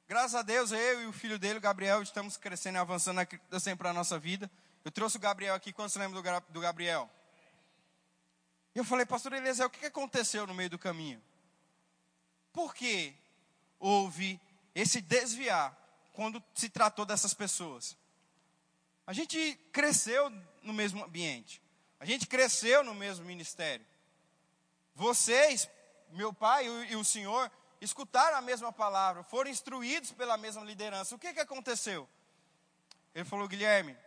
Graças 0.08 0.36
a 0.36 0.42
Deus, 0.42 0.72
eu 0.72 1.02
e 1.02 1.06
o 1.06 1.12
filho 1.12 1.38
dele, 1.38 1.58
o 1.58 1.62
Gabriel, 1.62 2.02
estamos 2.02 2.38
crescendo 2.38 2.78
e 2.78 2.80
avançando 2.80 3.20
sempre 3.60 3.80
para 3.80 3.90
a 3.90 3.94
nossa 3.94 4.18
vida. 4.18 4.50
Eu 4.86 4.90
trouxe 4.90 5.18
o 5.18 5.20
Gabriel 5.20 5.54
aqui, 5.54 5.74
quando 5.74 5.90
você 5.90 6.00
lembra 6.00 6.42
do 6.48 6.62
Gabriel? 6.62 7.10
E 8.74 8.80
eu 8.80 8.86
falei, 8.86 9.06
pastor 9.06 9.34
Eliezer, 9.34 9.66
o 9.66 9.70
que 9.70 9.86
aconteceu 9.86 10.48
no 10.48 10.54
meio 10.54 10.70
do 10.70 10.80
caminho? 10.80 11.22
Por 12.54 12.74
que 12.74 13.14
houve 13.78 14.40
esse 14.74 15.02
desviar 15.02 15.78
quando 16.14 16.42
se 16.56 16.70
tratou 16.70 17.06
dessas 17.06 17.34
pessoas? 17.34 17.98
A 19.06 19.12
gente 19.12 19.60
cresceu 19.74 20.32
no 20.64 20.72
mesmo 20.72 21.04
ambiente. 21.04 21.62
A 22.00 22.06
gente 22.06 22.28
cresceu 22.28 22.82
no 22.82 22.96
mesmo 22.96 23.26
ministério. 23.26 23.86
Vocês, 24.96 25.70
meu 26.12 26.32
pai 26.32 26.66
e 26.66 26.96
o 26.96 27.04
senhor, 27.04 27.52
escutaram 27.80 28.38
a 28.38 28.42
mesma 28.42 28.72
palavra, 28.72 29.24
foram 29.24 29.50
instruídos 29.50 30.12
pela 30.12 30.38
mesma 30.38 30.64
liderança. 30.64 31.16
O 31.16 31.20
que, 31.20 31.34
que 31.34 31.40
aconteceu? 31.40 32.08
Ele 33.14 33.26
falou, 33.26 33.48
Guilherme, 33.48 33.98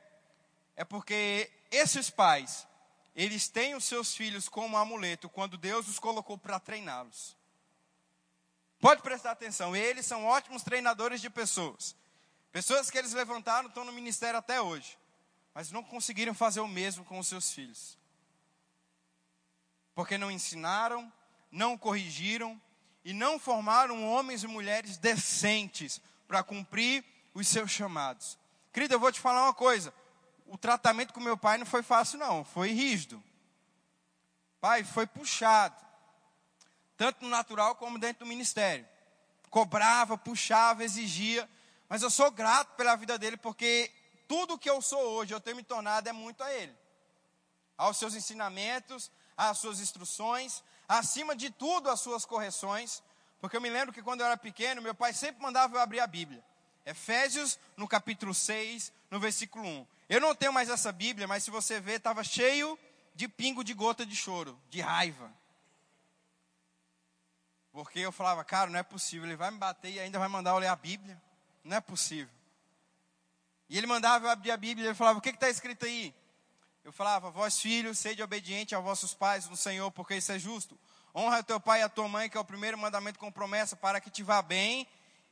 é 0.76 0.84
porque 0.84 1.50
esses 1.70 2.10
pais, 2.10 2.66
eles 3.14 3.48
têm 3.48 3.74
os 3.74 3.84
seus 3.84 4.14
filhos 4.14 4.48
como 4.48 4.76
amuleto 4.76 5.28
quando 5.28 5.58
Deus 5.58 5.88
os 5.88 5.98
colocou 5.98 6.38
para 6.38 6.60
treiná-los. 6.60 7.36
Pode 8.80 9.02
prestar 9.02 9.32
atenção, 9.32 9.76
eles 9.76 10.06
são 10.06 10.24
ótimos 10.24 10.62
treinadores 10.62 11.20
de 11.20 11.28
pessoas. 11.28 11.94
Pessoas 12.50 12.90
que 12.90 12.98
eles 12.98 13.12
levantaram 13.12 13.68
estão 13.68 13.84
no 13.84 13.92
ministério 13.92 14.38
até 14.38 14.60
hoje, 14.60 14.98
mas 15.54 15.70
não 15.70 15.84
conseguiram 15.84 16.34
fazer 16.34 16.60
o 16.60 16.68
mesmo 16.68 17.04
com 17.04 17.18
os 17.18 17.28
seus 17.28 17.52
filhos. 17.52 17.98
Porque 19.94 20.16
não 20.16 20.30
ensinaram, 20.30 21.12
não 21.50 21.76
corrigiram, 21.76 22.60
e 23.04 23.12
não 23.12 23.38
formaram 23.38 24.06
homens 24.08 24.42
e 24.42 24.46
mulheres 24.46 24.96
decentes 24.96 26.00
para 26.28 26.42
cumprir 26.42 27.04
os 27.34 27.46
seus 27.48 27.70
chamados. 27.70 28.38
Querido, 28.72 28.94
eu 28.94 29.00
vou 29.00 29.10
te 29.10 29.20
falar 29.20 29.44
uma 29.44 29.54
coisa. 29.54 29.92
O 30.46 30.58
tratamento 30.58 31.12
com 31.12 31.20
meu 31.20 31.36
pai 31.36 31.58
não 31.58 31.66
foi 31.66 31.82
fácil, 31.82 32.18
não. 32.18 32.44
Foi 32.44 32.70
rígido. 32.70 33.22
Pai, 34.60 34.84
foi 34.84 35.06
puxado. 35.06 35.76
Tanto 36.96 37.24
no 37.24 37.30
natural 37.30 37.74
como 37.76 37.98
dentro 37.98 38.24
do 38.24 38.28
ministério. 38.28 38.86
Cobrava, 39.48 40.18
puxava, 40.18 40.84
exigia. 40.84 41.48
Mas 41.88 42.02
eu 42.02 42.10
sou 42.10 42.30
grato 42.30 42.76
pela 42.76 42.94
vida 42.96 43.18
dele, 43.18 43.36
porque 43.36 43.90
tudo 44.28 44.58
que 44.58 44.70
eu 44.70 44.80
sou 44.80 45.00
hoje, 45.00 45.34
eu 45.34 45.40
tenho 45.40 45.56
me 45.56 45.62
tornado 45.64 46.08
é 46.08 46.12
muito 46.12 46.44
a 46.44 46.52
ele. 46.52 46.76
Aos 47.76 47.96
seus 47.96 48.14
ensinamentos, 48.14 49.10
às 49.36 49.58
suas 49.58 49.80
instruções, 49.80 50.62
acima 50.98 51.36
de 51.36 51.50
tudo 51.50 51.88
as 51.88 52.00
suas 52.00 52.24
correções, 52.24 53.02
porque 53.40 53.56
eu 53.56 53.60
me 53.60 53.70
lembro 53.70 53.94
que 53.94 54.02
quando 54.02 54.20
eu 54.20 54.26
era 54.26 54.36
pequeno, 54.36 54.82
meu 54.82 54.94
pai 54.94 55.12
sempre 55.12 55.40
mandava 55.40 55.76
eu 55.76 55.80
abrir 55.80 56.00
a 56.00 56.06
Bíblia. 56.06 56.44
Efésios, 56.84 57.58
no 57.76 57.86
capítulo 57.86 58.34
6, 58.34 58.92
no 59.10 59.20
versículo 59.20 59.64
1. 59.64 59.86
Eu 60.08 60.20
não 60.20 60.34
tenho 60.34 60.52
mais 60.52 60.68
essa 60.68 60.90
Bíblia, 60.90 61.28
mas 61.28 61.44
se 61.44 61.50
você 61.50 61.78
ver, 61.78 61.98
estava 61.98 62.24
cheio 62.24 62.76
de 63.14 63.28
pingo 63.28 63.62
de 63.62 63.72
gota 63.72 64.04
de 64.04 64.16
choro, 64.16 64.58
de 64.68 64.80
raiva. 64.80 65.32
Porque 67.70 68.00
eu 68.00 68.10
falava, 68.10 68.42
cara, 68.42 68.68
não 68.68 68.78
é 68.78 68.82
possível, 68.82 69.28
ele 69.28 69.36
vai 69.36 69.52
me 69.52 69.58
bater 69.58 69.92
e 69.92 70.00
ainda 70.00 70.18
vai 70.18 70.28
mandar 70.28 70.50
eu 70.50 70.58
ler 70.58 70.66
a 70.66 70.76
Bíblia. 70.76 71.22
Não 71.62 71.76
é 71.76 71.80
possível. 71.80 72.34
E 73.68 73.78
ele 73.78 73.86
mandava 73.86 74.26
eu 74.26 74.30
abrir 74.30 74.50
a 74.50 74.56
Bíblia 74.56 74.86
e 74.86 74.88
ele 74.88 74.94
falava, 74.96 75.20
o 75.20 75.22
que 75.22 75.28
está 75.28 75.48
escrito 75.48 75.86
aí? 75.86 76.12
Eu 76.84 76.92
falava, 76.92 77.30
vós 77.30 77.60
filhos, 77.60 77.98
sede 77.98 78.22
obediente 78.22 78.74
a 78.74 78.80
vossos 78.80 79.12
pais 79.12 79.48
no 79.48 79.56
Senhor, 79.56 79.90
porque 79.90 80.16
isso 80.16 80.32
é 80.32 80.38
justo. 80.38 80.78
Honra 81.14 81.42
teu 81.42 81.60
pai 81.60 81.80
e 81.80 81.82
a 81.82 81.88
tua 81.88 82.08
mãe, 82.08 82.28
que 82.28 82.36
é 82.36 82.40
o 82.40 82.44
primeiro 82.44 82.78
mandamento 82.78 83.18
com 83.18 83.30
promessa, 83.30 83.76
para 83.76 84.00
que 84.00 84.10
te 84.10 84.22
vá 84.22 84.40
bem. 84.40 84.86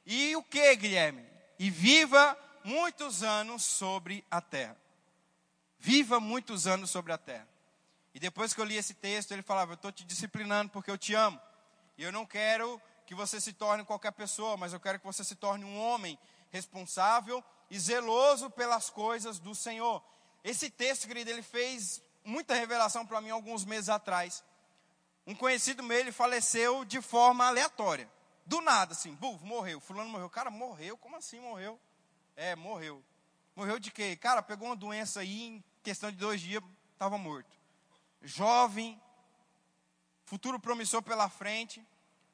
E 0.04 0.34
o 0.36 0.42
que, 0.42 0.76
Guilherme? 0.76 1.24
E 1.58 1.70
viva 1.70 2.36
muitos 2.64 3.22
anos 3.22 3.64
sobre 3.64 4.24
a 4.30 4.40
terra. 4.40 4.76
Viva 5.78 6.20
muitos 6.20 6.66
anos 6.66 6.90
sobre 6.90 7.12
a 7.12 7.18
terra. 7.18 7.48
E 8.14 8.20
depois 8.20 8.52
que 8.52 8.60
eu 8.60 8.64
li 8.64 8.76
esse 8.76 8.94
texto, 8.94 9.32
ele 9.32 9.42
falava: 9.42 9.72
Eu 9.72 9.76
estou 9.76 9.92
te 9.92 10.04
disciplinando 10.04 10.70
porque 10.70 10.90
eu 10.90 10.98
te 10.98 11.14
amo. 11.14 11.40
E 11.96 12.02
eu 12.02 12.12
não 12.12 12.26
quero 12.26 12.80
que 13.06 13.14
você 13.14 13.40
se 13.40 13.52
torne 13.52 13.84
qualquer 13.84 14.12
pessoa, 14.12 14.56
mas 14.56 14.72
eu 14.72 14.80
quero 14.80 14.98
que 14.98 15.06
você 15.06 15.24
se 15.24 15.34
torne 15.34 15.64
um 15.64 15.78
homem 15.78 16.18
responsável 16.50 17.42
e 17.70 17.78
zeloso 17.78 18.50
pelas 18.50 18.90
coisas 18.90 19.38
do 19.38 19.54
Senhor. 19.54 20.02
Esse 20.44 20.70
texto, 20.70 21.06
querido, 21.06 21.30
ele 21.30 21.42
fez 21.42 22.02
muita 22.24 22.54
revelação 22.54 23.06
para 23.06 23.20
mim 23.20 23.30
alguns 23.30 23.64
meses 23.64 23.88
atrás. 23.88 24.44
Um 25.26 25.34
conhecido 25.34 25.82
meu, 25.82 25.98
ele 25.98 26.12
faleceu 26.12 26.84
de 26.84 27.00
forma 27.00 27.46
aleatória. 27.46 28.10
Do 28.46 28.60
nada, 28.60 28.92
assim, 28.92 29.14
buf, 29.14 29.44
morreu. 29.44 29.78
Fulano 29.78 30.08
morreu. 30.08 30.30
Cara, 30.30 30.50
morreu? 30.50 30.96
Como 30.96 31.16
assim 31.16 31.38
morreu? 31.38 31.78
É, 32.34 32.56
morreu. 32.56 33.04
Morreu 33.54 33.78
de 33.78 33.90
quê? 33.90 34.16
Cara, 34.16 34.42
pegou 34.42 34.68
uma 34.68 34.76
doença 34.76 35.20
aí, 35.20 35.42
em 35.42 35.64
questão 35.82 36.10
de 36.10 36.16
dois 36.16 36.40
dias, 36.40 36.62
estava 36.92 37.18
morto. 37.18 37.50
Jovem, 38.22 39.00
futuro 40.24 40.58
promissor 40.58 41.02
pela 41.02 41.28
frente. 41.28 41.84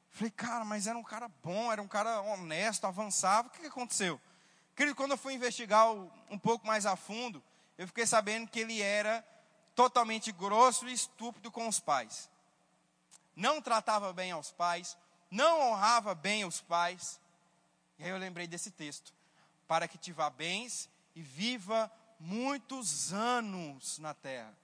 Falei, 0.09 0.31
cara, 0.31 0.63
mas 0.63 0.87
era 0.87 0.97
um 0.97 1.03
cara 1.03 1.27
bom, 1.43 1.71
era 1.71 1.81
um 1.81 1.87
cara 1.87 2.21
honesto, 2.21 2.85
avançava. 2.85 3.47
O 3.49 3.51
que, 3.51 3.59
que 3.59 3.67
aconteceu? 3.67 4.21
Querido, 4.73 4.95
quando 4.95 5.11
eu 5.11 5.17
fui 5.17 5.33
investigar 5.33 5.91
um 6.29 6.39
pouco 6.39 6.65
mais 6.65 6.85
a 6.85 6.95
fundo, 6.95 7.43
eu 7.77 7.87
fiquei 7.87 8.05
sabendo 8.05 8.49
que 8.49 8.59
ele 8.59 8.81
era 8.81 9.25
totalmente 9.75 10.31
grosso 10.31 10.87
e 10.87 10.93
estúpido 10.93 11.51
com 11.51 11.67
os 11.67 11.79
pais. 11.79 12.29
Não 13.35 13.61
tratava 13.61 14.13
bem 14.13 14.31
aos 14.31 14.51
pais, 14.51 14.97
não 15.29 15.61
honrava 15.61 16.15
bem 16.15 16.45
os 16.45 16.61
pais. 16.61 17.19
E 17.99 18.03
aí 18.03 18.09
eu 18.09 18.17
lembrei 18.17 18.47
desse 18.47 18.71
texto: 18.71 19.13
para 19.67 19.87
que 19.87 19.97
te 19.97 20.11
vá 20.11 20.29
bens 20.29 20.89
e 21.13 21.21
viva 21.21 21.91
muitos 22.19 23.11
anos 23.11 23.99
na 23.99 24.13
terra. 24.13 24.55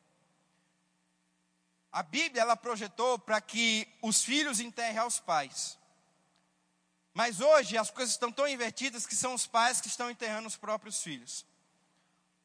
A 1.91 2.01
Bíblia 2.01 2.41
ela 2.41 2.55
projetou 2.55 3.19
para 3.19 3.41
que 3.41 3.87
os 4.01 4.23
filhos 4.23 4.61
enterrem 4.61 4.99
aos 4.99 5.19
pais. 5.19 5.77
Mas 7.13 7.41
hoje 7.41 7.77
as 7.77 7.91
coisas 7.91 8.13
estão 8.13 8.31
tão 8.31 8.47
invertidas 8.47 9.05
que 9.05 9.15
são 9.15 9.33
os 9.33 9.45
pais 9.45 9.81
que 9.81 9.89
estão 9.89 10.09
enterrando 10.09 10.47
os 10.47 10.55
próprios 10.55 11.03
filhos. 11.03 11.45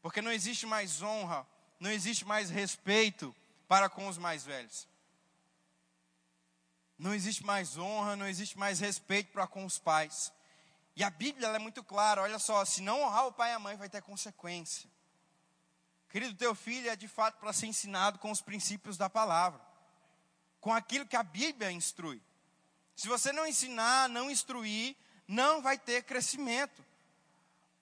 Porque 0.07 0.23
não 0.23 0.31
existe 0.31 0.67
mais 0.67 1.03
honra, 1.03 1.45
não 1.81 1.91
existe 1.91 2.25
mais 2.25 2.49
respeito 2.49 3.35
para 3.67 3.89
com 3.89 4.07
os 4.07 4.17
mais 4.17 4.45
velhos. 4.45 4.87
Não 6.97 7.13
existe 7.13 7.45
mais 7.45 7.77
honra, 7.77 8.15
não 8.15 8.29
existe 8.29 8.57
mais 8.57 8.79
respeito 8.79 9.33
para 9.33 9.49
com 9.49 9.65
os 9.65 9.81
pais. 9.81 10.33
E 10.95 11.03
a 11.03 11.11
Bíblia 11.11 11.49
é 11.49 11.59
muito 11.59 11.83
clara, 11.83 12.23
olha 12.23 12.39
só, 12.39 12.65
se 12.65 12.83
não 12.83 13.03
honrar 13.03 13.27
o 13.27 13.33
pai 13.33 13.51
e 13.51 13.55
a 13.55 13.59
mãe 13.59 13.77
vai 13.77 13.89
ter 13.89 14.01
consequência. 14.01 14.89
Querido, 16.09 16.37
teu 16.37 16.55
filho 16.55 16.89
é 16.89 16.95
de 16.95 17.09
fato 17.09 17.41
para 17.41 17.53
ser 17.53 17.67
ensinado 17.67 18.21
com 18.21 18.31
os 18.31 18.41
princípios 18.41 18.97
da 18.97 19.11
palavra, 19.11 19.61
com 20.61 20.73
aquilo 20.73 21.05
que 21.05 21.17
a 21.17 21.25
Bíblia 21.25 21.73
instrui. 21.73 22.23
Se 22.95 23.09
você 23.09 23.33
não 23.33 23.45
ensinar, 23.45 24.09
não 24.09 24.31
instruir, 24.31 24.95
não 25.27 25.61
vai 25.61 25.77
ter 25.77 26.05
crescimento. 26.05 26.87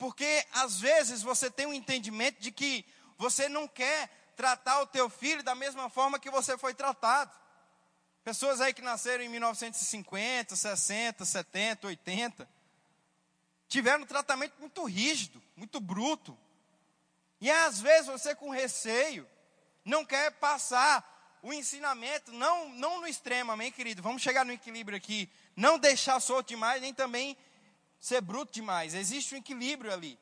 Porque 0.04 0.44
às 0.52 0.78
vezes 0.78 1.22
você 1.22 1.50
tem 1.50 1.64
um 1.64 1.72
entendimento 1.72 2.38
de 2.38 2.52
que 2.52 2.84
você 3.16 3.48
não 3.48 3.66
quer 3.66 4.10
tratar 4.36 4.82
o 4.82 4.86
teu 4.86 5.08
filho 5.08 5.42
da 5.42 5.54
mesma 5.54 5.88
forma 5.88 6.18
que 6.18 6.30
você 6.30 6.58
foi 6.58 6.74
tratado. 6.74 7.32
Pessoas 8.22 8.60
aí 8.60 8.74
que 8.74 8.82
nasceram 8.82 9.24
em 9.24 9.30
1950, 9.30 10.56
60, 10.56 11.24
70, 11.24 11.86
80, 11.86 12.46
tiveram 13.66 14.02
um 14.02 14.06
tratamento 14.06 14.52
muito 14.60 14.84
rígido, 14.84 15.42
muito 15.56 15.80
bruto. 15.80 16.36
E 17.40 17.50
às 17.50 17.80
vezes 17.80 18.06
você 18.06 18.34
com 18.34 18.50
receio 18.50 19.26
não 19.86 20.04
quer 20.04 20.32
passar 20.32 21.38
o 21.42 21.50
ensinamento, 21.50 22.30
não, 22.30 22.68
não 22.68 23.00
no 23.00 23.06
extremo, 23.06 23.52
amém, 23.52 23.72
querido? 23.72 24.02
Vamos 24.02 24.20
chegar 24.20 24.44
no 24.44 24.52
equilíbrio 24.52 24.98
aqui. 24.98 25.30
Não 25.56 25.78
deixar 25.78 26.20
solto 26.20 26.48
demais, 26.48 26.82
nem 26.82 26.92
também 26.92 27.38
ser 28.04 28.20
bruto 28.20 28.52
demais. 28.52 28.92
Existe 28.92 29.34
um 29.34 29.38
equilíbrio 29.38 29.90
ali. 29.90 30.18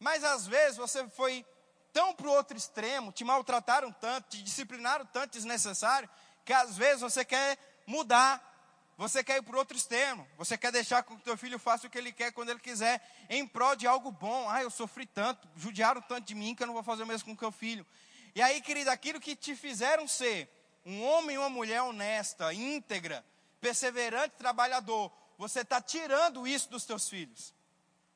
Mas 0.00 0.24
às 0.24 0.48
vezes 0.48 0.76
você 0.76 1.08
foi 1.10 1.46
tão 1.92 2.12
para 2.12 2.26
o 2.26 2.32
outro 2.32 2.56
extremo, 2.56 3.12
te 3.12 3.22
maltrataram 3.22 3.92
tanto, 3.92 4.30
te 4.30 4.42
disciplinaram 4.42 5.06
tanto 5.06 5.34
desnecessário, 5.34 6.10
que 6.44 6.52
às 6.52 6.76
vezes 6.76 7.02
você 7.02 7.24
quer 7.24 7.56
mudar. 7.86 8.50
Você 8.96 9.22
quer 9.22 9.36
ir 9.36 9.42
para 9.42 9.54
o 9.54 9.58
outro 9.58 9.76
extremo. 9.76 10.26
Você 10.36 10.58
quer 10.58 10.72
deixar 10.72 11.04
com 11.04 11.14
que 11.14 11.20
o 11.20 11.24
teu 11.24 11.36
filho 11.36 11.56
faça 11.56 11.86
o 11.86 11.90
que 11.90 11.98
ele 11.98 12.12
quer 12.12 12.32
quando 12.32 12.48
ele 12.48 12.58
quiser, 12.58 13.00
em 13.30 13.46
prol 13.46 13.76
de 13.76 13.86
algo 13.86 14.10
bom. 14.10 14.50
Ah, 14.50 14.60
eu 14.60 14.70
sofri 14.70 15.06
tanto, 15.06 15.48
judiaram 15.54 16.00
tanto 16.02 16.26
de 16.26 16.34
mim 16.34 16.52
que 16.52 16.64
eu 16.64 16.66
não 16.66 16.74
vou 16.74 16.82
fazer 16.82 17.04
o 17.04 17.06
mesmo 17.06 17.26
com 17.26 17.32
o 17.32 17.36
teu 17.36 17.52
filho. 17.52 17.86
E 18.34 18.42
aí, 18.42 18.60
querido, 18.60 18.90
aquilo 18.90 19.20
que 19.20 19.36
te 19.36 19.54
fizeram 19.54 20.08
ser 20.08 20.48
um 20.84 21.04
homem 21.04 21.36
e 21.36 21.38
uma 21.38 21.48
mulher 21.48 21.82
honesta, 21.82 22.52
íntegra, 22.52 23.24
perseverante, 23.60 24.34
trabalhador, 24.36 25.12
você 25.38 25.60
está 25.60 25.80
tirando 25.80 26.46
isso 26.46 26.68
dos 26.70 26.84
teus 26.84 27.08
filhos, 27.08 27.54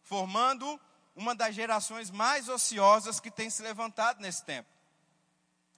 formando 0.03 0.81
uma 1.15 1.35
das 1.35 1.55
gerações 1.55 2.11
mais 2.11 2.49
ociosas 2.49 3.19
que 3.19 3.31
tem 3.31 3.51
se 3.51 3.63
levantado 3.63 4.21
nesse 4.21 4.45
tempo. 4.45 4.69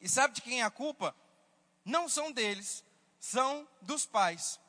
E 0.00 0.08
sabe 0.08 0.34
de 0.34 0.42
quem 0.42 0.60
é 0.60 0.64
a 0.64 0.70
culpa? 0.70 1.14
Não 1.84 2.08
são 2.08 2.30
deles, 2.30 2.84
são 3.18 3.66
dos 3.80 4.06
pais. 4.06 4.60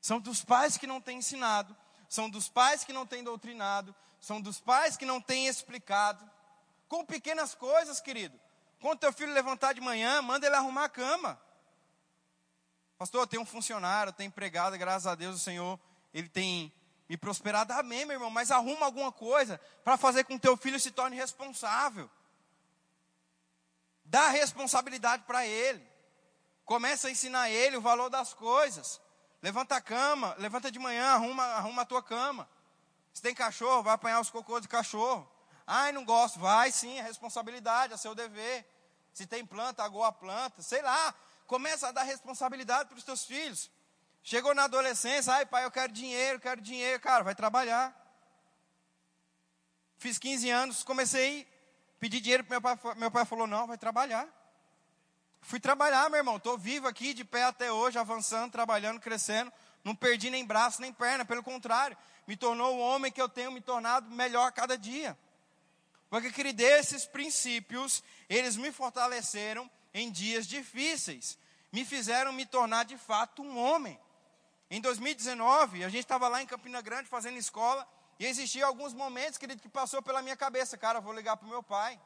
São 0.00 0.20
dos 0.20 0.44
pais 0.44 0.76
que 0.76 0.86
não 0.86 1.00
têm 1.00 1.18
ensinado, 1.18 1.76
são 2.08 2.30
dos 2.30 2.48
pais 2.48 2.84
que 2.84 2.92
não 2.92 3.06
têm 3.06 3.24
doutrinado, 3.24 3.94
são 4.20 4.40
dos 4.40 4.60
pais 4.60 4.96
que 4.96 5.04
não 5.04 5.20
têm 5.20 5.48
explicado. 5.48 6.28
Com 6.88 7.04
pequenas 7.04 7.54
coisas, 7.54 8.00
querido. 8.00 8.38
Quando 8.80 9.00
teu 9.00 9.12
filho 9.12 9.32
levantar 9.32 9.72
de 9.72 9.80
manhã, 9.80 10.22
manda 10.22 10.46
ele 10.46 10.54
arrumar 10.54 10.84
a 10.84 10.88
cama. 10.88 11.40
Pastor, 12.98 13.26
tenho 13.26 13.42
um 13.42 13.46
funcionário, 13.46 14.12
tenho 14.12 14.28
empregado, 14.28 14.76
graças 14.78 15.06
a 15.06 15.14
Deus 15.14 15.36
o 15.36 15.38
Senhor, 15.38 15.78
ele 16.14 16.28
tem 16.28 16.72
me 17.08 17.16
prosperado. 17.16 17.72
Amém, 17.72 18.04
meu 18.04 18.14
irmão, 18.14 18.30
mas 18.30 18.50
arruma 18.50 18.86
alguma 18.86 19.12
coisa 19.12 19.60
para 19.84 19.96
fazer 19.96 20.24
com 20.24 20.34
que 20.34 20.40
teu 20.40 20.56
filho 20.56 20.80
se 20.80 20.90
torne 20.90 21.16
responsável. 21.16 22.10
Dá 24.04 24.28
responsabilidade 24.28 25.24
para 25.24 25.46
ele. 25.46 25.86
Começa 26.64 27.08
a 27.08 27.10
ensinar 27.10 27.50
ele 27.50 27.76
o 27.76 27.80
valor 27.80 28.08
das 28.08 28.32
coisas. 28.32 29.00
Levanta 29.42 29.76
a 29.76 29.80
cama, 29.80 30.34
levanta 30.38 30.70
de 30.70 30.78
manhã, 30.78 31.06
arruma, 31.08 31.44
arruma 31.44 31.82
a 31.82 31.86
tua 31.86 32.02
cama. 32.02 32.48
Se 33.12 33.22
tem 33.22 33.34
cachorro, 33.34 33.82
vai 33.82 33.94
apanhar 33.94 34.20
os 34.20 34.30
cocôs 34.30 34.62
de 34.62 34.68
cachorro. 34.68 35.30
Ai, 35.66 35.92
não 35.92 36.04
gosto. 36.04 36.38
Vai 36.38 36.72
sim, 36.72 36.98
é 36.98 37.02
responsabilidade, 37.02 37.92
é 37.92 37.96
seu 37.96 38.14
dever. 38.14 38.66
Se 39.12 39.26
tem 39.26 39.44
planta, 39.44 39.82
agua 39.82 40.08
a 40.08 40.12
planta. 40.12 40.62
Sei 40.62 40.82
lá, 40.82 41.14
começa 41.46 41.88
a 41.88 41.92
dar 41.92 42.02
responsabilidade 42.02 42.88
para 42.88 42.98
os 42.98 43.04
teus 43.04 43.24
filhos. 43.24 43.70
Chegou 44.22 44.54
na 44.54 44.64
adolescência, 44.64 45.32
ai 45.32 45.46
pai, 45.46 45.64
eu 45.64 45.70
quero 45.70 45.92
dinheiro, 45.92 46.40
quero 46.40 46.60
dinheiro. 46.60 47.00
Cara, 47.00 47.22
vai 47.22 47.34
trabalhar. 47.34 47.94
Fiz 49.98 50.18
15 50.18 50.50
anos, 50.50 50.82
comecei 50.82 51.42
a 51.42 52.00
pedir 52.00 52.20
dinheiro 52.20 52.44
para 52.44 52.60
meu 52.60 52.60
pai. 52.60 52.94
Meu 52.96 53.10
pai 53.10 53.24
falou, 53.24 53.46
não, 53.46 53.66
vai 53.66 53.78
trabalhar. 53.78 54.28
Fui 55.40 55.60
trabalhar, 55.60 56.10
meu 56.10 56.18
irmão. 56.18 56.36
Estou 56.38 56.58
vivo 56.58 56.88
aqui, 56.88 57.14
de 57.14 57.24
pé 57.24 57.44
até 57.44 57.70
hoje, 57.70 57.98
avançando, 57.98 58.50
trabalhando, 58.50 58.98
crescendo. 58.98 59.52
Não 59.84 59.94
perdi 59.94 60.28
nem 60.28 60.44
braço, 60.44 60.80
nem 60.80 60.92
perna. 60.92 61.24
Pelo 61.24 61.42
contrário, 61.42 61.96
me 62.26 62.36
tornou 62.36 62.74
o 62.74 62.80
homem 62.80 63.12
que 63.12 63.22
eu 63.22 63.28
tenho 63.28 63.52
me 63.52 63.60
tornado 63.60 64.10
melhor 64.10 64.48
a 64.48 64.50
cada 64.50 64.76
dia. 64.76 65.16
Porque, 66.10 66.32
querido, 66.32 66.62
esses 66.62 67.06
princípios, 67.06 68.02
eles 68.28 68.56
me 68.56 68.72
fortaleceram 68.72 69.70
em 69.96 70.10
dias 70.10 70.46
difíceis. 70.46 71.38
Me 71.72 71.82
fizeram 71.82 72.30
me 72.30 72.44
tornar 72.44 72.84
de 72.84 72.98
fato 72.98 73.42
um 73.42 73.58
homem. 73.58 73.98
Em 74.70 74.78
2019, 74.78 75.82
a 75.82 75.88
gente 75.88 76.02
estava 76.02 76.28
lá 76.28 76.42
em 76.42 76.46
Campina 76.46 76.82
Grande 76.82 77.08
fazendo 77.08 77.38
escola. 77.38 77.88
E 78.18 78.26
existiam 78.26 78.68
alguns 78.68 78.92
momentos, 78.92 79.38
querido, 79.38 79.62
que 79.62 79.70
passou 79.70 80.02
pela 80.02 80.20
minha 80.20 80.36
cabeça. 80.36 80.76
Cara, 80.76 81.00
vou 81.00 81.14
ligar 81.14 81.38
para 81.38 81.46
o 81.46 81.50
meu 81.50 81.62
pai. 81.62 81.98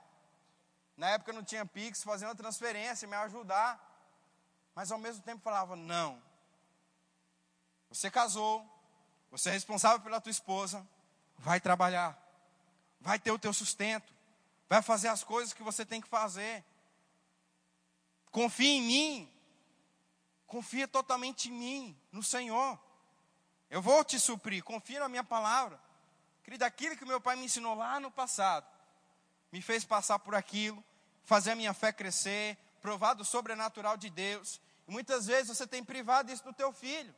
Na 0.96 1.10
época 1.10 1.32
não 1.32 1.42
tinha 1.42 1.66
Pix, 1.66 2.04
fazer 2.04 2.26
uma 2.26 2.34
transferência, 2.34 3.08
me 3.08 3.16
ajudar. 3.16 3.78
Mas 4.72 4.92
ao 4.92 4.98
mesmo 4.98 5.22
tempo 5.24 5.42
falava: 5.42 5.74
não. 5.74 6.22
Você 7.88 8.08
casou, 8.08 8.64
você 9.32 9.48
é 9.48 9.52
responsável 9.52 10.00
pela 10.00 10.20
tua 10.20 10.30
esposa, 10.30 10.86
vai 11.36 11.58
trabalhar, 11.58 12.16
vai 13.00 13.18
ter 13.18 13.32
o 13.32 13.38
teu 13.38 13.52
sustento, 13.52 14.12
vai 14.68 14.80
fazer 14.80 15.08
as 15.08 15.24
coisas 15.24 15.52
que 15.52 15.62
você 15.62 15.84
tem 15.84 16.00
que 16.00 16.08
fazer. 16.08 16.64
Confia 18.30 18.70
em 18.70 18.82
mim, 18.82 19.32
confia 20.46 20.86
totalmente 20.86 21.48
em 21.48 21.52
mim, 21.52 22.00
no 22.12 22.22
Senhor. 22.22 22.78
Eu 23.68 23.82
vou 23.82 24.04
te 24.04 24.18
suprir, 24.18 24.62
confia 24.62 25.00
na 25.00 25.08
minha 25.08 25.24
palavra. 25.24 25.80
Querido, 26.42 26.64
aquilo 26.64 26.96
que 26.96 27.04
meu 27.04 27.20
pai 27.20 27.36
me 27.36 27.44
ensinou 27.44 27.74
lá 27.74 28.00
no 28.00 28.10
passado, 28.10 28.66
me 29.52 29.60
fez 29.60 29.84
passar 29.84 30.18
por 30.18 30.34
aquilo, 30.34 30.82
fazer 31.22 31.52
a 31.52 31.56
minha 31.56 31.74
fé 31.74 31.92
crescer, 31.92 32.56
provar 32.80 33.14
do 33.14 33.24
sobrenatural 33.24 33.96
de 33.96 34.10
Deus. 34.10 34.60
E 34.86 34.90
muitas 34.90 35.26
vezes 35.26 35.56
você 35.56 35.66
tem 35.66 35.84
privado 35.84 36.32
isso 36.32 36.44
do 36.44 36.52
teu 36.52 36.72
filho. 36.72 37.14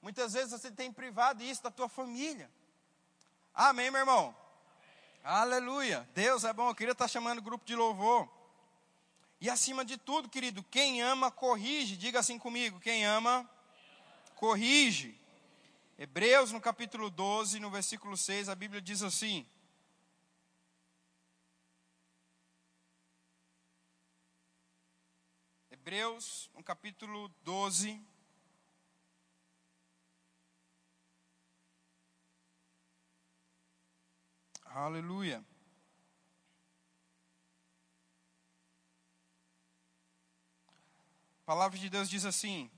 Muitas 0.00 0.32
vezes 0.32 0.50
você 0.50 0.70
tem 0.70 0.90
privado 0.90 1.42
isso 1.42 1.62
da 1.62 1.70
tua 1.70 1.88
família. 1.88 2.50
Amém, 3.52 3.90
meu 3.90 4.00
irmão? 4.00 4.34
Amém. 5.22 5.42
Aleluia. 5.42 6.08
Deus 6.14 6.44
é 6.44 6.52
bom. 6.52 6.68
Eu 6.70 6.74
queria 6.74 6.92
estar 6.92 7.08
chamando 7.08 7.38
o 7.38 7.42
grupo 7.42 7.64
de 7.66 7.76
louvor. 7.76 8.26
E 9.40 9.48
acima 9.48 9.84
de 9.84 9.96
tudo, 9.96 10.28
querido, 10.28 10.62
quem 10.64 11.00
ama, 11.00 11.30
corrige. 11.30 11.96
Diga 11.96 12.20
assim 12.20 12.38
comigo: 12.38 12.78
quem 12.78 13.06
ama, 13.06 13.48
corrige. 14.36 15.18
Hebreus, 15.98 16.52
no 16.52 16.60
capítulo 16.60 17.08
12, 17.08 17.58
no 17.58 17.70
versículo 17.70 18.16
6, 18.16 18.50
a 18.50 18.54
Bíblia 18.54 18.82
diz 18.82 19.02
assim: 19.02 19.46
Hebreus, 25.70 26.50
no 26.54 26.62
capítulo 26.62 27.28
12. 27.42 27.98
Aleluia. 34.66 35.44
A 41.50 41.52
palavra 41.52 41.76
de 41.76 41.90
Deus 41.90 42.08
diz 42.08 42.24
assim: 42.24 42.70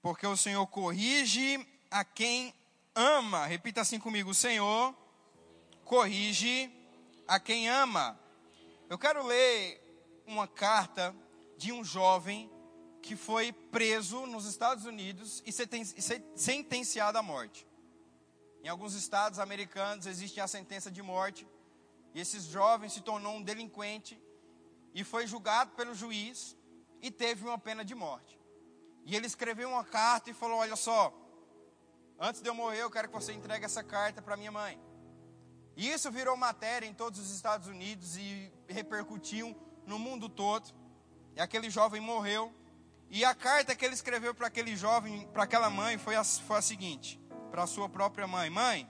Porque 0.00 0.24
o 0.24 0.36
Senhor 0.36 0.64
corrige 0.68 1.66
a 1.90 2.04
quem 2.04 2.54
ama. 2.94 3.44
Repita 3.44 3.80
assim 3.80 3.98
comigo: 3.98 4.30
O 4.30 4.34
Senhor 4.34 4.94
corrige 5.84 6.70
a 7.26 7.40
quem 7.40 7.68
ama. 7.68 8.16
Eu 8.88 8.96
quero 8.96 9.26
ler 9.26 10.22
uma 10.24 10.46
carta 10.46 11.12
de 11.58 11.72
um 11.72 11.82
jovem 11.82 12.48
que 13.02 13.16
foi 13.16 13.52
preso 13.52 14.26
nos 14.28 14.44
Estados 14.44 14.84
Unidos 14.84 15.42
e 15.44 15.50
sentenciado 16.36 17.18
à 17.18 17.22
morte. 17.22 17.66
Em 18.62 18.68
alguns 18.68 18.94
estados 18.94 19.40
americanos 19.40 20.06
existe 20.06 20.40
a 20.40 20.46
sentença 20.46 20.88
de 20.88 21.02
morte, 21.02 21.44
e 22.14 22.20
esse 22.20 22.38
jovem 22.38 22.88
se 22.88 23.00
tornou 23.00 23.34
um 23.34 23.42
delinquente 23.42 24.16
e 24.94 25.02
foi 25.02 25.26
julgado 25.26 25.72
pelo 25.72 25.96
juiz 25.96 26.56
e 27.04 27.10
teve 27.10 27.44
uma 27.44 27.58
pena 27.58 27.84
de 27.84 27.94
morte. 27.94 28.40
E 29.04 29.14
ele 29.14 29.26
escreveu 29.26 29.68
uma 29.68 29.84
carta 29.84 30.30
e 30.30 30.34
falou: 30.34 30.56
Olha 30.56 30.74
só, 30.74 31.12
antes 32.18 32.40
de 32.40 32.48
eu 32.48 32.54
morrer, 32.54 32.80
eu 32.80 32.90
quero 32.90 33.08
que 33.08 33.14
você 33.14 33.34
entregue 33.34 33.66
essa 33.66 33.84
carta 33.84 34.22
para 34.22 34.38
minha 34.38 34.50
mãe. 34.50 34.80
E 35.76 35.90
isso 35.90 36.10
virou 36.10 36.34
matéria 36.34 36.86
em 36.86 36.94
todos 36.94 37.20
os 37.20 37.30
Estados 37.30 37.68
Unidos 37.68 38.16
e 38.16 38.50
repercutiu 38.66 39.54
no 39.86 39.98
mundo 39.98 40.30
todo. 40.30 40.74
E 41.36 41.40
aquele 41.42 41.68
jovem 41.68 42.00
morreu. 42.00 42.50
E 43.10 43.22
a 43.22 43.34
carta 43.34 43.76
que 43.76 43.84
ele 43.84 43.94
escreveu 43.94 44.34
para 44.34 44.46
aquele 44.46 44.74
jovem, 44.74 45.28
para 45.28 45.42
aquela 45.42 45.68
mãe, 45.68 45.98
foi 45.98 46.16
a, 46.16 46.24
foi 46.24 46.56
a 46.56 46.62
seguinte: 46.62 47.20
para 47.50 47.64
a 47.64 47.66
sua 47.66 47.86
própria 47.86 48.26
mãe: 48.26 48.48
Mãe, 48.48 48.88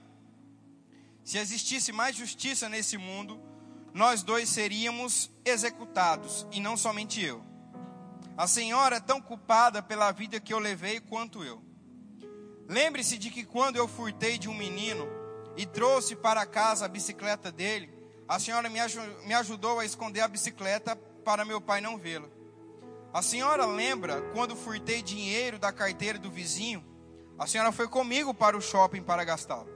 se 1.21 1.37
existisse 1.37 1.91
mais 1.91 2.15
justiça 2.15 2.69
nesse 2.69 2.97
mundo, 2.97 3.41
nós 3.93 4.23
dois 4.23 4.47
seríamos 4.47 5.29
executados, 5.43 6.47
e 6.49 6.61
não 6.61 6.77
somente 6.77 7.21
eu. 7.21 7.54
A 8.37 8.47
senhora 8.47 8.97
é 8.97 8.99
tão 8.99 9.21
culpada 9.21 9.81
pela 9.81 10.11
vida 10.11 10.41
que 10.41 10.53
eu 10.53 10.59
levei 10.59 10.99
quanto 10.99 11.43
eu. 11.43 11.63
Lembre-se 12.67 13.17
de 13.17 13.29
que 13.29 13.45
quando 13.45 13.77
eu 13.77 13.87
furtei 13.87 14.37
de 14.37 14.49
um 14.49 14.53
menino 14.53 15.07
e 15.55 15.65
trouxe 15.65 16.15
para 16.17 16.45
casa 16.45 16.85
a 16.85 16.89
bicicleta 16.89 17.49
dele, 17.49 17.89
a 18.27 18.37
senhora 18.37 18.69
me, 18.69 18.79
me 19.25 19.33
ajudou 19.33 19.79
a 19.79 19.85
esconder 19.85 20.19
a 20.19 20.27
bicicleta 20.27 20.97
para 21.23 21.45
meu 21.45 21.61
pai 21.61 21.79
não 21.79 21.97
vê-la. 21.97 22.27
A 23.13 23.21
senhora 23.21 23.65
lembra 23.65 24.21
quando 24.33 24.55
furtei 24.55 25.01
dinheiro 25.01 25.57
da 25.57 25.71
carteira 25.71 26.19
do 26.19 26.29
vizinho? 26.29 26.83
A 27.39 27.47
senhora 27.47 27.71
foi 27.71 27.87
comigo 27.87 28.33
para 28.33 28.57
o 28.57 28.61
shopping 28.61 29.01
para 29.01 29.23
gastá-lo. 29.23 29.69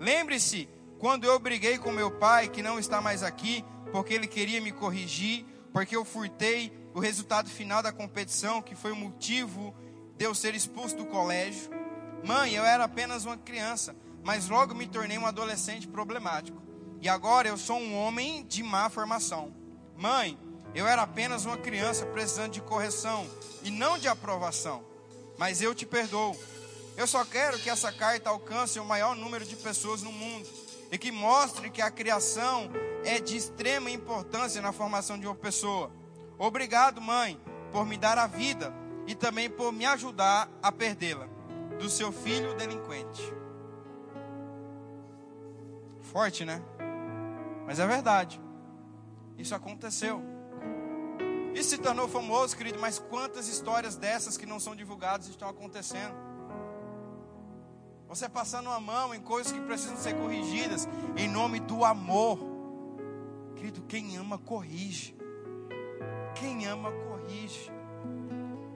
Lembre-se 0.00 0.68
quando 0.98 1.24
eu 1.24 1.38
briguei 1.38 1.78
com 1.78 1.92
meu 1.92 2.10
pai, 2.10 2.48
que 2.48 2.62
não 2.62 2.78
está 2.80 3.00
mais 3.00 3.22
aqui, 3.22 3.64
porque 3.92 4.14
ele 4.14 4.26
queria 4.26 4.60
me 4.60 4.72
corrigir, 4.72 5.44
porque 5.72 5.94
eu 5.94 6.04
furtei 6.04 6.81
o 6.94 7.00
resultado 7.00 7.48
final 7.48 7.82
da 7.82 7.92
competição, 7.92 8.62
que 8.62 8.74
foi 8.74 8.92
o 8.92 8.96
motivo 8.96 9.74
de 10.16 10.24
eu 10.24 10.34
ser 10.34 10.54
expulso 10.54 10.96
do 10.96 11.06
colégio. 11.06 11.70
Mãe, 12.24 12.52
eu 12.54 12.64
era 12.64 12.84
apenas 12.84 13.24
uma 13.24 13.36
criança, 13.36 13.96
mas 14.22 14.48
logo 14.48 14.74
me 14.74 14.86
tornei 14.86 15.18
um 15.18 15.26
adolescente 15.26 15.88
problemático. 15.88 16.62
E 17.00 17.08
agora 17.08 17.48
eu 17.48 17.56
sou 17.56 17.78
um 17.78 17.96
homem 17.96 18.44
de 18.44 18.62
má 18.62 18.88
formação. 18.88 19.52
Mãe, 19.96 20.38
eu 20.74 20.86
era 20.86 21.02
apenas 21.02 21.44
uma 21.44 21.56
criança 21.56 22.06
precisando 22.06 22.52
de 22.52 22.60
correção 22.60 23.26
e 23.62 23.70
não 23.70 23.98
de 23.98 24.08
aprovação. 24.08 24.84
Mas 25.36 25.60
eu 25.60 25.74
te 25.74 25.84
perdoo. 25.84 26.36
Eu 26.96 27.06
só 27.06 27.24
quero 27.24 27.58
que 27.58 27.70
essa 27.70 27.90
carta 27.90 28.30
alcance 28.30 28.78
o 28.78 28.84
maior 28.84 29.16
número 29.16 29.44
de 29.44 29.56
pessoas 29.56 30.02
no 30.02 30.12
mundo 30.12 30.48
e 30.90 30.98
que 30.98 31.10
mostre 31.10 31.70
que 31.70 31.80
a 31.80 31.90
criação 31.90 32.70
é 33.02 33.18
de 33.18 33.36
extrema 33.36 33.90
importância 33.90 34.60
na 34.60 34.72
formação 34.72 35.18
de 35.18 35.26
uma 35.26 35.34
pessoa. 35.34 35.90
Obrigado, 36.38 37.00
mãe, 37.00 37.40
por 37.70 37.86
me 37.86 37.96
dar 37.96 38.18
a 38.18 38.26
vida 38.26 38.72
e 39.06 39.14
também 39.14 39.48
por 39.48 39.72
me 39.72 39.84
ajudar 39.86 40.48
a 40.62 40.70
perdê-la 40.70 41.26
do 41.78 41.88
seu 41.88 42.12
filho 42.12 42.54
delinquente. 42.54 43.22
Forte, 46.00 46.44
né? 46.44 46.62
Mas 47.66 47.78
é 47.78 47.86
verdade. 47.86 48.40
Isso 49.38 49.54
aconteceu. 49.54 50.22
Isso 51.54 51.70
se 51.70 51.78
tornou 51.78 52.08
famoso, 52.08 52.56
querido, 52.56 52.78
mas 52.78 52.98
quantas 52.98 53.48
histórias 53.48 53.96
dessas 53.96 54.36
que 54.36 54.46
não 54.46 54.58
são 54.58 54.74
divulgadas 54.74 55.28
estão 55.28 55.48
acontecendo? 55.48 56.14
Você 58.08 58.28
passando 58.28 58.68
a 58.70 58.78
mão 58.78 59.14
em 59.14 59.20
coisas 59.20 59.52
que 59.52 59.60
precisam 59.60 59.96
ser 59.96 60.14
corrigidas 60.14 60.86
em 61.16 61.28
nome 61.28 61.60
do 61.60 61.84
amor. 61.84 62.38
Querido, 63.56 63.82
quem 63.82 64.16
ama 64.16 64.38
corrige. 64.38 65.16
Quem 66.34 66.66
ama 66.66 66.90
corrige. 66.90 67.70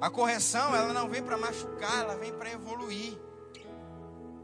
A 0.00 0.10
correção, 0.10 0.74
ela 0.74 0.92
não 0.92 1.08
vem 1.08 1.22
para 1.22 1.36
machucar, 1.36 2.00
ela 2.00 2.16
vem 2.16 2.32
para 2.32 2.50
evoluir. 2.52 3.18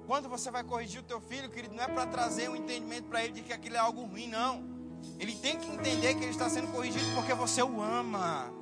Quando 0.06 0.28
você 0.28 0.50
vai 0.50 0.64
corrigir 0.64 1.00
o 1.00 1.04
teu 1.04 1.20
filho, 1.20 1.48
querido, 1.50 1.74
não 1.74 1.84
é 1.84 1.88
para 1.88 2.06
trazer 2.06 2.48
um 2.48 2.56
entendimento 2.56 3.04
para 3.04 3.22
ele 3.22 3.34
de 3.34 3.42
que 3.42 3.52
aquilo 3.52 3.76
é 3.76 3.78
algo 3.78 4.04
ruim, 4.04 4.28
não. 4.28 4.64
Ele 5.18 5.34
tem 5.34 5.58
que 5.58 5.70
entender 5.70 6.14
que 6.14 6.22
ele 6.22 6.30
está 6.30 6.48
sendo 6.48 6.68
corrigido 6.72 7.04
porque 7.14 7.34
você 7.34 7.62
o 7.62 7.80
ama. 7.80 8.52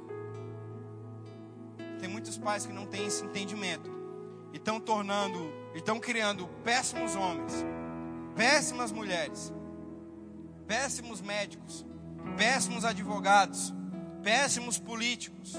Tem 1.98 2.08
muitos 2.08 2.38
pais 2.38 2.66
que 2.66 2.72
não 2.72 2.86
têm 2.86 3.06
esse 3.06 3.24
entendimento 3.24 3.90
e 4.52 4.56
estão 4.56 4.80
tornando, 4.80 5.52
estão 5.74 6.00
criando 6.00 6.48
péssimos 6.64 7.14
homens, 7.14 7.52
péssimas 8.34 8.90
mulheres, 8.90 9.52
péssimos 10.66 11.20
médicos, 11.20 11.84
péssimos 12.36 12.84
advogados, 12.84 13.72
péssimos 14.22 14.78
políticos, 14.78 15.54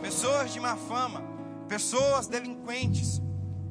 pessoas 0.00 0.52
de 0.52 0.60
má 0.60 0.76
fama, 0.76 1.22
pessoas 1.68 2.26
delinquentes. 2.26 3.20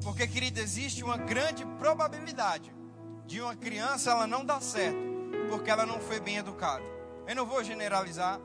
Porque, 0.02 0.26
querido, 0.26 0.60
existe 0.60 1.04
uma 1.04 1.18
grande 1.18 1.64
probabilidade 1.78 2.72
de 3.26 3.40
uma 3.40 3.54
criança 3.54 4.10
ela 4.10 4.26
não 4.26 4.44
dar 4.44 4.62
certo 4.62 5.10
porque 5.50 5.68
ela 5.68 5.84
não 5.84 6.00
foi 6.00 6.20
bem 6.20 6.36
educada. 6.36 6.84
Eu 7.26 7.34
não 7.34 7.44
vou 7.44 7.62
generalizar, 7.62 8.40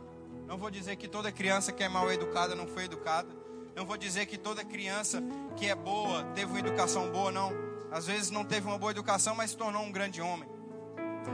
não 0.48 0.58
vou 0.58 0.72
dizer 0.72 0.96
que 0.96 1.08
toda 1.08 1.32
criança 1.32 1.72
que 1.72 1.84
é 1.84 1.88
mal 1.88 2.12
educada 2.12 2.56
não 2.56 2.68
foi 2.68 2.86
educada. 2.86 3.30
Não 3.76 3.86
vou 3.86 3.98
dizer 3.98 4.26
que 4.26 4.38
toda 4.38 4.64
criança 4.64 5.22
que 5.56 5.68
é 5.68 5.76
boa 5.76 6.24
teve 6.34 6.52
uma 6.52 6.60
educação 6.60 7.12
boa, 7.12 7.32
não. 7.32 7.52
Às 7.92 8.08
vezes 8.08 8.32
não 8.32 8.44
teve 8.44 8.66
uma 8.68 8.78
boa 8.78 8.92
educação, 8.92 9.36
mas 9.36 9.52
se 9.52 9.58
tornou 9.58 9.84
um 9.84 9.92
grande 9.92 10.22
homem. 10.22 10.50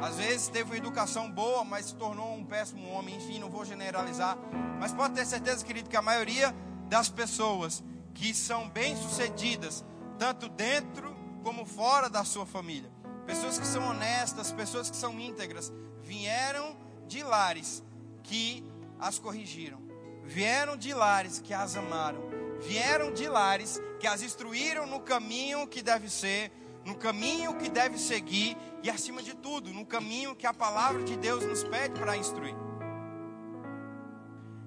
Às 0.02 0.18
vezes 0.18 0.48
teve 0.48 0.70
uma 0.70 0.78
educação 0.78 1.32
boa, 1.32 1.64
mas 1.64 1.88
se 1.88 1.96
tornou 1.96 2.36
um 2.36 2.46
péssimo 2.46 2.90
homem. 2.90 3.16
Enfim, 3.16 3.40
não 3.40 3.50
vou 3.50 3.66
generalizar. 3.66 4.38
Mas 4.80 4.94
pode 4.94 5.14
ter 5.14 5.26
certeza, 5.26 5.66
querido, 5.66 5.90
que 5.90 5.98
a 5.98 6.02
maioria 6.02 6.56
das 6.88 7.10
pessoas 7.10 7.84
que 8.14 8.34
são 8.34 8.70
bem-sucedidas, 8.70 9.86
tanto 10.18 10.50
dentro 10.50 11.16
como 11.44 11.66
fora 11.66 12.10
da 12.10 12.24
sua 12.24 12.46
família, 12.46 12.92
pessoas 13.26 13.58
que 13.58 13.66
são 13.66 13.90
honestas, 13.90 14.52
pessoas 14.52 14.90
que 14.90 14.98
são 14.98 15.20
íntegras, 15.20 15.72
vieram 16.02 16.76
de 17.08 17.24
lares 17.24 17.84
que 18.24 18.64
as 19.00 19.18
corrigiram, 19.18 19.80
vieram 20.24 20.76
de 20.76 20.94
lares 20.94 21.40
que 21.40 21.54
as 21.54 21.76
amaram, 21.76 22.22
vieram 22.60 23.14
de 23.14 23.28
lares 23.28 23.82
que 24.00 24.08
as 24.08 24.22
instruíram 24.22 24.86
no 24.86 25.00
caminho 25.00 25.68
que 25.68 25.82
deve 25.82 26.10
ser, 26.10 26.52
no 26.86 26.96
caminho 26.96 27.56
que 27.58 27.70
deve 27.70 27.98
seguir 27.98 28.58
e, 28.82 28.90
acima 28.90 29.22
de 29.22 29.36
tudo, 29.36 29.72
no 29.72 29.86
caminho 29.86 30.36
que 30.36 30.48
a 30.48 30.54
palavra 30.54 31.04
de 31.04 31.16
Deus 31.16 31.46
nos 31.46 31.64
pede 31.64 32.00
para 32.00 32.18
instruir. 32.18 32.56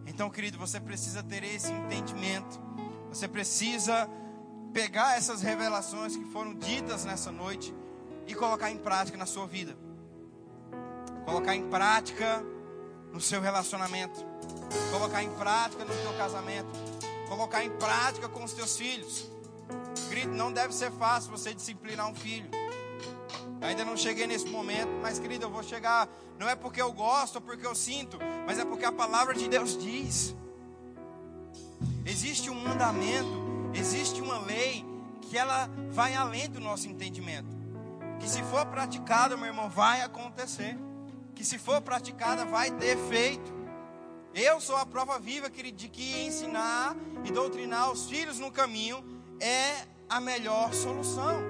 Então, 0.07 0.31
querido, 0.31 0.59
você 0.59 0.79
precisa 0.79 1.23
ter 1.23 1.43
esse 1.43 1.73
entendimento, 1.73 2.61
você 3.09 3.27
precisa 3.27 4.09
pegar 4.73 5.17
essas 5.17 5.43
revelações 5.43 6.17
que 6.17 6.25
foram 6.27 6.55
ditas 6.55 7.05
nessa 7.05 7.33
noite 7.33 7.75
e 8.27 8.35
colocar 8.35 8.71
em 8.71 8.79
prática 8.79 9.17
na 9.17 9.27
sua 9.27 9.47
vida. 9.47 9.77
Colocar 11.25 11.55
em 11.55 11.69
prática 11.69 12.45
no 13.13 13.21
seu 13.21 13.41
relacionamento. 13.41 14.25
Colocar 14.91 15.23
em 15.23 15.31
prática 15.31 15.85
no 15.85 15.95
seu 15.95 16.13
casamento. 16.17 16.69
Colocar 17.29 17.65
em 17.65 17.71
prática 17.71 18.29
com 18.29 18.45
os 18.45 18.53
teus 18.53 18.77
filhos. 18.77 19.34
Querido, 20.09 20.35
não 20.35 20.53
deve 20.53 20.75
ser 20.75 20.91
fácil 20.93 21.31
você 21.31 21.55
disciplinar 21.55 22.09
um 22.09 22.15
filho. 22.15 22.49
ainda 23.61 23.85
não 23.85 23.97
cheguei 23.97 24.27
nesse 24.27 24.47
momento, 24.47 24.91
mas 25.01 25.19
querido, 25.19 25.47
eu 25.47 25.51
vou 25.51 25.63
chegar. 25.63 26.09
Não 26.39 26.49
é 26.49 26.55
porque 26.55 26.83
eu 26.83 26.93
gosto 26.93 27.37
ou 27.37 27.41
porque 27.41 27.67
eu 27.67 27.75
sinto, 27.75 28.19
mas 28.47 28.59
é 28.59 28.65
porque 28.65 28.85
a 28.85 28.93
palavra 28.93 29.35
de 29.35 29.49
Deus 29.49 29.77
diz. 29.77 30.35
Existe 32.05 32.51
um 32.51 32.55
mandamento, 32.55 33.71
existe 33.75 34.21
uma 34.21 34.39
lei 34.39 34.85
que 35.23 35.39
ela 35.39 35.71
vai 35.91 36.15
além 36.15 36.51
do 36.51 36.61
nosso 36.61 36.89
entendimento. 36.89 37.49
Que 38.19 38.29
se 38.29 38.43
for 38.43 38.67
praticada, 38.67 39.37
meu 39.37 39.47
irmão, 39.47 39.69
vai 39.69 40.03
acontecer. 40.03 40.77
Que 41.35 41.45
se 41.45 41.59
for 41.59 41.81
praticada, 41.81 42.45
vai 42.45 42.71
ter 42.71 42.97
efeito. 42.99 43.53
Eu 44.35 44.61
sou 44.61 44.77
a 44.77 44.85
prova 44.85 45.19
viva, 45.19 45.49
querido, 45.49 45.77
de 45.77 45.89
que 45.89 46.27
ensinar 46.27 46.97
e 47.25 47.31
doutrinar 47.31 47.91
os 47.91 48.07
filhos 48.07 48.39
no 48.39 48.51
caminho 48.51 49.14
é 49.41 49.87
a 50.09 50.21
melhor 50.21 50.73
solução. 50.73 51.43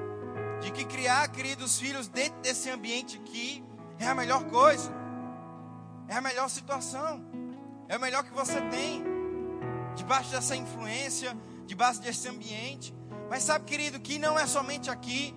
De 0.61 0.71
que 0.71 0.85
criar, 0.85 1.29
queridos 1.29 1.79
filhos, 1.79 2.09
dentro 2.09 2.41
desse 2.41 2.71
ambiente 2.71 3.19
aqui 3.19 3.63
é 3.99 4.07
a 4.07 4.15
melhor 4.15 4.45
coisa. 4.45 4.91
É 6.09 6.15
a 6.15 6.21
melhor 6.21 6.49
situação. 6.49 7.23
É 7.89 7.97
o 7.97 8.01
melhor 8.01 8.25
que 8.25 8.33
você 8.33 8.61
tem. 8.63 9.05
Debaixo 9.95 10.31
dessa 10.31 10.57
influência, 10.57 11.37
debaixo 11.67 12.01
desse 12.01 12.29
ambiente. 12.29 12.95
Mas 13.29 13.43
sabe, 13.43 13.65
querido, 13.65 14.01
que 14.01 14.19
não 14.19 14.39
é 14.39 14.47
somente 14.47 14.91
aqui 14.91 15.35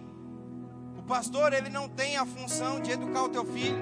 pastor, 1.08 1.54
ele 1.54 1.70
não 1.70 1.88
tem 1.88 2.18
a 2.18 2.26
função 2.26 2.82
de 2.82 2.92
educar 2.92 3.24
o 3.24 3.30
teu 3.30 3.46
filho. 3.46 3.82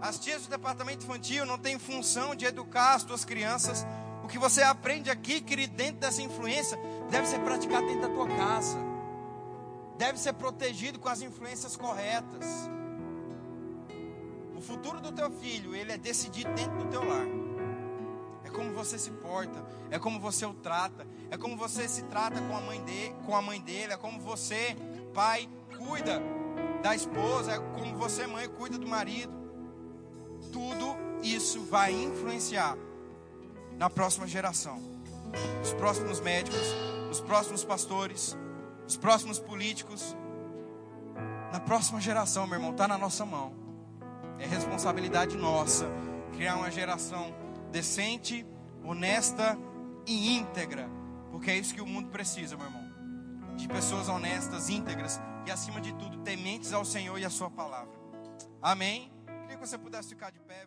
As 0.00 0.18
tias 0.18 0.42
do 0.42 0.50
departamento 0.50 1.04
infantil 1.04 1.44
não 1.44 1.58
têm 1.58 1.78
função 1.78 2.34
de 2.34 2.46
educar 2.46 2.94
as 2.94 3.02
tuas 3.02 3.24
crianças. 3.24 3.84
Que 4.30 4.38
você 4.38 4.62
aprende 4.62 5.10
aqui, 5.10 5.40
querido, 5.40 5.74
dentro 5.74 5.96
dessa 5.96 6.22
influência, 6.22 6.78
deve 7.10 7.26
ser 7.26 7.40
praticado 7.40 7.84
dentro 7.86 8.02
da 8.02 8.14
tua 8.14 8.28
casa. 8.28 8.78
Deve 9.98 10.18
ser 10.18 10.32
protegido 10.34 11.00
com 11.00 11.08
as 11.08 11.20
influências 11.20 11.76
corretas. 11.76 12.46
O 14.56 14.60
futuro 14.60 15.00
do 15.00 15.10
teu 15.10 15.30
filho, 15.32 15.74
ele 15.74 15.92
é 15.92 15.98
decidido 15.98 16.52
dentro 16.54 16.78
do 16.78 16.84
teu 16.86 17.04
lar. 17.04 17.26
É 18.44 18.50
como 18.50 18.72
você 18.72 18.98
se 18.98 19.10
porta, 19.10 19.64
é 19.90 19.98
como 19.98 20.20
você 20.20 20.46
o 20.46 20.54
trata, 20.54 21.06
é 21.28 21.36
como 21.36 21.56
você 21.56 21.88
se 21.88 22.02
trata 22.04 22.40
com 22.40 22.56
a 22.56 22.60
mãe 22.60 22.80
dele, 22.82 23.14
com 23.26 23.34
a 23.34 23.42
mãe 23.42 23.60
dele, 23.60 23.94
é 23.94 23.96
como 23.96 24.20
você, 24.20 24.76
pai, 25.12 25.48
cuida 25.76 26.22
da 26.82 26.94
esposa, 26.94 27.52
é 27.52 27.58
como 27.58 27.96
você, 27.96 28.26
mãe, 28.26 28.48
cuida 28.48 28.78
do 28.78 28.86
marido. 28.86 29.32
Tudo 30.52 30.96
isso 31.22 31.60
vai 31.62 31.92
influenciar 31.92 32.76
na 33.80 33.88
próxima 33.88 34.26
geração. 34.26 34.78
Os 35.62 35.72
próximos 35.72 36.20
médicos, 36.20 36.60
os 37.10 37.18
próximos 37.18 37.64
pastores, 37.64 38.36
os 38.86 38.98
próximos 38.98 39.38
políticos. 39.38 40.14
Na 41.50 41.58
próxima 41.58 41.98
geração, 41.98 42.46
meu 42.46 42.56
irmão, 42.56 42.72
está 42.72 42.86
na 42.86 42.98
nossa 42.98 43.24
mão. 43.24 43.54
É 44.38 44.44
responsabilidade 44.44 45.34
nossa 45.34 45.86
criar 46.34 46.56
uma 46.56 46.70
geração 46.70 47.34
decente, 47.72 48.46
honesta 48.84 49.56
e 50.06 50.36
íntegra. 50.36 50.86
Porque 51.30 51.50
é 51.50 51.56
isso 51.56 51.74
que 51.74 51.80
o 51.80 51.86
mundo 51.86 52.10
precisa, 52.10 52.58
meu 52.58 52.66
irmão. 52.66 52.84
De 53.56 53.66
pessoas 53.66 54.10
honestas, 54.10 54.68
íntegras 54.68 55.18
e, 55.46 55.50
acima 55.50 55.80
de 55.80 55.94
tudo, 55.94 56.18
tementes 56.18 56.74
ao 56.74 56.84
Senhor 56.84 57.18
e 57.18 57.24
à 57.24 57.30
Sua 57.30 57.50
palavra. 57.50 57.98
Amém? 58.60 59.10
Queria 59.24 59.56
que 59.56 59.66
você 59.66 59.78
pudesse 59.78 60.10
ficar 60.10 60.30
de 60.30 60.38
pé. 60.40 60.66